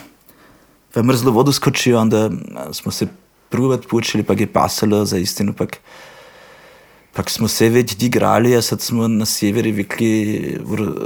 v 0.94 1.02
mrzlo 1.02 1.32
vodo 1.32 1.52
skočijo, 1.52 1.98
onda 1.98 2.30
smo 2.72 2.92
se 2.92 3.08
provat 3.48 3.86
počeli, 3.86 4.22
pa 4.22 4.34
je 4.34 4.46
pasalo 4.46 5.04
za 5.04 5.18
istinu, 5.18 5.52
pa 5.52 5.66
Pak 7.14 7.30
smo 7.30 7.48
se 7.48 7.68
već 7.68 8.02
igrali, 8.02 8.56
a 8.56 8.62
sad 8.62 8.80
smo 8.80 9.08
na 9.08 9.26
sjeveri 9.26 9.72
vikli 9.72 10.58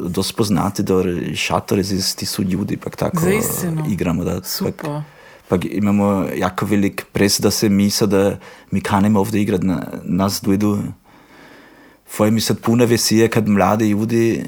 dosta 0.09 0.35
poznati, 0.37 0.83
da 0.83 0.95
šatore 1.35 1.83
ti 2.17 2.27
su 2.27 2.43
ljudi, 2.43 2.77
pak 2.77 2.97
tako 2.97 3.21
Zaistino. 3.21 3.85
igramo. 3.91 4.25
Da, 4.25 4.43
Super. 4.43 4.73
Pak, 4.91 5.03
pak 5.49 5.65
imamo 5.65 6.27
jako 6.37 6.67
velik 6.67 7.05
pres 7.13 7.41
da 7.41 7.51
se 7.51 7.69
mi 7.69 7.91
sada, 7.91 8.39
mi 8.71 8.81
kanemo 8.81 9.21
ovdje 9.21 9.43
igrat, 9.43 9.63
na, 9.63 9.87
nas 10.05 10.41
dojdu. 10.43 10.79
Foje 12.11 12.31
mi 12.31 12.41
sad 12.41 12.61
puno 12.61 12.87
vesije 12.87 13.29
kad 13.29 13.49
mlade 13.49 13.87
ljudi, 13.87 14.45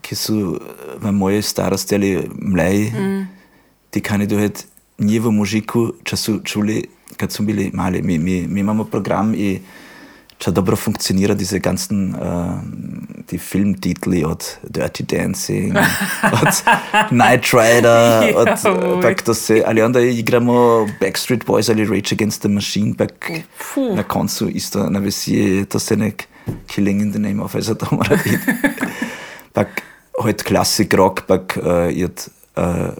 ki 0.00 0.14
su 0.14 0.60
v 1.00 1.12
moje 1.12 1.42
starosti 1.42 1.94
ali 1.94 2.30
mleji, 2.34 2.90
mm. 2.90 3.28
ti 3.90 4.00
kani 4.00 4.26
dojet 4.26 4.66
njivo 4.98 5.30
mužiku, 5.30 5.92
če 6.04 6.16
su 6.16 6.40
čuli, 6.44 6.86
kad 7.16 7.32
su 7.32 7.42
bili 7.42 7.70
mali. 7.74 8.02
Mi, 8.02 8.18
mi, 8.18 8.46
mi 8.46 8.60
imamo 8.60 8.84
program 8.84 9.34
i 9.34 9.60
če 10.38 10.52
dobro 10.54 10.76
funkcionira 10.78 11.34
diese 11.34 11.58
ganzen 11.58 12.12
uh, 12.14 12.60
die 13.30 13.40
Filmtitel 13.42 14.14
od 14.24 14.44
Dirty 14.62 15.02
Dancing, 15.02 15.74
od 16.38 16.60
Knight 17.10 17.50
Rider, 17.52 18.28
Ja, 18.30 18.44
moj. 18.70 19.02
pak 19.02 19.22
to 19.22 19.34
se, 19.34 19.62
ali 19.66 19.82
onda 19.82 20.00
igramo 20.00 20.86
Backstreet 21.00 21.44
Boys 21.44 21.70
ali 21.70 21.84
Rage 21.84 22.14
Against 22.14 22.40
the 22.46 22.48
Machine, 22.48 22.94
pak 22.94 23.30
Puh. 23.74 23.96
na 23.96 24.02
koncu 24.02 24.48
isto 24.48 24.86
na 24.90 24.98
vesije, 25.02 25.64
to 25.64 25.78
se 25.78 25.96
nek 25.96 26.28
Killing 26.66 27.02
in 27.02 27.12
the 27.12 27.18
Name 27.18 27.42
of, 27.42 27.54
also 27.54 27.74
to 27.74 27.86
mora 27.90 28.16
biti. 28.24 28.38
pak 29.52 29.82
heute 30.22 30.44
Klassik 30.44 30.94
Rock, 30.94 31.26
pak 31.26 31.58
uh, 31.58 31.90
jed, 31.90 32.14
uh, 32.56 32.94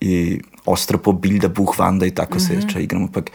i 0.00 0.40
ostro 0.66 0.98
po 0.98 1.12
bilderbuch 1.12 1.78
vanda 1.78 2.06
i 2.06 2.10
tako 2.10 2.40
se 2.40 2.56
če 2.72 2.82
igramo, 2.82 3.08
pak 3.12 3.30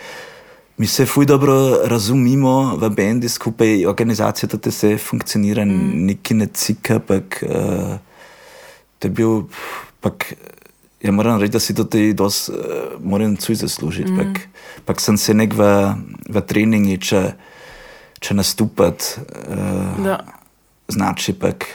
mi 0.77 0.87
se 0.87 1.05
fuj 1.05 1.25
dobro 1.25 1.77
razumimo 1.83 2.75
v 2.77 2.89
bendi 2.89 3.29
skupaj, 3.29 3.85
organizacija 3.85 4.49
to 4.49 4.71
se 4.71 4.97
funkcionira, 4.97 5.65
mm. 5.65 6.05
neki 6.05 6.33
ne 6.33 6.47
cika, 6.53 6.99
pak 6.99 7.43
uh, 7.43 7.97
to 8.99 9.07
je 9.07 9.11
bil, 9.11 9.41
pak 10.01 10.33
ja 11.01 11.11
moram 11.11 11.39
reči, 11.41 11.51
da 11.51 11.59
si 11.59 11.75
tudi 11.75 12.13
dos 12.13 12.49
uh, 12.49 12.55
moram 13.03 13.35
cuj 13.35 13.55
zaslužiti, 13.55 14.11
mm. 14.11 14.17
pak, 14.17 14.47
pak 14.85 15.01
sem 15.01 15.17
se 15.17 15.33
nek 15.33 15.53
v, 15.53 15.69
v 16.29 16.41
treningi, 16.41 16.97
če, 16.97 17.33
če 18.19 18.33
nastupat, 18.33 19.19
uh, 19.49 20.03
Da. 20.03 20.19
znači 20.87 21.33
pak 21.33 21.65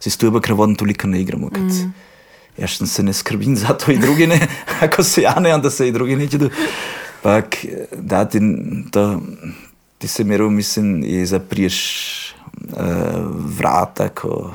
si 0.00 0.10
stoji 0.10 0.32
pa 0.32 0.40
kravodno 0.40 0.74
toliko 0.74 1.06
ne 1.06 1.20
igramo, 1.20 1.50
kad 1.50 1.62
mm. 1.62 1.92
jaz 2.58 2.82
se 2.90 3.02
ne 3.02 3.12
skrbim 3.12 3.56
za 3.56 3.78
to 3.78 3.92
i 3.92 3.98
drugi 3.98 4.26
ne, 4.26 4.40
ako 4.84 5.02
se 5.02 5.22
ja 5.22 5.38
ne, 5.40 5.54
onda 5.54 5.70
se 5.70 5.88
i 5.88 5.92
drugi 5.92 6.16
neće 6.16 6.38
do... 7.22 7.28
Pak, 7.28 7.56
da, 7.96 8.24
ti, 8.24 8.40
to, 8.92 9.20
ti 9.98 10.08
se 10.08 10.24
meru, 10.24 10.50
mislim, 10.50 11.04
zapriješ 11.24 11.76
uh, 12.54 12.80
vrata, 13.58 14.08
ko 14.08 14.52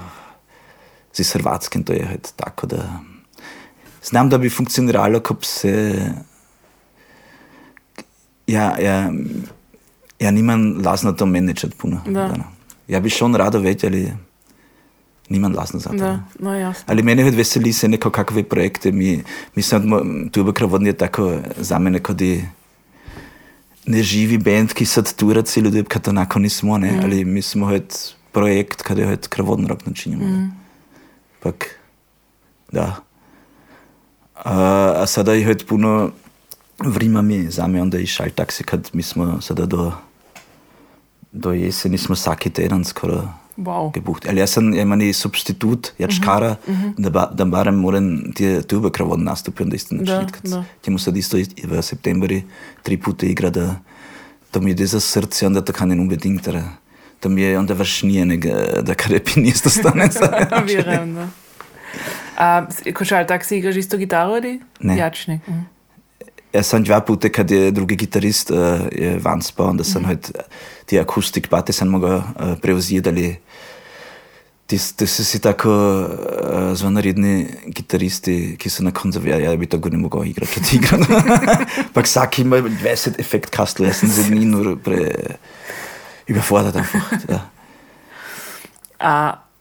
si 1.13 1.24
s 1.24 1.34
Hrvatskim, 1.34 1.84
to 1.84 1.93
je 1.93 2.18
tako 2.36 2.68
da... 2.68 2.99
Znam, 4.03 4.30
da 4.30 4.38
bi 4.38 4.49
funkcioniralo, 4.49 5.20
ko 5.20 5.34
bi 5.34 5.45
se... 5.45 6.01
Ja, 8.47 8.76
ja, 8.80 9.11
ja 10.20 10.32
nimam 10.32 10.82
lazno 10.86 11.11
to 11.11 11.26
menedžet 11.26 11.78
puno. 11.78 12.01
Da. 12.05 12.28
no. 12.28 12.43
Ja 12.88 12.99
bi 12.99 13.09
šel 13.09 13.34
rado 13.34 13.59
več, 13.59 13.84
ali 13.84 14.11
nimam 15.30 15.53
lazno 15.55 15.80
za 15.80 15.89
to. 15.89 15.95
Da, 15.95 16.19
no 16.39 16.55
jasno. 16.55 16.84
Ali 16.88 17.03
mene 17.03 17.23
hod 17.23 17.34
veseli 17.34 17.73
se 17.73 17.88
neko 17.88 18.09
kakve 18.09 18.43
projekte. 18.43 18.91
Mi, 18.91 19.23
mislim, 19.55 19.89
da 19.89 20.32
tu 20.32 20.47
je 20.47 20.53
kravodnje 20.53 20.93
tako 20.93 21.39
za 21.57 21.80
mene, 21.80 21.99
kot 21.99 22.21
je 22.21 22.51
neživi 23.86 24.38
band, 24.38 24.73
ki 24.73 24.86
sad 24.86 25.13
tura 25.15 25.41
celo 25.41 25.69
dob, 25.69 25.88
kad 25.88 26.07
onako 26.07 26.39
nismo, 26.39 26.78
ne? 26.78 26.91
Mm. 26.91 26.99
Ali 27.03 27.26
mi 27.26 27.41
smo 27.41 27.67
hod 27.67 28.13
projekt, 28.32 28.82
kad 28.82 28.97
je 28.97 29.07
hod 29.07 29.28
kravodno 29.28 29.67
rok 29.67 29.86
načinjamo. 29.86 30.26
Mm. 30.26 30.51
Pak, 31.39 31.80
da. 32.71 32.95
A, 34.36 34.93
a 35.01 35.05
sada 35.07 35.34
je 35.34 35.45
hod 35.45 35.65
puno 35.67 36.11
vrima 36.80 37.21
mi 37.21 37.51
za 37.51 37.67
me, 37.67 37.82
onda 37.82 37.97
i 37.97 38.05
šalj 38.05 38.32
taksi, 38.32 38.63
kad 38.63 38.89
mi 38.93 39.03
smo 39.03 39.41
sada 39.41 39.65
do, 39.65 39.91
do 41.32 41.53
jeseni 41.53 41.97
smo 41.97 42.15
svaki 42.15 42.49
teden 42.49 42.84
skoro 42.86 43.30
Wow. 43.58 43.93
gebucht. 43.93 44.28
Ali 44.28 44.39
jaz 44.39 44.49
sem 44.49 44.74
imani 44.74 45.14
substitut, 45.14 45.93
jačkara, 45.97 46.56
mm 46.68 46.74
-hmm. 46.74 46.93
da, 46.97 47.10
ba, 47.10 47.32
da 47.34 47.45
barem 47.45 47.76
moram 47.76 48.34
ti 48.36 48.62
tube 48.68 48.89
kravod 48.91 49.20
nastupiti, 49.20 49.70
da 49.70 49.76
isto 49.76 49.95
Da, 49.95 50.01
načiniti. 50.01 50.49
da. 50.49 50.64
Ti 50.82 50.91
mu 50.91 50.99
sad 50.99 51.18
isto 51.18 51.38
v 51.64 51.82
septembri 51.82 52.43
tri 52.84 52.97
pute 52.97 53.28
igra, 53.28 53.49
da, 53.49 53.76
da 54.53 54.60
mi 54.60 54.72
ide 54.72 54.86
za 54.86 54.99
srce, 54.99 55.47
onda 55.47 55.62
to 55.62 55.74
kan 55.74 55.91
je 55.91 55.99
unbedingt, 55.99 56.45
da, 56.45 56.64
da 57.24 57.30
mi 57.30 57.41
je 57.41 57.60
onda 57.60 57.74
vršnije, 57.74 58.26
nego, 58.26 58.49
da 58.82 58.93
kar 58.93 59.12
je 59.12 59.24
pinist 59.24 59.66
ostane 59.66 60.08
za 60.12 60.62
Vjerujem, 60.66 61.14
da. 61.16 61.28
A 62.38 62.66
košal, 62.93 63.26
tak 63.28 63.45
si 63.45 63.58
igraš 63.58 63.76
isto 63.76 63.97
gitaro 63.97 64.34
ali? 64.34 64.60
Ne. 64.80 64.97
Jačnik. 64.97 65.47
Mhm. 65.47 65.60
Jaz 66.53 66.68
sem 66.68 66.84
dva 66.84 67.01
puta, 67.01 67.30
kad 67.30 67.51
je 67.51 67.72
drugi 67.72 67.95
gitarist 67.95 68.51
uh, 68.51 68.58
je 68.91 69.20
van 69.20 69.41
spal, 69.41 69.70
onda 69.70 69.84
sem 69.84 70.01
mm 70.01 70.06
-hmm. 70.06 70.41
ti 70.86 70.99
akustik 70.99 71.47
pate 71.47 71.74
sem 71.74 71.88
mogel 71.88 72.16
uh, 72.18 72.24
prevzeti, 72.62 73.10
ali 73.10 73.36
ti, 74.66 74.78
ti 74.97 75.07
so 75.07 75.24
si 75.24 75.39
tako 75.39 75.70
uh, 75.70 76.74
zvonaredni 76.74 77.45
gitaristi, 77.68 78.55
ki 78.57 78.70
so 78.70 78.84
na 78.84 78.91
koncu 78.91 79.22
vedeli, 79.22 79.45
ja, 79.45 79.55
bi 79.57 79.70
to 79.70 79.78
ne 79.91 79.97
mogel 80.01 80.26
igrati, 80.26 80.57
če 80.57 80.63
ti 80.66 80.80
igram. 80.80 81.05
pa 81.93 82.01
vsak 82.01 82.39
ima 82.41 82.61
20 82.66 83.20
efekt 83.22 83.53
kastel, 83.53 83.89
jaz 83.89 84.01
sem 84.01 84.09
z 84.09 84.30
njim 84.34 84.49
nur 84.49 84.76
pre... 84.82 85.38
Überfordert 86.26 86.76
einfach. 86.76 87.11
Ja. 87.30 87.43
A 88.99 89.13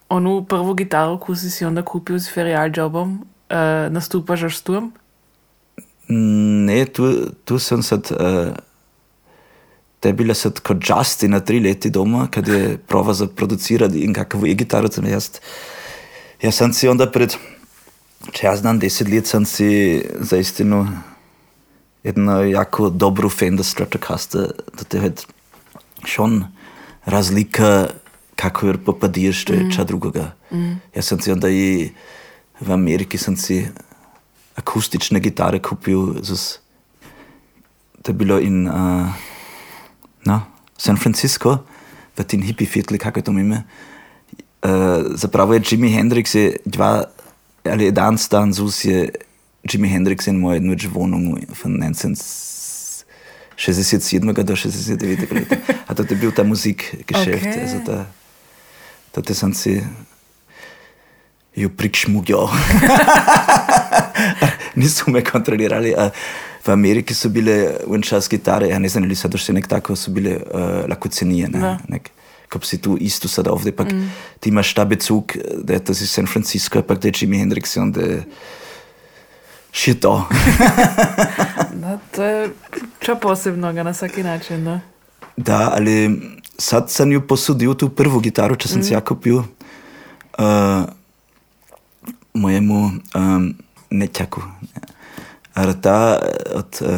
onu 0.09 0.45
prvu 0.49 0.75
gitaro, 0.75 1.19
ko 1.21 1.37
si 1.37 1.51
si 1.53 1.65
onda 1.65 1.83
kupil 1.85 2.17
s 2.17 2.33
ferial 2.33 2.73
jobom, 2.73 3.19
uh, 3.53 3.93
nastupaš 3.93 4.49
až 4.49 4.57
s 4.57 4.65
tujem? 4.65 4.89
Ne, 6.09 6.85
tu, 6.89 7.33
tu 7.45 7.59
sem 7.61 7.83
sad, 7.85 8.09
uh, 8.17 8.57
te 10.05 10.11
je 10.11 10.17
bila 10.21 10.35
sad 10.37 10.59
kot 10.61 10.85
Justin 10.85 11.33
na 11.33 11.39
tri 11.41 11.61
leti 11.65 11.89
doma, 11.91 12.27
kad 12.31 12.49
je 12.49 12.77
prova 12.77 13.15
za 13.17 13.27
producirati 13.27 14.03
in 14.05 14.13
kakvu 14.13 14.47
e-gitaru 14.47 14.91
sem 14.93 15.07
jaz. 15.09 15.31
Jaz 16.43 16.59
sem 16.61 16.75
si 16.77 16.91
onda 16.93 17.07
pred, 17.09 17.33
če 18.37 18.45
jaz 18.45 18.61
znam 18.61 18.83
deset 18.83 19.09
let, 19.09 19.33
sem 19.33 19.49
si 19.49 19.71
za 20.21 20.37
istinu 20.37 20.83
jedno 22.05 22.43
jako 22.45 22.91
dobru 22.91 23.33
Fender 23.33 23.65
Stratocaster, 23.65 24.53
da 24.77 24.85
te 24.85 25.01
je 25.01 25.13
šon 26.05 26.43
razlika, 27.09 27.89
kako 28.37 28.67
jo 28.67 28.79
popadiš, 28.85 29.45
to 29.49 29.57
je 29.57 29.71
ča 29.73 29.89
drugoga. 29.89 30.35
Mm. 30.53 30.81
Jaz 30.95 31.15
sem 31.15 31.21
si 31.21 31.33
onda 31.33 31.49
i 31.49 31.93
v 32.61 32.73
Ameriki 32.73 33.17
sem 33.19 33.41
si 33.41 33.63
akustične 34.61 35.21
gitare 35.21 35.65
kupil, 35.65 36.21
z, 36.21 36.59
to 38.03 38.13
je 38.13 38.21
bilo 38.21 38.37
in 38.37 38.67
uh, 38.69 39.33
no, 40.27 40.43
San 40.79 40.97
Francisco, 40.97 41.59
v 42.17 42.25
tem 42.25 42.43
hippie 42.43 42.67
fitli, 42.67 42.99
kako 42.99 43.19
je 43.19 43.25
to 43.25 43.33
ime. 43.33 43.65
Uh, 44.65 44.71
zapravo 45.15 45.55
je 45.55 45.61
Jimi 45.71 45.93
Hendrix 45.93 46.35
je 46.35 46.57
dva, 46.65 47.05
ali 47.65 47.93
dan 47.93 48.19
stan 48.19 48.53
zus 48.53 48.85
je 48.85 49.11
Jimi 49.73 49.89
Hendrix 49.89 50.27
in 50.27 50.41
moje 50.41 50.61
noč 50.61 50.87
vonung 50.87 51.39
von 51.63 51.81
1967 51.81 54.45
do 54.45 54.57
69 54.57 55.33
leta. 55.33 55.57
A 55.89 55.95
to 55.95 56.03
je 56.09 56.17
bil 56.17 56.33
ta 56.33 56.45
musikgeschäft, 56.45 57.45
Okay. 57.45 57.51
okay. 57.51 57.63
also 57.63 57.79
da, 57.85 58.07
da 59.21 59.35
sem 59.35 59.55
si 59.55 59.87
jo 61.55 61.71
prikšmugljal. 61.71 62.51
Niso 64.81 65.11
me 65.11 65.25
kontrolirali. 65.25 65.95
A 65.95 66.11
v 66.67 66.73
Ameriki 66.73 67.15
so 67.15 67.29
bile 67.29 67.77
včasih 67.87 68.31
gitare, 68.31 68.69
ja 68.69 68.79
ne 68.79 68.89
znam, 68.89 69.05
ali 69.05 69.17
so 69.17 69.29
še 69.29 69.53
nek 69.53 69.69
tako, 69.69 69.97
so 69.97 70.13
bile 70.15 70.39
uh, 70.41 70.85
lakocenije. 70.89 71.51
Ne? 71.53 71.61
Da. 71.61 71.73
Nek, 71.89 72.11
ko 72.49 72.61
si 72.65 72.79
tu 72.81 72.97
isto 73.01 73.29
sada 73.29 73.53
ovdje, 73.53 73.75
pak 73.77 73.93
mm. 73.93 74.11
ti 74.41 74.53
imaš 74.53 74.75
ta 74.75 74.85
bezug, 74.85 75.37
da 75.63 75.75
je 75.75 75.85
to 75.85 75.93
iz 75.93 76.11
San 76.11 76.27
Francisco, 76.27 76.83
pak 76.83 77.03
da 77.03 77.09
je 77.09 77.21
Jimi 77.21 77.43
Hendrix 77.43 77.77
in 77.77 77.93
da 77.93 78.01
je 78.01 78.23
še 79.75 79.99
to. 80.01 80.17
Da, 81.85 81.99
to 82.15 82.25
je 82.25 82.51
ča 83.03 83.17
posebnoga 83.21 83.83
na 83.83 83.91
vsaki 83.93 84.23
način, 84.23 84.65
da. 84.65 84.79
Da, 85.37 85.75
ali 85.75 85.97
sad 86.59 86.89
sem 86.91 87.13
jo 87.13 87.21
posodil 87.27 87.75
tu 87.75 87.91
prvo 87.91 88.23
gitaro, 88.25 88.57
če 88.57 88.71
sem 88.71 88.81
mm. 88.81 88.87
si 88.87 88.95
jo 88.95 89.01
kupil 89.05 89.41
uh, 89.43 90.87
mojemu 92.33 92.79
um, 93.19 93.51
nečaku. 93.91 94.43
Ali 95.55 95.75
ta 95.81 96.21
od 96.55 96.83
uh, 96.83 96.89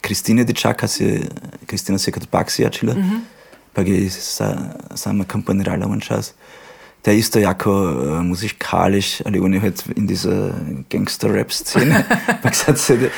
Kristine 0.00 0.44
Dečaka, 0.44 0.88
si, 0.88 1.22
Kristina 1.66 1.98
si 1.98 2.08
je 2.08 2.12
kot 2.12 2.26
pak 2.30 2.50
si 2.50 2.62
jačila, 2.62 2.94
mm 2.94 3.02
-hmm. 3.02 3.20
pa 3.72 3.82
je 3.82 4.10
sa, 4.10 4.56
sama 4.94 5.24
kampanirala 5.24 5.86
v 5.86 5.92
en 5.92 6.00
čas. 6.00 6.34
der 7.06 7.14
ist 7.14 7.34
da 7.34 7.40
jako 7.40 7.70
äh, 7.70 8.22
musikalisch, 8.22 9.22
ali 9.24 9.40
on 9.40 9.54
je 9.54 9.60
halt 9.60 9.84
in 9.96 10.06
dieser 10.06 10.54
Gangster-Rap-Szene, 10.90 12.04
pa 12.42 12.52
sad 12.52 12.78
se 12.78 13.10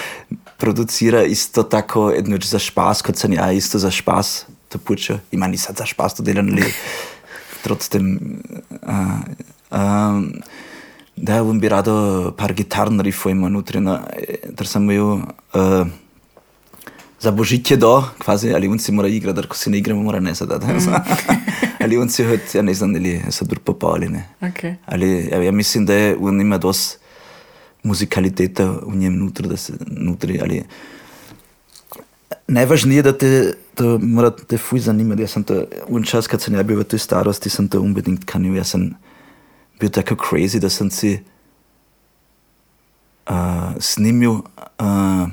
producira 0.58 1.22
isto 1.22 1.62
tako, 1.62 2.12
edno 2.12 2.38
za 2.42 2.58
špas, 2.58 3.02
kot 3.02 3.16
sem 3.16 3.32
ja, 3.32 3.52
isto 3.52 3.78
za 3.78 3.90
špas, 3.90 4.46
to 4.68 4.78
pučo. 4.78 5.18
Ima 5.32 5.46
ni 5.46 5.58
sad 5.58 5.76
za 5.76 5.86
špas 5.86 6.14
to 6.14 6.22
delam, 6.22 6.48
ali 6.52 6.64
trotzdem, 7.62 8.18
uh, 8.82 9.20
um, 9.70 10.32
da 11.22 11.42
bom 11.44 11.60
bi 11.60 11.68
rado 11.68 12.32
par 12.36 12.54
gitarn 12.54 13.00
riffov 13.00 13.32
imel 13.32 13.52
notri, 13.52 13.80
no, 13.80 13.98
ter 14.56 14.66
sem 14.66 14.84
imel 14.84 15.22
uh, 15.54 15.88
za 17.20 17.30
božitje 17.30 17.76
do, 17.76 18.04
kvazi, 18.18 18.54
ali 18.54 18.68
on 18.68 18.78
si 18.78 18.92
mora 18.92 19.08
igrati, 19.08 19.48
ko 19.48 19.56
si 19.56 19.70
ne 19.70 19.78
igramo, 19.78 20.02
mora 20.02 20.20
ne 20.20 20.34
zadati. 20.34 20.66
Mm. 20.66 20.94
ali 21.84 21.98
on 21.98 22.08
si 22.08 22.24
hod, 22.24 22.40
ja 22.54 22.62
ne 22.62 22.74
znam, 22.74 22.94
ali 22.94 23.18
so 23.30 23.44
dur 23.44 23.58
popali, 23.58 24.08
ne. 24.08 24.28
Okay. 24.40 24.76
Ali, 24.86 25.28
ja, 25.32 25.42
ja 25.42 25.52
mislim, 25.52 25.86
da 25.86 25.94
je 25.94 26.16
on 26.20 26.40
ima 26.40 26.58
dosti 26.58 26.98
muzikaliteta 27.82 28.70
v 28.86 28.96
njem 28.96 29.18
notri, 29.18 29.48
da 29.48 29.56
se 29.56 29.72
notri, 29.86 30.38
ali 30.42 30.62
najvažnije 32.48 32.98
je, 32.98 33.02
da 33.02 33.12
te, 33.18 33.52
da 33.76 33.98
mora 33.98 34.30
te 34.30 34.58
fuj 34.58 34.80
zanimati. 34.80 35.22
Jaz 35.22 35.36
sem 35.36 35.44
to, 35.44 35.64
un 35.88 36.04
čas, 36.04 36.26
kad 36.26 36.42
sem 36.42 36.54
ja 36.54 36.62
bil 36.62 36.80
v 36.80 36.84
tej 36.84 37.02
starosti, 37.02 37.50
sem 37.50 37.68
to 37.68 37.80
unbedingt 37.80 38.24
kanil, 38.28 38.56
jaz 38.56 38.74
sem 38.74 38.90
bil 39.80 39.90
tako 39.90 40.16
crazy, 40.16 40.58
da 40.58 40.70
sem 40.70 40.90
si 40.90 41.18
uh, 43.30 43.72
snimil 43.78 44.42
uh, 44.80 45.28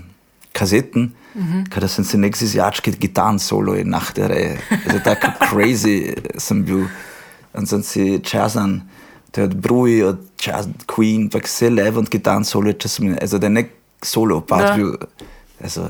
kazeten, 0.53 1.11
mm 1.35 1.41
-hmm. 1.41 1.69
kada 1.69 1.87
sem 1.87 2.05
si 2.05 2.17
nek 2.17 2.37
zizjački 2.37 2.91
gitarn 2.91 3.39
solo 3.39 3.75
in 3.75 3.89
nachtere. 3.89 4.57
Also 4.87 4.99
tako 4.99 5.27
crazy 5.49 6.15
sem 6.37 6.63
bil. 6.63 6.87
In 7.59 7.65
sem 7.65 7.83
si 7.83 8.19
časan, 8.19 8.81
to 9.31 9.41
je 9.41 9.45
od 9.45 9.55
Bruji, 9.55 10.03
od 10.03 10.17
čas 10.35 10.67
Queen, 10.87 11.29
pa 11.29 11.39
vse 11.43 11.69
levo 11.69 11.99
in 11.99 12.07
gitarn 12.11 12.43
solo, 12.43 12.73
če 12.73 12.87
sem, 12.87 13.15
also 13.21 13.37
da 13.37 13.47
je 13.47 13.51
nek 13.51 13.71
solo 14.03 14.41
part 14.41 14.75
bil. 14.75 14.95
Also, 15.63 15.87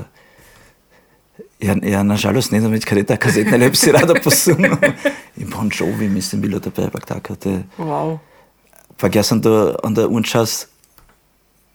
ja, 1.60 1.76
ja, 1.82 2.02
nažalost 2.02 2.52
ne 2.52 2.60
znam 2.60 2.72
več, 2.72 2.84
kaj 2.84 2.98
je 2.98 3.04
ta 3.04 3.16
kazetna, 3.16 3.56
ne 3.56 3.70
bi 3.70 3.76
si 3.76 3.92
rada 3.92 4.14
posunil. 4.24 4.76
In 5.36 5.50
Bon 5.50 5.70
Jovi, 5.72 6.08
mislim, 6.08 6.40
bilo 6.40 6.60
to 6.60 6.70
pa 6.70 7.00
tako. 7.00 7.34
Te, 7.34 7.62
Wow. 7.78 8.18
Pa 9.00 9.10
jaz 9.12 9.26
sem 9.28 9.40
to 9.44 9.76
onda 9.84 10.06
un 10.08 10.24
čas, 10.24 10.66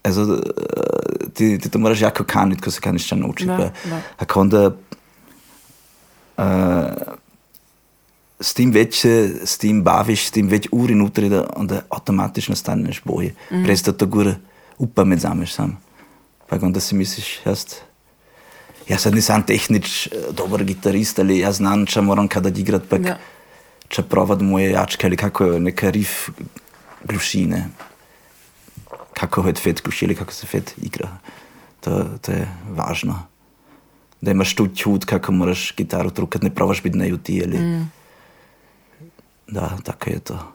also, 0.04 0.40
ti, 1.34 1.58
ti 1.62 1.70
to 1.70 1.80
moraš 1.80 2.02
jako 2.02 2.24
kaniti, 2.24 2.62
ko 2.62 2.72
se 2.72 2.82
kaniš 2.82 3.08
še 3.12 3.16
naučiti. 3.16 3.52
Da, 3.52 3.58
pa, 3.58 3.90
da. 3.90 4.02
Ako 4.26 4.42
onda 4.42 4.64
uh, 6.38 7.20
s 8.42 8.54
tim 8.58 8.72
več 8.74 9.04
se 9.04 9.14
s 9.46 9.58
tim 9.62 9.84
baviš, 9.86 10.28
s 10.28 10.36
tim 10.38 10.50
več 10.50 10.68
uri 10.74 10.96
nutri, 10.98 11.30
da 11.30 11.44
onda 11.56 11.84
automatisch 11.94 12.50
nastaneš 12.50 13.04
bolje. 13.06 13.36
Mm. 13.52 13.64
Brez 13.68 13.86
da 13.86 13.94
to 13.94 14.10
gore 14.10 14.36
upameti 14.82 15.22
zameš 15.22 15.54
sam. 15.60 15.78
Pa 16.50 16.58
onda 16.62 16.82
si 16.84 16.98
misliš, 16.98 17.36
jaz, 17.46 17.66
jaz 18.90 19.06
sad 19.06 19.16
nisam 19.16 19.44
tehnič 19.46 20.08
eh, 20.08 20.32
dobar 20.36 20.66
gitarist, 20.68 21.22
ali 21.22 21.40
jaz 21.44 21.62
znam, 21.62 21.86
če 21.86 22.02
moram 22.02 22.28
kada 22.28 22.50
igrat, 22.50 22.90
pa 22.90 22.98
Ja. 22.98 23.18
če 23.92 24.04
provad 24.08 24.42
moje 24.42 24.72
jačke, 24.72 25.08
ali 25.08 25.18
kako 25.20 25.46
je 25.46 25.60
neka 25.60 25.90
rif 25.92 26.30
glušine. 27.04 27.68
Kako 29.14 29.48
je 29.48 29.54
fet 29.54 29.82
gluši, 29.84 30.06
ali 30.06 30.16
kako 30.16 30.34
se 30.34 30.48
fet 30.48 30.74
igra. 30.78 31.18
To, 31.80 32.04
to 32.22 32.32
je 32.32 32.48
važno. 32.70 33.20
Da 34.22 34.32
imaš 34.32 34.56
tu 34.56 34.68
čut, 34.76 35.06
kako 35.06 35.32
moraš 35.32 35.74
gitaru 35.78 36.10
trukati, 36.10 36.46
ne 36.46 36.56
probaš 36.56 36.84
biti 36.84 36.98
na 36.98 37.06
juti. 37.06 37.42
Ali... 37.46 37.58
Mm. 37.58 37.92
Da, 39.48 39.78
tako 39.84 40.10
je 40.10 40.20
to. 40.20 40.52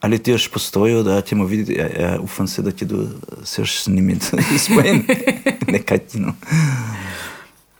Ali 0.00 0.22
ti 0.22 0.30
još 0.30 0.50
postoji, 0.50 1.04
da 1.04 1.20
ćemo 1.20 1.44
vidjeti, 1.44 1.80
ja, 1.80 1.86
ja 2.00 2.20
ufam 2.20 2.46
se 2.46 2.62
da 2.62 2.72
će 2.72 2.84
do, 2.84 3.08
se 3.44 3.62
još 3.62 3.82
snimiti 3.82 4.26
spojen 4.64 5.02
nekaj 5.74 5.98
tino. 5.98 6.34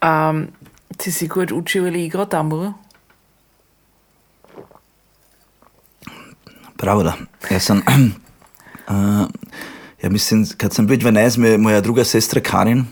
Um, 0.02 0.46
ti 0.96 1.12
si 1.12 1.28
gut 1.28 1.52
učil 1.52 1.86
ali 1.86 2.04
igro 2.04 2.24
tamburo? 2.24 2.72
Pravo 6.80 7.02
da. 7.02 7.12
Ja 7.50 7.60
sam, 7.60 7.82
uh, 8.88 8.94
ja 10.02 10.10
mislim, 10.10 10.46
kad 10.56 10.74
sam 10.74 10.86
bio 10.86 10.96
12, 10.96 11.38
me 11.38 11.58
moja 11.58 11.80
druga 11.80 12.04
sestra 12.04 12.40
Karin, 12.40 12.84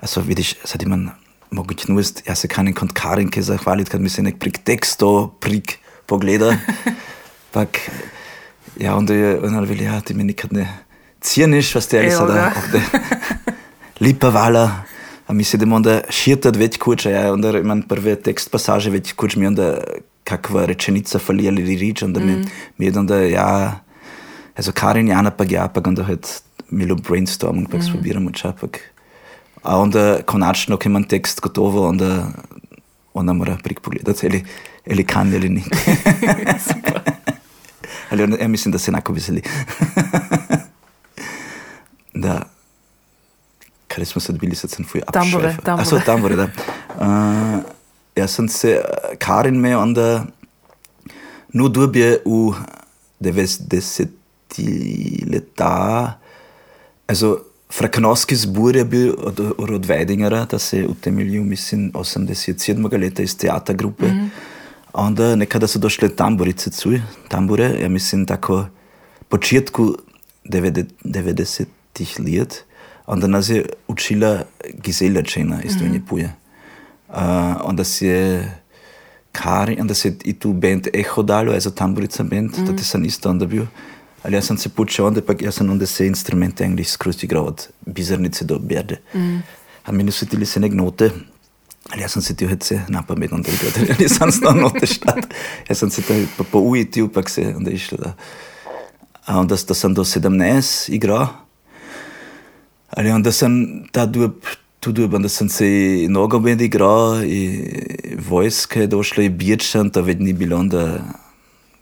also 0.00 0.20
vidiš, 0.20 0.54
sad 0.64 0.82
imam 0.82 1.10
mogućnost, 1.50 2.22
ja 2.28 2.34
se 2.34 2.48
kanim 2.48 2.74
kod 2.74 2.92
Karinke 2.92 3.42
zahvalit, 3.42 3.88
kad 3.88 4.00
mi 4.00 4.08
se 4.08 4.22
nek 4.22 4.38
prik 4.38 4.58
teksto, 4.64 5.36
prik 5.40 5.78
pogleda. 6.06 6.56
Pak, 7.54 7.78
ja, 8.80 8.96
onda 8.96 9.14
je 9.14 9.40
ona 9.40 9.60
veli, 9.60 9.84
ja, 9.84 10.00
ti 10.00 10.14
me 10.14 10.24
nikad 10.24 10.52
ne 10.52 10.78
cijeniš, 11.20 11.74
vas 11.74 11.86
te 11.86 11.98
ali 11.98 12.10
sada 12.10 12.52
ovde 12.64 12.82
lipa 14.00 14.28
vala, 14.28 14.82
a 15.26 15.32
mi 15.32 15.44
se 15.44 15.56
idemo 15.56 15.76
onda 15.76 16.00
širtat 16.08 16.56
već 16.56 16.78
kuća, 16.78 17.10
ja, 17.10 17.32
onda 17.32 17.58
imam 17.58 17.82
prve 17.82 18.16
tekst 18.16 18.50
pasaže 18.50 18.90
već 18.90 19.12
kuć 19.12 19.36
mi 19.36 19.46
onda 19.46 19.84
kakva 20.24 20.66
rečenica 20.66 21.18
fali 21.18 21.48
ali 21.48 21.76
rič, 21.76 22.02
onda 22.02 22.20
mm. 22.20 22.26
mi, 22.26 22.44
mi 22.78 22.86
je 22.86 22.90
da 22.90 23.16
ja, 23.16 23.80
also 24.56 24.72
Karin 24.72 25.08
Jana 25.08 25.30
pa 25.30 25.44
ja, 25.48 25.68
pa 25.68 25.80
onda 25.84 26.04
halt 26.04 26.42
milo 26.70 26.96
brainstorming, 26.96 27.70
pa 27.70 27.76
eksplodiramo 27.76 28.30
mm. 28.30 28.32
čapak. 28.32 28.80
A 29.62 29.78
onda 29.78 30.22
konačno, 30.26 30.76
ko 30.76 30.88
imam 30.88 31.04
tekst 31.04 31.40
gotovo, 31.40 31.88
onda 31.88 32.26
ona 33.14 33.32
mora 33.32 33.56
prik 33.62 33.80
pogledati, 33.80 34.26
ali, 34.26 34.44
ali 34.90 35.04
kan 35.04 35.34
ali 35.34 35.48
ni. 35.48 35.64
ali 38.10 38.22
on, 38.22 38.36
ja 38.40 38.48
mislim, 38.48 38.72
da 38.72 38.78
se 38.78 38.90
enako 38.90 39.12
veseli. 39.12 39.42
da. 42.24 42.42
Kaj 43.88 44.04
smo 44.04 44.20
se 44.20 44.32
odbili, 44.32 44.56
sad 44.56 44.70
sem 44.70 44.84
fuj. 44.84 45.00
Tambore, 45.12 45.56
tambore. 45.64 45.82
A 45.82 45.84
so 45.84 46.00
tambore, 46.06 46.36
da. 46.36 46.48
Uh, 46.92 47.08
ja 48.16 48.28
sam 48.28 48.48
se, 48.48 48.80
Karin 49.18 49.54
me 49.54 49.76
onda 49.76 50.24
nu 51.52 51.68
dobje 51.68 52.18
u 52.24 52.52
90 53.20 54.06
leta, 55.32 56.18
also 57.06 57.38
Frakanowski 57.78 58.34
zbor 58.34 58.76
je 58.76 58.84
bil 58.84 59.14
od, 59.18 59.40
od 59.58 59.86
Weidingera, 59.86 60.46
da 60.46 60.58
se 60.58 60.78
je 60.78 60.88
utemeljil, 60.88 61.42
mislim, 61.42 61.92
87. 61.92 63.00
leta 63.00 63.22
iz 63.22 63.36
teatrgrupe. 63.36 64.06
Mm 64.06 64.10
-hmm. 64.10 64.28
Onda 64.92 65.36
nekada 65.36 65.66
so 65.66 65.78
došle 65.78 66.08
tamburice 66.08 66.70
cuj, 66.70 67.00
tambure, 67.28 67.76
ja 67.82 67.88
mislim 67.88 68.26
tako 68.26 68.66
početku 69.28 69.96
90-ih 70.44 72.20
let. 72.20 72.64
Onda 73.06 73.26
nas 73.26 73.48
je 73.48 73.64
učila 73.88 74.42
Gisela 74.74 75.22
Čena 75.22 75.62
iz 75.62 75.76
Dunje 75.76 76.00
Puje. 76.08 76.41
Uh, 77.12 77.18
onda 77.64 77.84
se 77.84 78.06
je 78.06 78.54
Kari, 79.32 79.76
onda 79.80 79.94
se 79.94 80.08
je 80.08 80.16
i 80.24 80.32
tu 80.32 80.52
band 80.52 80.86
Echo 80.92 81.22
dalo, 81.22 81.52
also 81.52 81.70
tamburica 81.70 82.22
band, 82.22 82.50
mm 82.50 82.64
-hmm. 82.64 82.76
da 82.76 82.82
sam 82.82 83.04
isto 83.04 83.30
onda 83.30 83.46
bio. 83.46 83.66
Ali 84.22 84.34
ja 84.34 84.42
sam 84.42 84.58
se 84.58 84.68
počeo 84.68 85.06
onda, 85.06 85.22
pa 85.22 85.32
ja 85.40 85.52
sam 85.52 85.70
onda 85.70 85.86
se 85.86 86.06
instrumente 86.06 86.64
eigentlich 86.64 86.88
skroz 86.88 87.24
igrao 87.24 87.44
od 87.44 87.68
bizarnice 87.86 88.44
do 88.44 88.58
berde. 88.58 88.96
Mm. 89.14 89.38
A 89.84 89.92
meni 89.92 90.10
su 90.10 90.26
tili 90.26 90.46
se 90.46 90.60
nek 90.60 90.72
note, 90.72 91.10
ali 91.90 92.02
ja 92.02 92.08
sam 92.08 92.22
se 92.22 92.36
tio 92.36 92.48
het 92.48 92.62
se 92.62 92.80
na 92.88 93.02
pamet 93.02 93.32
onda 93.32 93.48
igrao, 93.50 93.86
ja 93.88 93.96
nisam 93.98 94.30
znao 94.30 94.52
note 94.52 94.86
štat. 94.86 95.18
Ja 95.68 95.74
sam 95.74 95.90
se 95.90 96.02
to 96.02 96.14
po, 96.36 96.44
po 96.44 96.58
ujitio, 96.58 97.08
pak 97.08 97.30
se 97.30 97.54
onda 97.56 97.70
išlo 97.70 97.98
da. 97.98 98.12
A 99.26 99.38
onda 99.38 99.56
da 99.68 99.74
sam 99.74 99.94
do 99.94 100.04
17 100.04 100.92
igrao, 100.92 101.28
ali 102.90 103.10
onda 103.10 103.32
sam 103.32 103.82
ta 103.92 104.06
dub, 104.06 104.32
tu 104.82 104.92
dub, 104.92 105.14
onda 105.14 105.28
sam 105.28 105.48
se 105.48 105.66
i 106.02 106.08
nogomet 106.08 106.60
igrao 106.60 107.24
i 107.24 107.70
vojska 108.28 108.80
je 108.80 108.86
došla 108.86 109.22
i 109.22 109.28
Birčan, 109.28 109.90
to 109.90 110.02
već 110.02 110.18
ni 110.20 110.32
bilo 110.32 110.58
onda, 110.58 110.98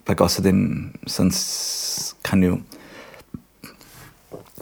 pa 0.04 0.14
außerdem 0.14 0.90
sam 1.06 1.30
s- 1.32 2.14
kanju 2.22 2.58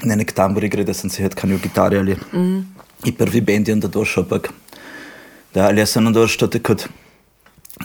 ne 0.05 0.17
nek 0.17 0.33
tambur 0.33 0.65
igre, 0.65 0.85
da 0.85 0.95
sam 0.95 1.11
se 1.11 1.23
het 1.23 1.35
kanju 1.35 1.59
gitari 1.59 1.99
ali 1.99 2.17
mm. 2.33 2.75
i 3.05 3.13
prvi 3.13 3.41
band 3.41 3.69
je 3.69 3.75
onda 3.75 3.89
došao, 3.89 4.25
pak 4.25 4.53
da, 5.55 5.67
ali 5.67 5.81
ja 5.81 5.87
sam 5.87 6.07
onda 6.07 6.21
došao 6.21 6.49
te 6.49 6.63
kod 6.63 6.89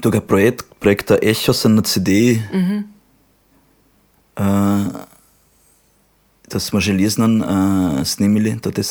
toga 0.02 0.22
projekt, 0.22 0.66
projekta 0.80 1.18
Echo 1.22 1.54
sam 1.54 1.76
na 1.76 1.82
CD 1.82 2.08
mm 2.54 2.62
-hmm. 2.62 2.84
uh, 4.38 4.94
to 6.50 6.60
smo 6.60 6.80
železno 6.80 7.26
uh, 7.26 8.04
snimili, 8.06 8.60
to 8.60 8.72
te 8.72 8.84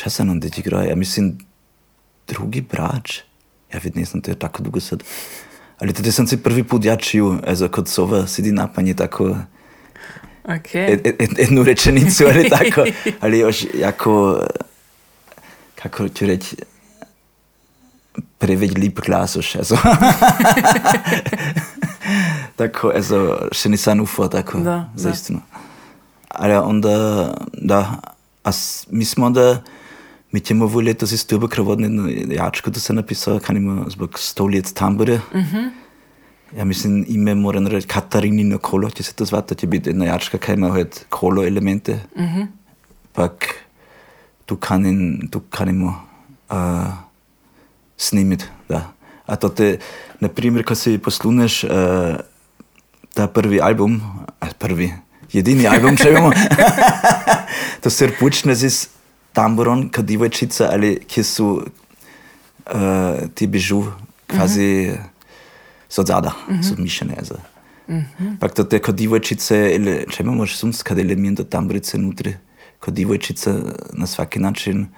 sam 0.00 0.04
čas 0.04 0.14
sam 0.14 0.30
onda 0.30 0.48
igrao, 0.48 0.82
ja 0.82 0.96
mislim 0.96 1.38
drugi 2.28 2.60
brač, 2.62 3.18
ja 3.72 3.80
vid 3.82 3.96
nisam, 3.96 4.20
to 4.20 4.30
je 4.30 4.38
tako 4.38 4.62
dugo 4.62 4.80
sad. 4.80 5.02
Ali 5.78 5.92
to 5.92 6.12
sam 6.12 6.26
se 6.26 6.36
prvi 6.36 6.64
put 6.64 6.84
ja 6.84 6.96
čuo, 6.96 7.38
also 7.46 7.68
kod 7.68 7.88
sova 7.88 8.26
sedi 8.26 8.52
napanje 8.52 8.94
tako 8.94 9.36
Okay. 10.44 10.88
ed, 10.88 11.06
ed, 11.18 11.38
jednu 11.38 11.62
rečenicu, 11.62 12.24
ali 12.24 12.48
tako, 12.48 12.84
ali 13.20 13.38
još 13.38 13.64
jako, 13.74 14.40
kako 15.74 16.08
ću 16.08 16.26
reći, 16.26 16.56
preveč 18.38 18.70
lip 18.72 19.00
glasoš, 19.00 19.56
also. 19.56 19.76
tako, 22.56 22.88
also, 22.88 23.38
še 23.52 23.68
nisam 23.68 24.00
ufao 24.00 24.28
tako, 24.28 24.58
Da, 24.58 24.90
za 24.94 25.08
da. 25.08 25.14
istinu. 25.14 25.40
Ali 26.28 26.54
onda, 26.54 26.94
da, 27.52 28.00
a 28.42 28.52
s- 28.52 28.86
mi 28.90 29.04
smo 29.04 29.26
onda, 29.26 29.62
mi 30.32 30.40
ćemo 30.40 30.64
ovo 30.64 30.80
letos 30.80 31.12
iz 31.12 31.26
Tuba 31.26 31.48
Kravodne 31.48 31.88
jačku 32.30 32.70
da 32.70 32.80
se 32.80 32.92
napisao, 32.92 33.38
kanimo 33.38 33.84
zbog 33.90 34.18
sto 34.18 34.46
let 34.46 34.72
tambure. 34.74 35.20
Ja 36.56 36.64
mislim, 36.64 37.04
ime 37.08 37.34
moram 37.34 37.66
reći 37.66 37.86
Katarinino 37.86 38.58
kolo 38.58 38.90
će 38.90 39.02
se 39.02 39.14
to 39.14 39.24
zvati, 39.24 39.48
to 39.48 39.54
će 39.54 39.66
biti 39.66 39.90
jedna 39.90 40.04
jačka 40.04 40.38
kaj 40.38 40.54
ima 40.54 40.68
halt 40.68 41.04
kolo 41.08 41.46
elemente. 41.46 42.00
Pak 43.12 43.54
tu, 44.46 44.56
kanin, 44.56 45.28
tu 45.30 45.40
kanimo 45.50 46.02
uh, 46.50 46.56
snimiti, 47.96 48.44
da. 48.68 48.92
A 49.26 49.36
to 49.36 49.48
te, 49.48 49.78
na 50.20 50.28
primjer, 50.28 50.64
ko 50.64 50.74
si 50.74 50.98
posluneš 50.98 51.64
uh, 51.64 51.70
ta 53.14 53.26
prvi 53.26 53.60
album, 53.60 54.00
a 54.40 54.46
prvi, 54.58 54.92
jedini 55.32 55.66
album, 55.68 55.96
če 56.00 56.10
vemo, 56.10 56.32
to 57.82 57.90
se 57.90 58.08
počne 58.20 58.54
z 58.54 58.88
tamburom, 59.38 59.86
kot 59.94 60.06
divojčica, 60.08 60.72
ali 60.74 60.96
ki 61.06 61.22
so 61.22 61.46
uh, 61.54 63.20
ti 63.34 63.46
bižu, 63.46 63.84
kvazi 64.26 64.96
so 65.88 66.02
zada, 66.02 66.34
so 66.62 66.74
mišljene. 66.78 67.22
Za. 67.22 67.38
Pak 68.40 68.54
to 68.54 68.64
te 68.64 68.82
kot 68.82 68.98
divojčice, 68.98 69.60
ele- 69.76 70.02
če 70.10 70.24
imamo 70.26 70.46
še 70.46 70.58
sumska 70.58 70.96
elementa 70.98 71.46
tamburice 71.46 72.00
nutri, 72.02 72.34
kot 72.82 72.94
divojčica 72.94 73.54
na 73.92 74.06
svaki 74.06 74.42
način, 74.42 74.88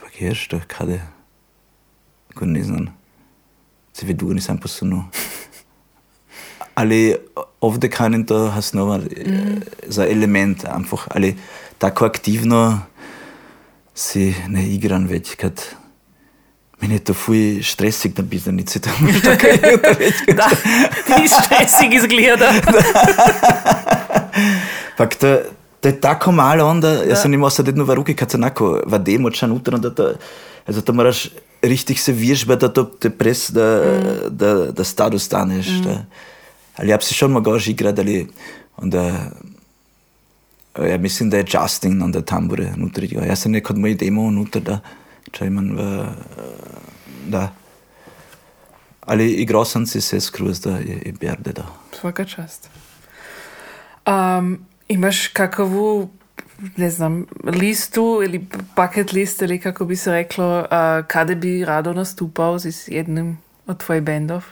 pak 0.00 0.20
je 0.20 0.34
što, 0.34 0.60
kade, 0.68 1.00
ko 2.34 2.46
ne 2.46 2.62
znam, 2.64 2.92
se 3.94 4.06
vedu, 4.06 4.34
nisem 4.34 4.58
posunul. 4.58 5.08
Ali 6.74 7.14
ovdje 7.60 7.90
kanin 7.90 8.24
to 8.26 8.48
hasnova 8.50 8.98
mm. 8.98 9.60
za 9.86 10.06
element, 10.10 10.64
einfach, 10.66 11.06
ali 11.14 11.36
tako 11.78 12.06
aktivno 12.06 12.80
si 13.94 14.34
ne 14.48 14.66
igram 14.74 15.06
več, 15.06 15.36
kad 15.38 15.62
meni 16.82 16.98
je 16.98 17.04
to 17.08 17.14
fuj 17.14 17.62
stresik 17.64 18.18
na 18.18 18.24
bizanici, 18.26 18.80
to 18.82 18.90
moraš 19.00 19.22
tako 19.22 19.52
jutro 19.54 19.92
reči. 19.98 20.34
Da, 20.36 20.48
ti 21.06 21.28
stresik 21.30 21.94
izgleda. 22.00 22.50
Pak 24.98 25.14
to, 25.14 25.38
to 25.80 25.88
je 25.88 26.00
tako 26.00 26.32
malo 26.32 26.66
onda, 26.66 26.90
jaz 27.08 27.22
sem 27.22 27.34
imel 27.34 27.50
sad 27.50 27.70
jednu 27.70 27.84
v 27.84 27.94
ruki, 27.94 28.14
kad 28.14 28.30
se 28.30 28.36
onako 28.36 28.80
vade 28.86 29.18
močan 29.18 29.52
utrno, 29.52 29.78
da 29.78 29.94
to, 29.94 30.12
zato 30.66 30.92
moraš 30.92 31.28
richtig 31.62 32.00
se 32.00 32.12
vježbati, 32.12 32.60
da 32.60 32.72
to 32.72 32.84
te 32.84 33.10
pres, 33.10 33.50
da, 33.50 33.80
mm. 33.80 34.36
da, 34.36 34.54
da 34.72 34.84
stado 34.84 35.18
staneš. 35.18 35.68
Mm. 35.68 35.82
Da. 35.84 36.04
Ali 36.76 36.90
ja 36.90 36.96
bi 36.96 37.04
si 37.04 37.14
šel 37.14 37.28
mogel 37.28 37.58
igrati, 37.66 38.00
ali 38.00 38.28
onda, 38.76 39.30
ja 40.78 40.98
mislim, 40.98 41.30
da 41.30 41.36
je 41.36 41.44
Justin 41.52 42.02
onda 42.02 42.22
tambure 42.22 42.72
nutri. 42.76 43.08
Ja, 43.12 43.24
Jaz 43.24 43.38
sem 43.38 43.52
nekod 43.52 43.78
moj 43.78 43.94
demo 43.94 44.30
nutra, 44.30 44.60
da, 44.60 44.80
če 45.32 45.46
imam 45.46 45.70
v, 45.76 46.06
da. 47.26 47.52
Ali 49.06 49.30
igral 49.32 49.64
sem 49.64 49.86
si 49.86 50.00
se 50.00 50.20
skruz, 50.20 50.60
da 50.60 50.78
je, 50.78 51.02
je 51.06 51.12
berde, 51.20 51.52
da. 51.52 51.66
Svaka 52.00 52.24
čast. 52.24 52.70
Um, 54.06 54.58
imaš 54.88 55.28
kakvu, 55.28 56.10
ne 56.76 56.90
znam, 56.90 57.26
listu 57.44 58.20
ili 58.24 58.46
paket 58.74 59.12
list 59.12 59.42
ili 59.42 59.60
kako 59.60 59.84
bi 59.84 59.96
se 59.96 60.12
reklo, 60.12 60.58
uh, 60.58 61.06
kada 61.06 61.34
bi 61.34 61.64
rado 61.64 61.92
nastupal 61.92 62.58
z 62.58 62.88
jednim 62.88 63.38
od 63.66 63.84
tvojih 63.84 64.02
bendov? 64.02 64.44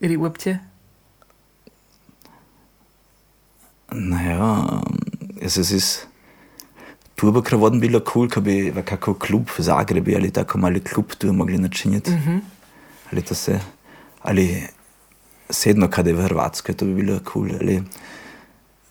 Ili 0.00 0.16
uopće? 0.16 0.58
Naja, 3.92 4.64
es 5.40 5.56
es 5.56 5.72
ist 5.72 6.06
Turbo 7.16 7.42
Kravoden 7.42 7.80
bilo 7.80 8.00
cool, 8.00 8.28
ko 8.28 8.40
bi 8.40 8.70
v 8.70 8.82
kakav 8.82 9.18
klub 9.20 9.50
v 9.52 9.62
Zagrebi 9.62 10.16
ali 10.16 10.30
tako 10.30 10.58
mali 10.58 10.80
klub 10.80 11.12
tu 11.18 11.32
mogli 11.32 11.58
načiniti. 11.58 12.10
Mm 12.10 12.22
-hmm. 12.26 12.40
Ali 13.12 13.22
to 13.22 13.34
se, 13.34 13.60
ali 14.22 14.62
sedno 15.50 15.88
kade 15.88 16.12
v 16.12 16.22
Hrvatskoj, 16.22 16.74
to 16.74 16.84
bi 16.84 16.94
bilo 16.94 17.20
cool. 17.32 17.48
Ali 17.60 17.82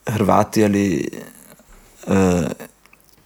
Hrvati 0.06 0.64
ali 0.64 1.10
uh, 2.08 2.46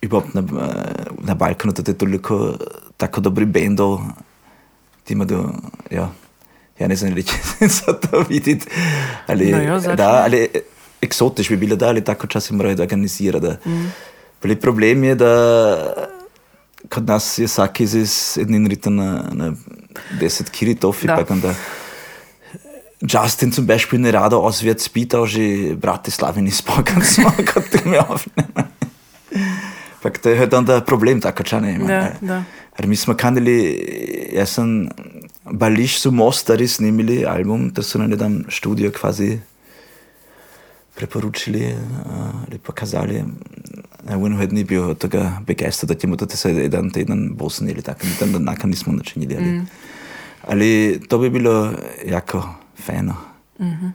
überhaupt 0.01 0.33
na, 0.33 0.41
uh, 0.41 1.25
na 1.25 1.33
Balkanu, 1.35 1.73
to 1.73 1.91
je 1.91 1.97
toliko 1.97 2.57
tako 2.97 3.21
dobri 3.21 3.45
bendov, 3.45 3.99
ti 5.03 5.13
ima 5.13 5.25
do, 5.25 5.53
ja, 5.91 6.11
ja 6.79 6.87
ne 6.87 6.95
znam 6.95 7.13
reći 7.13 7.33
za 7.83 7.93
to 7.93 8.23
vidjeti, 8.29 8.67
ali, 9.27 9.51
No 9.51 9.79
zašto 9.79 9.95
da, 9.95 10.23
ali 10.23 10.47
eksotiš 11.03 11.49
bi 11.49 11.57
bilo, 11.57 11.75
da, 11.75 11.91
ali 11.91 12.03
tako 12.03 12.27
časi 12.27 12.53
morajo 12.53 12.75
da 12.75 12.83
organizirati. 12.83 13.45
Da. 13.45 13.57
Mm. 13.65 13.93
Problem 14.61 15.03
je, 15.03 15.15
da 15.15 15.33
kod 16.89 17.07
nas 17.07 17.37
je 17.37 17.45
vsak 17.47 17.81
iz 17.81 17.95
jednim 18.37 18.67
ritem 18.67 18.95
na, 18.95 19.23
na 19.31 19.53
10 20.19 20.49
kiritofi, 20.51 21.07
Da. 21.07 21.15
pa 21.15 21.33
onda 21.33 21.55
Justin 23.03 23.51
zum 23.51 23.65
Beispiel 23.65 23.99
ne 23.99 24.11
rado 24.11 24.39
auswärts 24.39 24.87
spielt, 24.87 25.27
že 25.27 25.75
Bratislavi 25.75 26.41
ni 26.41 26.51
spokan 26.51 27.03
smo, 27.13 27.31
kot 27.53 27.67
te 27.67 27.83
mi 27.85 27.97
aufnehmen. 27.97 28.71
Pak 30.01 30.17
to 30.19 30.29
je 30.29 30.37
halt 30.37 30.53
onda 30.53 30.81
problem, 30.81 31.21
tako 31.21 31.43
ča 31.43 31.59
ne 31.59 31.75
ima. 31.75 31.87
Da, 31.87 32.11
da. 32.21 32.43
Jer 32.79 32.87
mi 32.87 32.95
smo 32.95 33.13
kanili, 33.13 33.55
jaz 34.33 34.49
sem 34.49 34.89
Bališ 35.51 35.99
su 35.99 36.11
Mostari 36.11 36.67
snimili 36.67 37.25
album, 37.25 37.69
to 37.69 37.83
so 37.83 37.99
nam 37.99 38.11
jedan 38.11 38.45
študio 38.47 38.91
kvazi 38.91 39.39
preporučili 40.95 41.73
uh, 41.73 42.11
ali 42.47 42.57
pokazali. 42.57 43.23
Ja, 44.09 44.17
on 44.17 44.35
halt 44.35 44.51
ni 44.51 44.63
bil 44.63 44.89
od 44.89 44.97
tega 44.97 45.39
begeistran, 45.47 45.87
da 45.87 45.95
ćemo 45.95 46.15
to 46.15 46.27
se 46.37 46.51
jedan 46.51 46.91
teden 46.91 47.35
Bosni 47.35 47.71
ili 47.71 47.81
tako, 47.81 48.05
mi 48.05 48.11
tam 48.19 48.43
nakon 48.43 48.69
nismo 48.69 48.93
načinili. 48.93 49.35
Ali, 49.35 49.45
mm. 49.45 49.67
ali 50.47 51.01
to 51.09 51.17
bi 51.17 51.29
bilo 51.29 51.73
jako 52.05 52.49
fajno. 52.85 53.15
Mm 53.59 53.65
-hmm. 53.65 53.91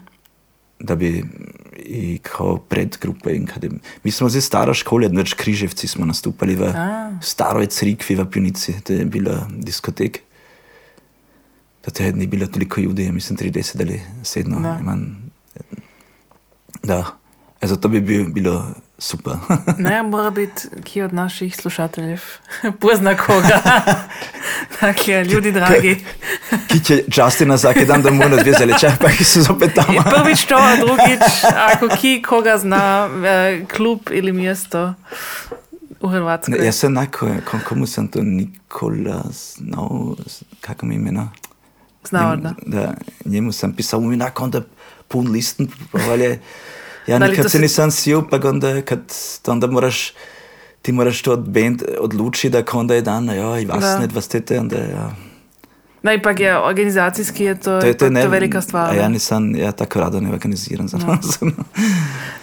Da 0.81 0.95
bi 0.95 1.25
i 1.89 2.19
kao 2.19 2.59
predgrupe 2.59 3.37
in 3.37 3.47
kada... 3.47 3.69
Mi 4.05 4.11
smo 4.11 4.29
zdaj 4.29 4.43
stara 4.43 4.75
škola, 4.75 5.09
znači 5.09 5.37
Križevci 5.37 5.89
smo 5.89 6.07
nastupali 6.07 6.55
v 6.55 6.63
A. 6.77 7.19
staroj 7.23 7.67
crikvi 7.67 8.15
v 8.15 8.31
Pjunici, 8.31 8.81
to 8.81 8.93
je 8.93 9.05
bila 9.05 9.49
diskotek. 9.57 10.21
Da 11.85 11.91
to 11.91 12.03
je 12.03 12.13
ni 12.13 12.27
bilo 12.27 12.47
toliko 12.47 12.81
ljudi, 12.81 13.13
mislim 13.13 13.39
30 13.39 13.81
ali 13.81 14.01
7. 14.23 14.63
Da. 14.63 14.79
Imam, 14.81 15.28
da, 16.83 17.05
e, 17.61 17.67
zato 17.67 17.89
bi 17.89 18.01
bil, 18.01 18.25
bilo 18.29 18.65
super. 18.99 19.33
Ne, 19.79 20.03
mora 20.03 20.31
biti 20.31 20.69
ki 20.85 21.03
od 21.03 21.13
naših 21.15 21.57
slušateljev 21.57 22.23
pozna 22.81 23.17
koga. 23.17 23.61
dakle, 24.81 25.25
ljudi 25.25 25.53
dragi. 25.53 26.05
Ki 26.69 26.85
će 26.85 27.05
Justina 27.17 27.55
vsaki 27.55 27.85
dan 27.85 28.03
domov 28.03 28.31
na 28.31 28.37
dve 28.37 28.53
zaleče, 28.53 28.91
pa 29.01 29.09
ki 29.09 29.25
so 29.25 29.41
zopet 29.43 29.75
tam. 29.75 29.85
Prvič 30.05 30.45
to, 30.45 30.55
a 30.57 30.77
drugič, 30.77 31.45
ako 31.75 31.89
ki 32.01 32.23
koga 32.23 32.59
zna, 32.59 33.09
eh, 33.27 33.65
klub 33.77 34.01
ili 34.11 34.33
mjesto 34.33 34.95
u 36.01 36.09
Hrvatskoj. 36.09 36.59
Ne, 36.59 36.65
jaz 36.67 36.75
sem 36.77 36.93
enako, 36.97 37.29
kom, 37.51 37.61
komu 37.69 37.87
sem 37.87 38.09
to 38.09 38.23
Nikola 38.23 39.23
znal, 39.33 40.17
kako 40.61 40.87
mi 40.87 40.95
imena? 40.95 41.29
Znao 42.09 42.37
Njemu- 42.37 42.43
da. 42.43 42.81
da. 42.81 42.95
Njemu 43.25 43.53
sem 43.53 43.73
pisal 43.73 44.01
mu 44.01 44.13
enako, 44.13 44.45
onda 44.45 44.63
pun 45.09 45.31
listen, 45.31 45.69
ali 46.11 46.25
je, 46.25 46.41
ja, 47.07 47.19
Da 47.19 47.25
li 47.25 47.31
nekad 47.31 47.45
to 47.45 47.49
se 47.49 47.59
se- 47.59 47.63
nisem 47.63 47.91
sil, 48.01 48.19
pa 48.31 48.41
onda, 48.45 48.83
kad, 48.83 49.01
onda 49.47 49.67
moraš, 49.67 50.13
ti 50.83 50.93
moraš 50.93 51.23
to 51.23 51.33
od 51.33 51.49
band 51.49 51.83
odlučiti, 52.01 52.51
da 52.51 52.63
onda 52.73 52.95
je 52.95 53.03
dan, 53.03 53.27
ja, 53.29 53.61
i 53.61 53.65
vas 53.67 53.81
Da. 53.85 53.99
ne, 53.99 54.09
vas 54.15 54.29
tete, 54.29 54.61
onda, 54.61 54.77
ja. 54.77 55.11
No, 56.03 56.13
ipak 56.13 56.41
je 56.41 56.59
organizacijski 56.59 57.45
je 57.45 57.55
to, 57.61 57.81
To 57.81 57.87
je, 57.87 57.95
to 57.99 58.05
je 58.05 58.11
ne, 58.11 58.23
to 58.23 58.29
velika 58.29 58.61
stvar. 58.61 58.93
Ne? 58.93 58.99
ja 58.99 59.09
nisam, 59.09 59.57
ja 59.57 59.73
tako 59.73 60.01
rado 60.01 60.21
ne 60.21 60.31
organiziram 60.33 60.89
za 60.89 60.99
nas. 60.99 61.39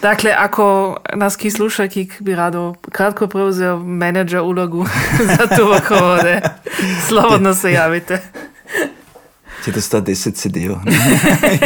Dakle, 0.02 0.34
ako 0.38 0.96
nas 1.14 1.36
ki 1.36 1.50
sluša, 1.50 1.88
ki 1.88 2.08
bi 2.20 2.34
rado 2.34 2.74
kratko 2.92 3.26
prevzel 3.26 3.78
menedžer 3.78 4.40
ulogu 4.40 4.86
za 5.38 5.56
to 5.56 5.64
vode, 6.00 6.40
slobodno 7.08 7.54
se 7.54 7.72
javite. 7.72 8.20
Ti 9.66 9.72
to 9.72 9.80
sta 9.82 9.98
10 9.98 10.34
CD-ov. 10.34 10.78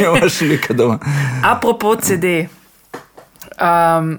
Imaš 0.01 0.41
lika 0.41 0.73
doma. 0.75 0.99
Apropo 1.45 1.97
CD. 1.97 2.49
Um, 3.61 4.19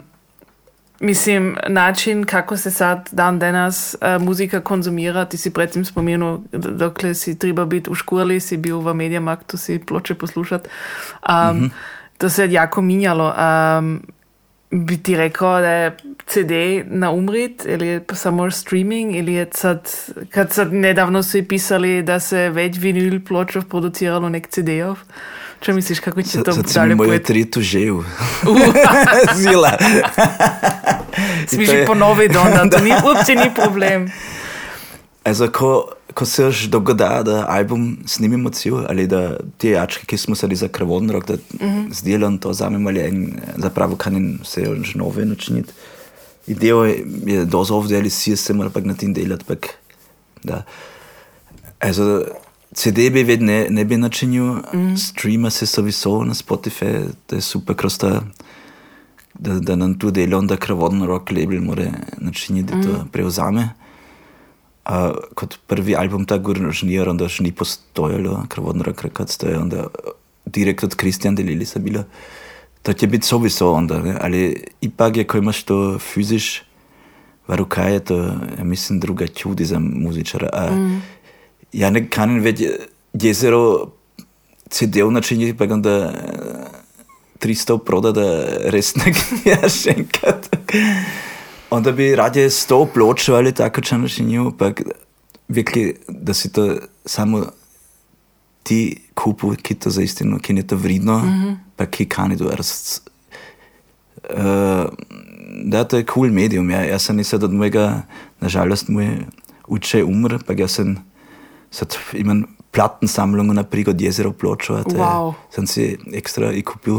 mislim, 0.99 1.57
način, 1.67 2.23
kako 2.25 2.57
se 2.57 2.71
sad 2.71 3.09
dan 3.11 3.39
danas 3.39 3.95
uh, 4.01 4.21
muzika 4.21 4.61
konzumira, 4.61 5.25
ti 5.25 5.37
si 5.37 5.49
predtem 5.49 5.85
spomenul, 5.85 6.39
dokler 6.51 7.15
si 7.15 7.39
treba 7.39 7.65
biti 7.65 7.89
v 7.89 7.95
školi, 7.95 8.39
si 8.39 8.57
bil 8.57 8.79
v 8.79 8.93
Mediamarktu, 8.93 9.57
si 9.57 9.79
ploče 9.79 10.13
poslušati. 10.15 10.69
Um, 11.29 11.57
mm 11.57 11.61
-hmm. 11.61 11.69
To 12.17 12.29
se 12.29 12.43
je 12.43 12.51
jako 12.51 12.81
minjalo. 12.81 13.33
Um, 13.79 14.01
bi 14.71 14.97
ti 14.97 15.17
rekel, 15.17 15.47
da 15.47 15.69
je 15.69 15.97
CD 16.27 16.51
na 16.85 17.11
umrit 17.11 17.65
ali 17.69 17.87
je 17.87 18.03
pa 18.03 18.15
samo 18.15 18.51
streaming 18.51 19.15
ali 19.15 19.33
je 19.33 19.47
sad, 19.53 19.89
kad 20.29 20.53
sad 20.53 20.73
nedavno 20.73 21.23
su 21.23 21.37
i 21.37 21.43
pisali 21.43 22.03
da 22.03 22.19
se 22.19 22.49
već 22.49 22.77
vinil 22.77 23.19
pločov 23.27 23.65
produciralo 23.65 24.29
nek 24.29 24.47
CD-ov. 24.47 24.97
Čo 25.59 25.73
misliš, 25.73 25.99
kako 25.99 26.21
će 26.21 26.43
to 26.43 26.51
Sad 26.51 26.65
dalje 26.65 26.97
pojet? 26.97 27.23
tritu 27.23 27.61
žev. 27.61 27.95
Zila. 29.35 29.77
Smiš 31.47 31.69
je- 31.69 31.85
ponoviti 31.85 32.37
onda, 32.37 32.69
to 32.69 32.83
ni, 32.83 32.91
uopće 33.05 33.35
ni 33.35 33.51
problem. 33.55 34.11
Also, 35.23 35.51
ko, 35.51 35.85
ko 36.13 36.25
se 36.25 36.43
još 36.43 36.63
dogoda, 36.63 37.23
da 37.23 37.45
album 37.49 37.97
snimimo 38.05 38.49
cel, 38.49 38.85
ali 38.89 39.07
da 39.07 39.37
te 39.57 39.69
jačke, 39.69 40.05
ki 40.05 40.17
smo 40.17 40.35
se 40.35 40.47
za 40.51 40.67
krvon 40.67 41.09
rok, 41.09 41.27
da 41.27 41.33
mm 41.33 41.39
-hmm. 41.59 41.93
z 41.93 42.03
delom 42.03 42.37
to 42.37 42.49
vzamemo 42.49 42.89
ali 42.89 42.99
en, 42.99 43.39
zapravo 43.57 43.95
kanin 43.95 44.39
se 44.43 44.61
još 44.61 44.95
nove 44.95 45.25
načiniti. 45.25 45.73
Idejo 46.47 46.83
je, 46.83 47.05
je 47.25 47.45
dozo 47.45 47.75
ovdje 47.75 47.97
ali 47.97 48.09
si 48.09 48.35
se 48.35 48.53
mora 48.53 48.69
pak 48.69 48.85
na 48.85 48.93
tem 48.93 49.13
delati, 49.13 49.45
pak 49.45 49.67
da. 50.43 50.63
Also, 51.79 52.23
CD 52.73 53.11
bi 53.11 53.23
ved 53.23 53.41
ne, 53.41 53.67
ne 53.69 53.85
bi 53.85 53.97
načinil, 53.97 54.43
mm 54.43 54.61
-hmm. 54.73 54.97
streama 54.97 55.49
se 55.49 55.65
sowieso 55.65 56.23
na 56.23 56.33
Spotify, 56.33 57.07
to 57.27 57.35
je 57.35 57.41
super 57.41 57.75
kroz 57.75 57.97
ta, 57.97 58.21
da, 59.33 59.59
da 59.59 59.75
nam 59.75 59.99
tu 59.99 60.11
delo, 60.11 60.37
onda 60.37 60.57
krvodno 60.57 61.05
rock 61.05 61.31
label 61.31 61.61
mora 61.61 61.91
načiniti, 62.17 62.73
da 62.73 62.81
to 62.81 63.05
prevzame. 63.11 63.69
A 64.85 65.11
kot 65.37 65.59
prvi 65.67 65.95
album 65.95 66.25
ta 66.25 66.39
Gurnžnir, 66.41 67.09
onda 67.09 67.29
še 67.29 67.45
ni 67.45 67.51
postojalo, 67.53 68.45
krvodno 68.49 68.83
rock 68.83 69.05
record, 69.05 69.29
to 69.37 69.47
je 69.47 69.59
onda 69.59 69.87
direkt 70.45 70.83
od 70.83 70.95
Kristjan 70.95 71.35
delili 71.35 71.65
se 71.65 71.79
bilo. 71.79 72.03
To 72.81 72.93
će 72.93 73.07
biti 73.07 73.27
sowieso 73.27 73.69
onda, 73.73 74.01
ne? 74.01 74.17
ali 74.21 74.63
ipak 74.81 75.17
je, 75.17 75.23
ko 75.23 75.37
imaš 75.37 75.63
to 75.63 75.99
fiziš, 75.99 76.63
v 77.47 77.55
rukah 77.55 77.91
je 77.91 77.99
to, 77.99 78.17
ja 78.57 78.63
mislim, 78.63 78.99
druga 78.99 79.27
čudi 79.27 79.65
za 79.65 79.79
muzičara. 79.79 80.49
A, 80.53 80.71
mm. 80.71 81.01
Ja 81.73 81.89
ne 81.89 82.07
kanim 82.09 82.41
več 82.43 82.63
jezero 83.13 83.91
CD-ov 84.71 85.11
načiniti, 85.11 85.57
pa 85.57 85.67
onda 85.71 86.11
eh, 86.11 86.81
300 87.39 87.77
proda, 87.85 88.11
da 88.11 88.25
res 88.71 88.95
ne 88.99 89.13
ja 89.45 89.69
še 89.69 89.95
enkrat. 89.97 90.49
Onda 91.71 91.91
bi 91.91 92.15
radije 92.15 92.49
100 92.49 92.87
pločev 92.93 93.35
ali 93.35 93.53
tako 93.55 93.81
če 93.81 93.97
načinil, 93.97 94.51
pa 94.57 94.71
virkli, 95.47 95.95
da 96.07 96.33
si 96.33 96.51
to 96.51 96.75
samo 97.05 97.45
ti 98.63 98.97
kupu, 99.15 99.53
ki 99.61 99.75
to 99.75 99.89
za 99.89 100.03
istino, 100.03 100.39
ki 100.39 100.53
je 100.53 100.67
to 100.67 100.75
vredno, 100.75 101.17
mm 101.19 101.29
-hmm. 101.29 101.55
pa 101.75 101.85
ki 101.85 102.05
kani 102.05 102.37
to 102.37 102.51
raz. 102.51 102.99
Uh, 104.29 104.91
da, 105.63 105.83
to 105.83 105.97
je 105.97 106.05
kul 106.05 106.13
cool 106.13 106.33
medium. 106.33 106.69
Ja. 106.69 106.83
Jaz 106.83 107.01
sem 107.01 107.15
nisem 107.15 107.43
od 107.43 107.53
mojega, 107.53 108.01
nažalost, 108.39 108.87
moj 108.89 109.25
uče 109.67 110.03
umr, 110.03 110.43
pa 110.45 110.53
jaz 110.53 110.71
sem, 110.71 110.97
sad 111.71 111.97
imam 112.13 112.43
plattensammlung 112.71 113.53
na 113.53 113.63
prigod 113.63 114.01
jezero 114.01 114.31
pločo, 114.31 114.75
a 114.75 114.83
to 114.83 114.95
je- 114.95 115.01
Wow. 115.01 115.33
sem 115.49 115.67
si 115.67 115.97
ekstra 116.13 116.51
i 116.51 116.61
kupil 116.61 116.95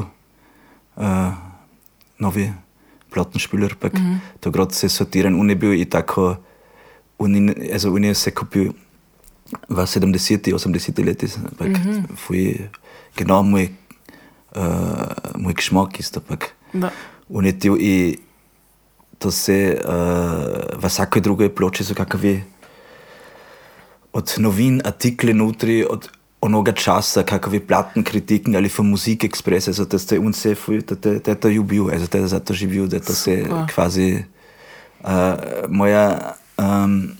uh, 0.96 1.32
novi 2.18 2.52
plattenspieler, 3.12 3.74
pa 3.74 3.88
mm 3.88 3.94
-hmm. 3.94 4.18
to 4.40 4.50
grad 4.50 4.72
se 4.72 4.88
sortiran, 4.88 5.40
on 5.40 5.50
je 5.50 5.56
bil 5.56 5.72
i 5.72 5.84
tako, 5.84 6.36
on, 7.18 7.34
in- 7.34 7.72
also 7.72 7.92
on 7.92 8.04
je 8.04 8.14
se 8.14 8.30
kupil 8.30 8.72
v 9.68 9.86
70. 9.86 10.52
80. 10.52 11.04
leti, 11.04 11.26
pa 11.58 11.64
mm 11.64 11.74
-hmm. 11.74 12.16
fuj, 12.16 12.68
genau 13.16 13.42
moj, 13.42 13.68
uh, 14.56 14.62
moj 15.36 15.54
geschmack 15.54 16.00
isto, 16.00 16.20
pak. 16.20 16.54
Da. 16.74 16.90
unetil 17.28 17.76
i 17.80 18.18
to 19.18 19.30
se 19.30 19.76
uh, 19.76 19.92
v 20.80 20.84
vsakoj 20.88 21.22
drugoj 21.22 21.48
ploči 21.54 21.84
so 21.84 21.94
kakvi 21.94 22.42
od 24.12 24.34
novin, 24.38 24.80
artikle 24.84 25.32
notri, 25.34 25.84
od 25.84 26.08
onoga 26.42 26.72
časa, 26.74 27.22
kakvi 27.22 27.60
platni 27.60 28.02
kritiken 28.04 28.56
ali 28.56 28.70
von 28.78 28.90
Musik 28.90 29.24
Express, 29.24 29.68
also 29.68 29.84
dass 29.84 30.06
der 30.06 30.18
uns 30.18 30.42
sehr 30.42 30.56
früh, 30.56 30.82
der, 30.82 30.96
der, 30.96 31.20
der, 31.20 31.34
der 31.36 31.50
jubil, 31.50 31.90
also 31.90 32.06
der 32.06 32.26
za 32.26 32.40
to 32.40 32.54
živel, 32.54 32.88
da 32.88 32.98
to 32.98 33.14
se 33.14 33.44
kvazi 33.74 34.24
uh, 35.04 35.08
moja 35.68 36.34
um, 36.58 37.12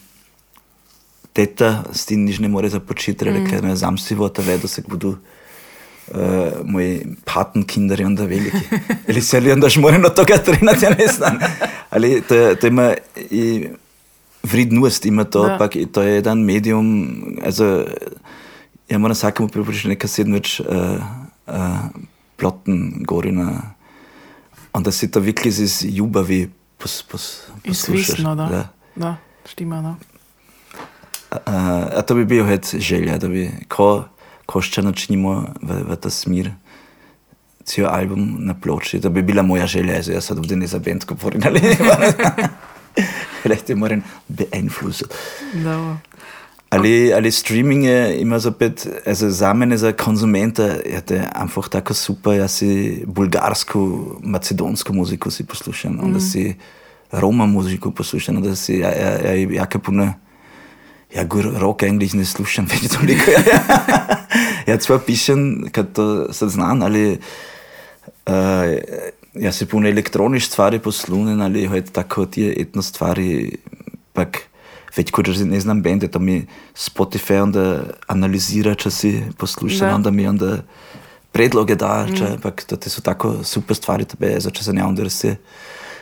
teta 1.32 1.84
s 1.92 2.06
tim 2.06 2.24
nič 2.24 2.40
ne 2.42 2.48
more 2.48 2.68
započeti, 2.68 3.30
mm. 3.30 3.46
ker 3.50 3.62
me 3.62 3.76
zamsivo, 3.76 4.28
da 4.28 4.42
vedo 4.42 4.68
se 4.68 4.82
budu 4.88 5.14
uh, 5.14 6.18
moji 6.64 7.06
patenkinder 7.24 8.00
i 8.00 8.04
onda 8.04 8.24
veliki. 8.24 8.66
Ili 9.08 9.22
se 9.22 9.40
li 9.40 9.52
onda 9.52 9.66
još 9.66 9.76
moram 9.76 10.04
od 10.04 10.14
toga 10.14 10.38
trenati, 10.38 10.84
ja 10.84 10.90
ne 10.90 11.06
znam. 11.06 11.38
Ali 11.90 12.20
to, 12.20 12.54
to 12.54 12.66
ima 12.66 12.94
i 13.30 13.68
vrednost, 14.42 15.06
ima 15.06 15.24
to, 15.24 15.46
Da. 15.46 15.58
pak 15.58 15.76
i 15.76 15.86
to 15.86 16.02
je 16.02 16.14
jedan 16.14 16.38
medium, 16.42 17.16
also 17.44 17.84
ja, 18.93 18.99
moram 18.99 19.14
vsakemu 19.14 19.49
priporočiti 19.49 19.88
nekaj 19.88 20.09
sedmič, 20.09 20.61
uh, 20.61 20.66
eh, 20.68 20.80
uh, 21.47 21.55
eh, 21.55 21.88
ploten 22.36 23.05
gorina. 23.09 23.74
Onda 24.72 24.93
si 24.93 25.11
to 25.11 25.20
wirklich 25.20 25.61
iz 25.61 25.84
ljubavi 25.84 26.51
pos, 26.78 27.03
pos, 27.03 27.43
poslušaš. 27.64 28.09
Izvisno, 28.09 28.34
da. 28.34 28.47
da. 28.47 28.68
da 28.97 29.16
štima, 29.49 29.82
da. 29.82 29.95
Uh, 31.32 31.99
a 31.99 32.03
to 32.03 32.14
bi 32.14 32.24
bil 32.24 32.45
het 32.45 32.74
želja, 32.78 33.16
da 33.18 33.28
bi 33.28 33.49
ko, 33.68 34.05
ko 34.47 34.61
še 34.61 34.84
načinimo 34.84 35.47
v, 35.62 35.78
v 35.88 35.97
ta 35.97 36.12
smer 36.12 36.53
cel 37.64 37.88
album 37.88 38.36
na 38.45 38.53
ploči. 38.55 39.01
To 39.01 39.11
bi 39.11 39.22
bila 39.22 39.43
moja 39.43 39.66
želja, 39.66 40.03
zdaj 40.03 40.20
sad 40.20 40.38
ovdje 40.38 40.57
ne 40.57 40.66
za 40.66 40.78
bend 40.78 41.09
govorim, 41.09 41.40
ali 41.47 41.61
ne. 41.61 41.76
Vielleicht 43.43 43.72
moram 43.74 44.03
beeinflussen. 44.28 45.09
Dobro. 45.55 45.97
Ali, 46.72 47.12
ali 47.12 47.30
streaming 47.30 47.84
je 47.84 48.20
ima 48.20 48.38
zopet, 48.38 48.86
also 49.06 49.28
za 49.30 49.52
mene, 49.52 49.76
za 49.76 49.92
konzumenta, 49.92 50.62
je 50.62 51.00
to 51.04 51.14
einfach 51.14 51.68
tako 51.68 51.94
super, 51.94 52.32
jaz 52.32 52.50
si 52.50 53.02
bulgarsko, 53.06 53.80
macedonsko 54.24 54.92
muziko 54.92 55.30
si 55.30 55.44
poslušam, 55.44 55.98
onda 56.02 56.20
si 56.20 56.54
Roma 57.10 57.46
muziko 57.46 57.90
poslušam, 57.90 58.36
onda 58.36 58.56
si, 58.56 58.78
ja, 58.78 58.88
ja, 58.88 59.10
ja, 59.20 59.34
jake 59.50 59.78
puno, 59.78 60.14
ja, 61.14 61.24
gur, 61.24 61.50
rock 61.60 61.82
eigentlich 61.82 62.14
ne 62.16 62.24
slušam 62.24 62.64
več 62.64 62.88
toliko. 62.96 63.30
Ja, 63.30 63.42
ja. 63.52 63.60
ja 64.66 64.76
zwar 64.80 65.02
pišem, 65.06 65.68
kad 65.72 65.92
to 65.92 66.32
sad 66.32 66.54
znam, 66.56 66.82
ali 66.82 67.18
uh, 68.26 68.32
ja 69.34 69.52
se 69.52 69.68
puno 69.68 69.88
elektronič 69.88 70.48
stvari 70.48 70.78
poslunem, 70.78 71.40
ali 71.40 71.66
hojt 71.66 71.92
tako 71.92 72.24
tije 72.26 72.56
etno 72.64 72.82
stvari, 72.82 73.58
pak 74.12 74.40
već 74.97 75.11
ko 75.11 75.22
že 75.24 75.45
ne 75.45 75.61
znam 75.61 75.82
bende, 75.82 76.09
to 76.09 76.18
mi 76.18 76.47
Spotify 76.74 77.43
onda 77.43 77.84
analizira, 78.07 78.74
če 78.74 78.90
si 78.90 79.22
poslušam, 79.38 79.88
Da. 79.88 79.95
onda 79.95 80.11
mi 80.11 80.26
onda 80.26 80.62
predloge 81.32 81.74
da, 81.74 82.07
če, 82.16 82.36
pak 82.43 82.64
to 82.64 82.76
te 82.76 82.90
su 82.90 83.01
tako 83.03 83.45
super 83.45 83.76
stvari, 83.76 84.05
tebe, 84.05 84.36
za 84.40 84.51
če 84.51 84.64
se 84.64 84.72
ne 84.72 84.84
onda 84.84 85.11
se, 85.11 85.36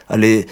ali 0.09 0.47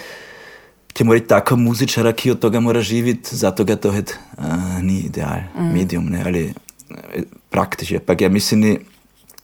ti 0.93 1.03
mora 1.03 1.19
tako 1.19 1.55
muzičara, 1.55 2.13
ki 2.13 2.31
od 2.31 2.39
toga 2.39 2.59
mora 2.59 2.81
živiti, 2.81 3.35
zato 3.35 3.63
ga 3.63 3.75
to 3.75 3.91
het, 3.91 4.15
uh, 4.37 4.79
ni 4.81 4.99
ideal, 4.99 5.51
mm. 5.55 5.73
medium, 5.73 6.09
ne, 6.09 6.23
ali 6.25 6.45
eh, 6.47 7.23
praktično. 7.49 7.99
Pak 7.99 8.21
ja 8.21 8.29
mislim, 8.29 8.59
ni 8.59 8.79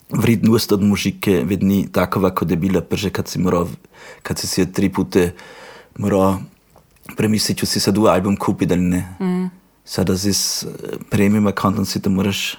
vrednost 0.09 0.71
od 0.71 0.83
mužike 0.83 1.43
vedni 1.45 1.87
takova, 1.91 2.33
kot 2.35 2.51
je 2.51 2.57
bila 2.57 2.81
prže, 2.81 3.09
kad 3.09 3.27
si 3.27 3.39
moral, 3.39 3.67
kad 4.23 4.39
si 4.39 4.47
si 4.47 4.65
tri 4.71 4.89
pute 4.89 5.31
moral 5.97 6.39
premisliti, 7.17 7.59
če 7.59 7.65
si 7.65 7.79
sad 7.79 7.97
u 7.97 8.05
album 8.09 8.35
kupiti 8.37 8.73
ali 8.73 8.81
ne. 8.81 9.15
Mm. 9.19 9.45
Sada 9.85 10.17
s 10.17 10.63
eh, 10.63 10.67
premium 11.09 11.47
accountom 11.47 11.85
si 11.85 12.01
to 12.01 12.09
moraš 12.09 12.57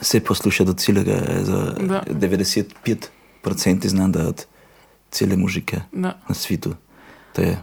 se 0.00 0.20
poslušati 0.20 0.66
do 0.66 0.72
celega, 0.74 1.12
za 1.42 1.74
Da. 1.80 2.02
95% 2.10 3.86
znam 3.88 4.12
da 4.12 4.28
od 4.28 4.46
cele 5.10 5.36
mužike 5.36 5.80
Da. 5.92 6.18
na 6.28 6.34
svitu. 6.34 6.74
To 7.32 7.42
je 7.42 7.58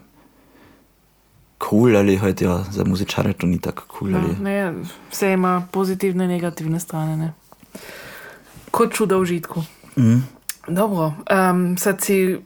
cool, 1.70 1.97
ali 1.97 2.18
hojt 2.18 2.41
ja, 2.41 2.64
za 2.72 2.84
muzičare 2.84 3.34
to 3.34 3.47
ni 3.47 3.60
tako 3.62 3.84
cool. 3.99 4.12
Ja, 4.12 4.22
ne, 4.41 4.74
vse 5.12 5.34
ima 5.34 5.68
pozitivne 5.72 6.24
in 6.24 6.30
negativne 6.32 6.80
strane. 6.80 7.18
Ne? 7.18 7.34
Kot 8.72 8.93
čudo 8.93 9.20
v 9.20 9.26
žitku. 9.26 9.64
mm. 9.97 10.24
Dobro, 10.68 11.14
um, 11.51 11.78
sad 11.78 12.01
si 12.01 12.39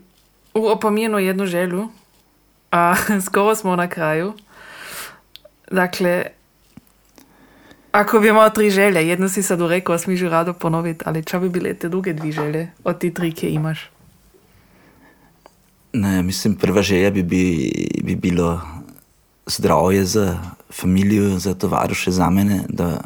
u 0.54 0.66
opomenu 0.66 1.18
jednu 1.18 1.46
želju, 1.46 1.88
a 2.70 2.94
skoro 3.26 3.54
smo 3.54 3.76
na 3.76 3.88
kraju. 3.88 4.32
Dakle, 5.70 6.24
ako 7.92 8.20
bi 8.20 8.28
imao 8.28 8.50
tri 8.50 8.70
želje, 8.70 9.08
jednu 9.08 9.28
si 9.28 9.42
sad 9.42 9.60
rekao, 9.60 9.94
a 9.94 9.98
smižu 9.98 10.28
rado 10.28 10.52
ponoviti, 10.52 11.04
ali 11.06 11.24
čo 11.24 11.40
bi 11.40 11.48
bile 11.48 11.74
te 11.74 11.88
druge 11.88 12.12
dvi 12.12 12.32
želje 12.32 12.70
od 12.84 12.98
ti 12.98 13.14
tri, 13.14 13.32
ki 13.32 13.48
imaš? 13.48 13.90
Ne, 15.92 16.22
mislim, 16.22 16.54
prva 16.54 16.82
želja 16.82 17.10
bi, 17.10 17.22
bi, 17.22 17.70
bi 18.02 18.14
bilo 18.14 18.60
zdravje 19.46 20.04
za 20.04 20.38
družino, 20.82 21.38
za 21.38 21.54
tovariše, 21.54 22.10
za 22.10 22.30
mene, 22.30 22.60
da, 22.68 23.00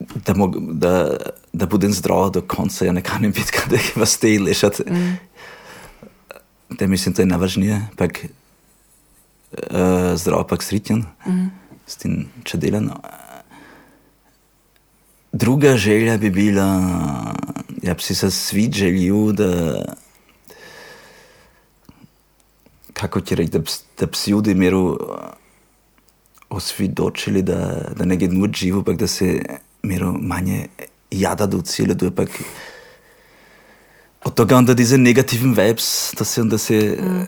da, 0.00 0.34
mog, 0.34 0.56
da, 0.72 1.16
da 1.52 1.66
budem 1.66 1.92
zdrav 1.92 2.30
do 2.30 2.40
konca, 2.40 2.84
ja 2.84 2.92
ne 2.92 3.02
kanem 3.02 3.32
biti, 3.32 3.52
kada 3.62 3.76
je 3.76 3.92
vas 3.96 4.16
te 4.18 4.38
lešati. 4.38 4.82
Mm. 4.90 5.18
Da 6.70 6.86
mislim, 6.86 7.14
to 7.14 7.22
je 7.22 7.26
najvažnije, 7.26 7.86
pak 7.96 8.18
uh, 9.52 10.14
zdrav, 10.14 10.46
pak 10.48 10.62
sritjen, 10.62 11.04
mm. 11.26 11.46
s 11.86 11.96
tem, 11.96 12.26
če 12.44 12.58
delam. 12.58 12.90
Druga 15.32 15.76
želja 15.76 16.18
bi 16.18 16.30
bila, 16.30 16.68
ja 17.82 17.94
bi 17.94 18.02
si 18.02 18.14
se 18.14 18.30
svit 18.30 18.74
želil, 18.74 19.32
da 19.32 19.48
kako 22.98 23.20
ti 23.20 23.34
reči, 23.34 23.50
da, 23.50 23.60
da 23.98 24.06
bi 24.06 24.16
si 24.16 24.30
ljudi 24.30 24.52
imel 24.52 24.96
osvidočili, 26.50 27.42
da, 27.42 27.92
da 27.96 28.04
ne 28.04 28.16
nur 28.28 28.50
živo, 28.52 28.78
ampak 28.78 28.96
da 28.96 29.06
se 29.06 29.42
imel 29.82 30.12
manje 30.12 30.66
jada 31.10 31.46
do 31.46 31.62
cilja, 31.62 31.94
da 31.94 32.06
je 32.06 32.16
pa 34.20 34.30
od 34.30 34.34
tega 34.34 34.56
onda 34.56 34.74
diese 34.74 34.98
negativen 34.98 35.54
vibes, 35.54 36.14
da 36.18 36.24
se 36.24 36.40
onda 36.40 36.58
se 36.58 36.98
mm. 37.00 37.26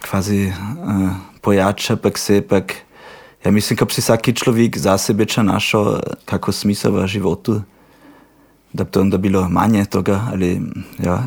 kvazi 0.00 0.46
uh, 0.46 1.10
pojača, 1.40 1.96
pa 1.96 2.10
se 2.16 2.42
pak, 2.42 2.74
ja 3.44 3.50
mislim, 3.50 3.76
da 3.76 3.84
bi 3.84 3.94
si 3.94 4.00
vsaki 4.00 4.32
človek 4.32 4.78
za 4.78 4.98
sebe 4.98 5.26
če 5.26 5.42
našel 5.42 6.00
kako 6.24 6.52
smisel 6.52 6.92
v 6.92 7.06
životu, 7.06 7.62
da 8.72 8.84
bi 8.84 8.90
to 8.90 9.00
onda 9.00 9.18
bilo 9.18 9.48
manje 9.48 9.84
tega, 9.84 10.28
ali 10.32 10.60
ja, 10.98 11.24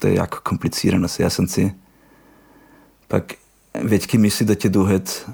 to 0.00 0.08
je 0.08 0.14
jako 0.14 0.40
komplicirano, 0.44 1.08
se 1.08 1.22
jaz 1.22 1.34
sem 1.34 1.48
si. 1.48 1.70
Pak 3.08 3.34
večki 3.74 4.18
misli, 4.18 4.46
da 4.46 4.54
ti 4.54 4.68
duhet 4.68 5.26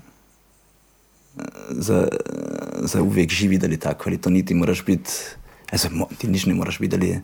za, 1.70 2.08
za 2.78 3.02
uvijek 3.02 3.30
živi, 3.30 3.60
ali 3.64 3.76
tako, 3.76 4.04
ali 4.06 4.18
to 4.18 4.30
niti 4.30 4.54
moraš 4.54 4.84
biti, 4.84 5.10
also, 5.72 5.88
ti 6.18 6.28
nič 6.28 6.46
ne 6.46 6.54
moraš 6.54 6.78
biti, 6.78 6.96
ali 6.96 7.20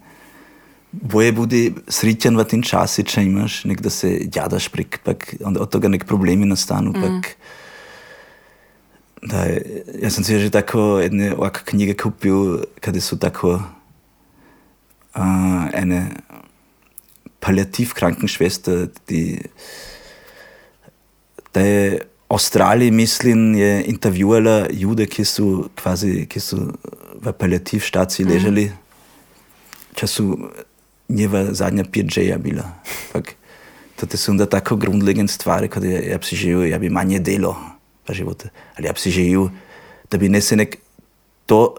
boje 0.93 1.33
budi 1.33 1.63
sritjen 1.89 2.37
v 2.37 2.45
tem 2.49 2.63
času, 2.63 3.03
če 3.09 3.25
imaš 3.25 3.65
nek, 3.69 3.81
da 3.81 3.91
se 3.91 4.13
jadaš 4.29 4.69
prek, 4.73 5.01
pak 5.05 5.35
od 5.41 5.71
tega 5.73 5.89
nek 5.89 6.05
problemi 6.09 6.47
nastanu, 6.49 6.93
mm. 6.93 7.03
pak 7.03 7.37
da, 9.23 9.47
jaz 10.03 10.19
sem 10.19 10.25
si 10.27 10.39
že 10.43 10.51
tako 10.53 11.01
jedne 11.01 11.33
ovakve 11.35 11.65
knjige 11.73 11.95
kupil, 11.97 12.67
kada 12.83 13.01
so 13.01 13.17
tako 13.17 13.63
uh, 15.17 15.65
ene 15.73 16.11
paliativ 17.43 17.95
krankenschwester, 17.95 18.89
die 19.09 19.49
da 21.53 21.61
je 21.61 22.01
Avstraliji, 22.33 22.91
mislim, 22.91 23.55
je 23.55 23.85
intervjuvala 23.85 24.67
ljude, 24.73 25.07
ki 25.07 25.25
so, 25.25 25.69
kvazi, 25.77 26.25
ki 26.25 26.41
so 26.41 26.57
v 27.21 27.33
paliativ 27.37 27.85
štaciji 27.85 28.25
mhm. 28.25 28.33
ležali, 28.33 28.65
če 29.95 30.09
so 30.09 30.25
njeva 31.13 31.55
zadnja 31.55 31.85
PJ-ja 31.85 32.39
bila. 32.39 32.65
Pak, 33.13 33.35
to 33.97 34.17
so 34.17 34.33
onda 34.33 34.47
tako 34.47 34.77
grundlegend 34.77 35.31
stvari, 35.31 35.69
kot 35.69 35.85
je, 35.85 36.09
ja 36.11 36.19
bi 36.19 36.27
si 36.27 36.37
želel, 36.37 36.67
ja 36.67 36.79
bi 36.79 36.91
manje 36.91 37.19
delo 37.19 37.57
v 38.09 38.15
životu. 38.15 38.49
Ali 38.77 38.87
ja 38.87 38.93
bi 38.93 39.01
si 39.01 39.11
želel, 39.11 39.49
da 40.11 40.19
bi 40.19 40.29
ne 40.29 40.41
se 40.41 40.57
nek 40.57 40.77
to 41.47 41.77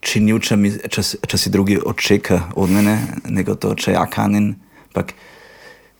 činil, 0.00 0.38
če, 0.38 0.56
mi, 0.56 0.70
če, 0.70 1.02
če 1.26 1.38
si 1.38 1.50
drugi 1.50 1.78
odčeka 1.82 2.52
od 2.56 2.70
mene, 2.70 2.98
nego 3.28 3.54
to, 3.54 3.74
če 3.74 3.96
ja 3.96 4.06
kanin. 4.10 4.54
Pak, 4.94 5.12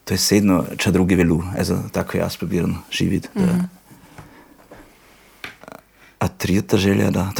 to 0.06 0.14
je 0.14 0.22
sedno, 0.22 0.60
če 0.78 0.92
drugi 0.94 1.18
velu, 1.18 1.40
Ezo, 1.58 1.80
tako 1.92 2.20
jaz 2.20 2.36
probiram 2.38 2.78
živeti. 2.90 3.28
Mm 3.34 3.42
-hmm. 3.42 3.64
A 6.18 6.28
tretja 6.28 6.78
želja, 6.78 7.10
da. 7.10 7.32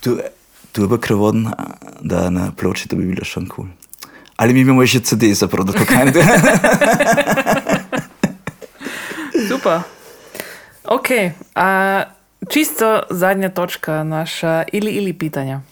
tu, 0.00 0.18
tu 0.76 0.82
je 0.84 0.88
pa 0.88 0.98
krvodn, 1.00 1.48
da 2.00 2.30
na 2.30 2.50
ploči 2.52 2.88
to 2.88 2.96
bi 3.00 3.08
bilo 3.08 3.24
še 3.24 3.40
kul. 3.48 3.70
Ali 4.36 4.52
mi 4.52 4.60
imamo 4.60 4.84
še 4.84 5.00
CD 5.00 5.32
za 5.32 5.48
prodati, 5.48 5.86
kaj 5.88 6.10
ne? 6.10 6.12
Super. 9.48 9.80
Ok, 10.92 11.08
a, 11.56 11.68
čisto 12.52 13.08
zadnja 13.08 13.48
točka 13.56 14.04
naša 14.04 14.68
ili 14.76 14.92
ili 15.00 15.16
pitanja. 15.16 15.62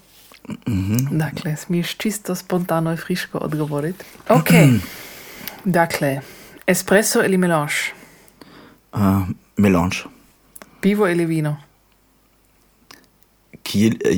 Mhm. 0.68 1.18
Dakle, 1.20 1.56
smiješ 1.56 1.96
čisto 2.00 2.34
spontano 2.34 2.92
i 2.92 2.96
friško 2.96 3.44
odgovoriti. 3.44 4.04
Ok, 4.28 4.56
dakle, 5.78 6.20
espresso 6.66 7.20
ili 7.24 7.36
melange? 7.36 7.92
Uh, 8.92 9.28
melange. 9.56 10.08
Pivo 10.80 11.08
ili 11.08 11.28
vino? 11.28 11.56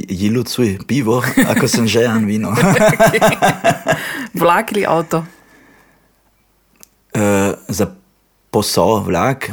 Jilu 0.08 0.42
cuj, 0.42 0.78
pivo, 0.86 1.22
ako 1.50 1.68
sem 1.68 1.86
žejan 1.86 2.24
vino. 2.24 2.54
Vlak 4.40 4.72
ili 4.72 4.84
avto? 4.88 5.24
Uh, 7.14 7.20
za 7.68 7.86
posao 8.50 9.00
vlak, 9.00 9.50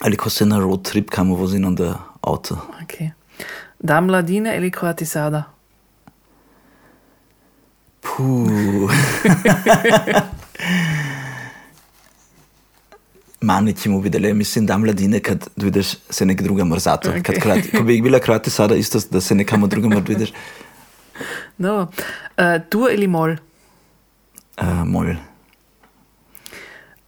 ali 0.00 0.16
ko 0.16 0.30
se 0.30 0.46
na 0.46 0.58
road 0.58 0.82
trip 0.82 1.10
kamo 1.10 1.34
vozim, 1.34 1.64
onda 1.64 1.98
avto. 2.20 2.58
Okay. 2.84 3.10
Da 3.78 4.00
mladine 4.00 4.56
ili 4.56 4.70
kroatisada? 4.70 5.44
Puh. 8.00 8.92
Manj 13.42 13.72
ti 13.72 13.88
mu 13.88 14.00
videli, 14.00 14.34
mislim, 14.34 14.66
da 14.66 14.78
mladine, 14.78 15.20
kad 15.20 15.48
vidiš 15.56 15.94
se 16.10 16.26
nek 16.26 16.42
druga 16.42 16.64
morzato. 16.64 17.10
Okay. 17.10 17.40
Krati, 17.40 17.70
ko 17.70 17.82
bi 17.82 17.94
jih 17.94 18.02
bila 18.02 18.18
krati 18.18 18.50
sada, 18.50 18.74
isto, 18.74 19.00
da 19.10 19.20
se 19.20 19.34
nekamo 19.34 19.66
drugemu 19.66 20.02
vidiš. 20.08 20.32
No. 21.58 21.80
Uh, 21.82 21.88
tu 22.68 22.86
ali 22.90 23.06
mol? 23.06 23.30
Uh, 24.60 24.84
mol. 24.84 25.14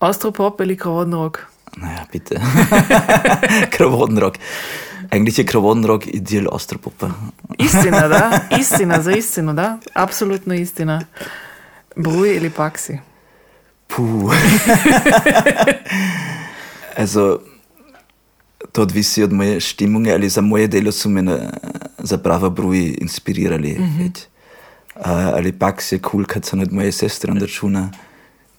Ostropop 0.00 0.60
ali 0.60 0.76
krovodni 0.76 1.14
rok? 1.14 1.46
Naja, 1.76 2.04
bitte. 2.12 2.40
krovodni 3.76 4.20
rok. 4.20 4.34
Eigentlich 5.10 5.38
je 5.38 5.46
krovodni 5.46 5.86
rok 5.86 6.06
ideal 6.06 6.46
ostropopa. 6.50 7.10
Istina, 7.58 8.08
da? 8.08 8.40
Istina, 8.60 9.02
za 9.02 9.12
istino, 9.12 9.52
da? 9.52 9.78
Absolutno 9.94 10.54
istina. 10.54 11.00
Bruj 11.96 12.36
ili 12.36 12.50
paksi? 12.50 12.98
Puh. 13.96 14.34
also, 16.98 17.40
to 18.72 18.82
odvisi 18.82 19.22
od 19.22 19.32
moje 19.32 19.60
stimunge, 19.60 20.12
ali 20.12 20.28
za 20.28 20.40
moje 20.40 20.66
delo 20.66 20.92
so 20.92 21.08
me 21.08 21.48
zapravo 21.98 22.50
bruji 22.50 22.98
inspirirali. 23.00 23.76
Mm 23.78 23.84
-hmm. 23.84 24.10
uh, 24.96 25.34
ali 25.34 25.52
paks 25.52 25.92
je 25.92 25.98
kul, 25.98 26.10
cool, 26.10 26.24
kad 26.24 26.44
so 26.44 26.56
nad 26.56 26.72
moje 26.72 26.92
sestre 26.92 27.32
on 27.32 27.40
računa 27.40 27.90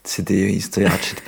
CD-jo 0.03 0.47
isto 0.47 0.81
jačiti. 0.81 1.21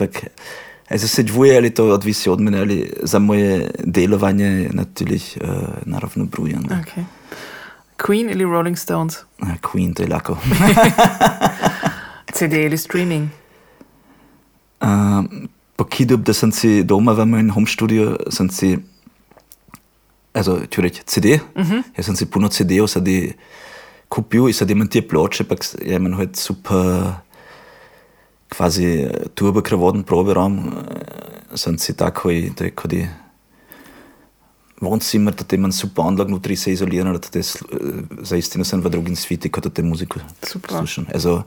Also 0.89 1.07
se 1.07 1.23
dvoje 1.23 1.57
ali 1.57 1.69
to 1.69 1.85
odvisi 1.85 2.29
od 2.29 2.41
mene, 2.41 2.59
ali 2.59 2.93
za 3.03 3.19
moje 3.19 3.71
delovanje 3.83 4.69
natürlich 4.73 5.37
uh, 5.41 5.49
naravno 5.85 6.25
brujem. 6.25 6.63
Okay. 6.63 7.03
Queen 7.97 8.31
ili 8.31 8.43
Rolling 8.43 8.77
Stones? 8.77 9.15
Uh, 9.41 9.47
Queen, 9.61 9.93
to 9.93 10.03
je 10.03 10.09
lako. 10.09 10.37
CD 12.37 12.53
ili 12.53 12.77
streaming? 12.77 13.29
Uh, 14.81 15.47
po 15.77 15.85
Kidub, 15.85 16.23
da 16.25 16.33
sem 16.33 16.51
si 16.51 16.83
doma 16.83 17.13
v 17.13 17.25
mojem 17.25 17.51
home 17.53 17.69
studio, 17.69 18.15
sem 18.33 18.49
si, 18.49 18.77
also, 20.33 20.59
če 20.69 20.81
reči 20.81 21.05
CD, 21.05 21.37
uh 21.37 21.65
-huh. 21.65 21.83
jaz 21.97 22.05
sem 22.05 22.15
si 22.15 22.25
puno 22.25 22.49
CD-ov 22.49 22.87
sadi 22.87 23.33
kupil 24.09 24.47
in 24.47 24.53
sadi 24.53 24.73
imam 24.73 24.87
te 24.87 25.01
ploče, 25.01 25.43
pa 25.43 25.55
je 25.81 25.95
imam 25.95 26.13
halt 26.13 26.35
super 26.35 27.13
quasi 28.49 29.07
turbokravoden 29.35 30.03
Proberaum, 30.03 30.73
sem 31.55 31.77
si 31.77 31.93
takoj, 31.93 32.51
to 32.55 32.63
je 32.63 32.71
kot 32.71 32.93
je 32.93 33.09
Wohnzimmer, 34.81 35.33
da 35.33 35.55
imam 35.55 35.71
super 35.71 36.05
Anlage 36.05 36.31
notri 36.31 36.55
se 36.55 36.71
izoliran, 36.71 37.13
da 37.13 37.19
te 37.19 37.41
zaistino 38.21 38.65
sem 38.65 38.81
v 38.81 38.89
drugim 38.89 39.15
sviti, 39.15 39.49
kot 39.49 39.63
da 39.63 39.69
te 39.69 39.83
muziko 39.83 40.19
slušam. 40.69 41.07
Also, 41.13 41.43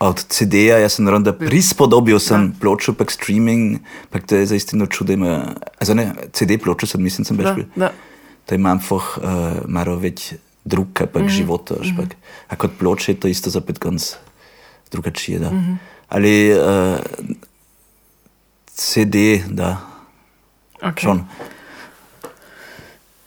od 0.00 0.24
CD-ja 0.32 0.78
jaz 0.80 0.96
sem 0.96 1.04
naravno, 1.04 1.28
da 1.28 1.36
prispodobil 1.36 2.18
sem 2.18 2.46
ja. 2.46 2.52
pločo, 2.60 2.94
pak 2.96 3.12
streaming, 3.12 3.82
pak 4.10 4.24
to 4.26 4.40
je 4.40 4.46
zaistino 4.48 4.86
čudo, 4.88 5.12
ima, 5.12 5.52
also 5.76 5.94
ne, 5.94 6.14
CD 6.32 6.56
pločo 6.56 6.88
sem, 6.88 7.02
mislim, 7.04 7.24
sem 7.28 7.36
beispiel. 7.36 7.66
Da, 7.76 7.90
da. 7.90 7.92
To 8.48 8.56
ima 8.56 8.72
einfach 8.72 9.18
uh, 9.20 9.60
malo 9.68 9.98
več 10.00 10.32
druga, 10.64 11.06
pak 11.06 11.22
mm 11.22 11.28
-hmm. 11.28 11.36
života, 11.36 11.74
mm 11.74 11.96
-hmm. 11.96 12.08
A 12.48 12.56
kot 12.56 12.70
ploče 12.78 13.12
je 13.12 13.20
to 13.20 13.28
isto 13.28 13.50
zapet 13.50 13.78
ganz 13.78 14.14
drugačije, 14.90 15.38
da. 15.38 15.50
Mm 15.50 15.58
-hmm. 15.58 15.76
Ali 16.08 16.52
uh, 16.52 16.98
CD, 18.74 19.44
da. 19.48 19.80
Okay. 20.82 21.00
Schon. 21.00 21.24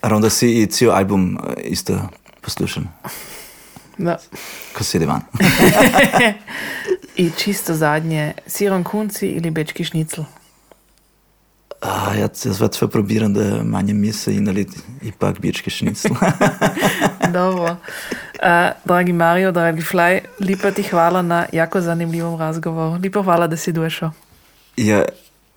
Ronda 0.01 0.29
si 0.29 0.61
i 0.61 0.67
ceo 0.67 0.91
album 0.91 1.37
uh, 1.37 1.53
isto 1.63 2.09
poslušam. 2.41 2.89
Da. 3.97 4.17
Ko 4.77 4.83
sedi 4.83 5.05
van. 5.05 5.21
I 7.15 7.29
čisto 7.37 7.73
zadnje, 7.73 8.33
siron 8.47 8.83
kunci 8.83 9.27
ili 9.27 9.51
bečki 9.51 9.83
šnicl? 9.83 10.21
A, 11.83 12.13
jaz, 12.15 12.45
jaz 12.47 12.61
več 12.63 12.79
probiram, 12.91 13.33
da 13.35 13.59
manje 13.63 13.93
misli 13.93 14.37
in 14.39 14.47
ali 14.47 14.63
ipak 15.03 15.39
bičke 15.43 15.71
šnicl. 15.73 16.15
Dobro. 17.37 17.75
Uh, 18.39 18.71
dragi 18.85 19.13
Mario, 19.13 19.51
dragi 19.51 19.83
Fly, 19.83 20.21
lepa 20.39 20.71
ti 20.71 20.83
hvala 20.87 21.21
na 21.21 21.45
jako 21.51 21.81
zanimljivom 21.81 22.39
razgovoru. 22.39 23.01
Lepo 23.03 23.23
hvala, 23.23 23.47
da 23.47 23.57
si 23.57 23.71
došel. 23.71 24.09
ja, 24.77 25.03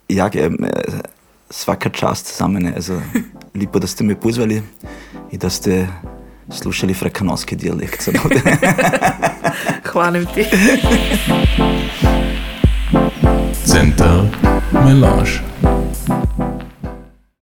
ja, 0.08 0.30
je, 0.34 0.50
svaka 1.50 1.90
čast 1.90 2.38
za 2.38 2.48
mene. 2.48 2.74
Lepo, 3.54 3.78
da 3.78 3.86
ste 3.86 4.04
me 4.04 4.20
pozvali 4.20 4.62
in 5.30 5.38
da 5.38 5.50
ste 5.50 5.86
slušali 6.50 6.94
frekanovski 6.94 7.56
dialekt. 7.56 8.08
Hvala 9.92 10.24
ti. 10.34 10.44
Center 13.64 14.22
Melange. 14.72 15.30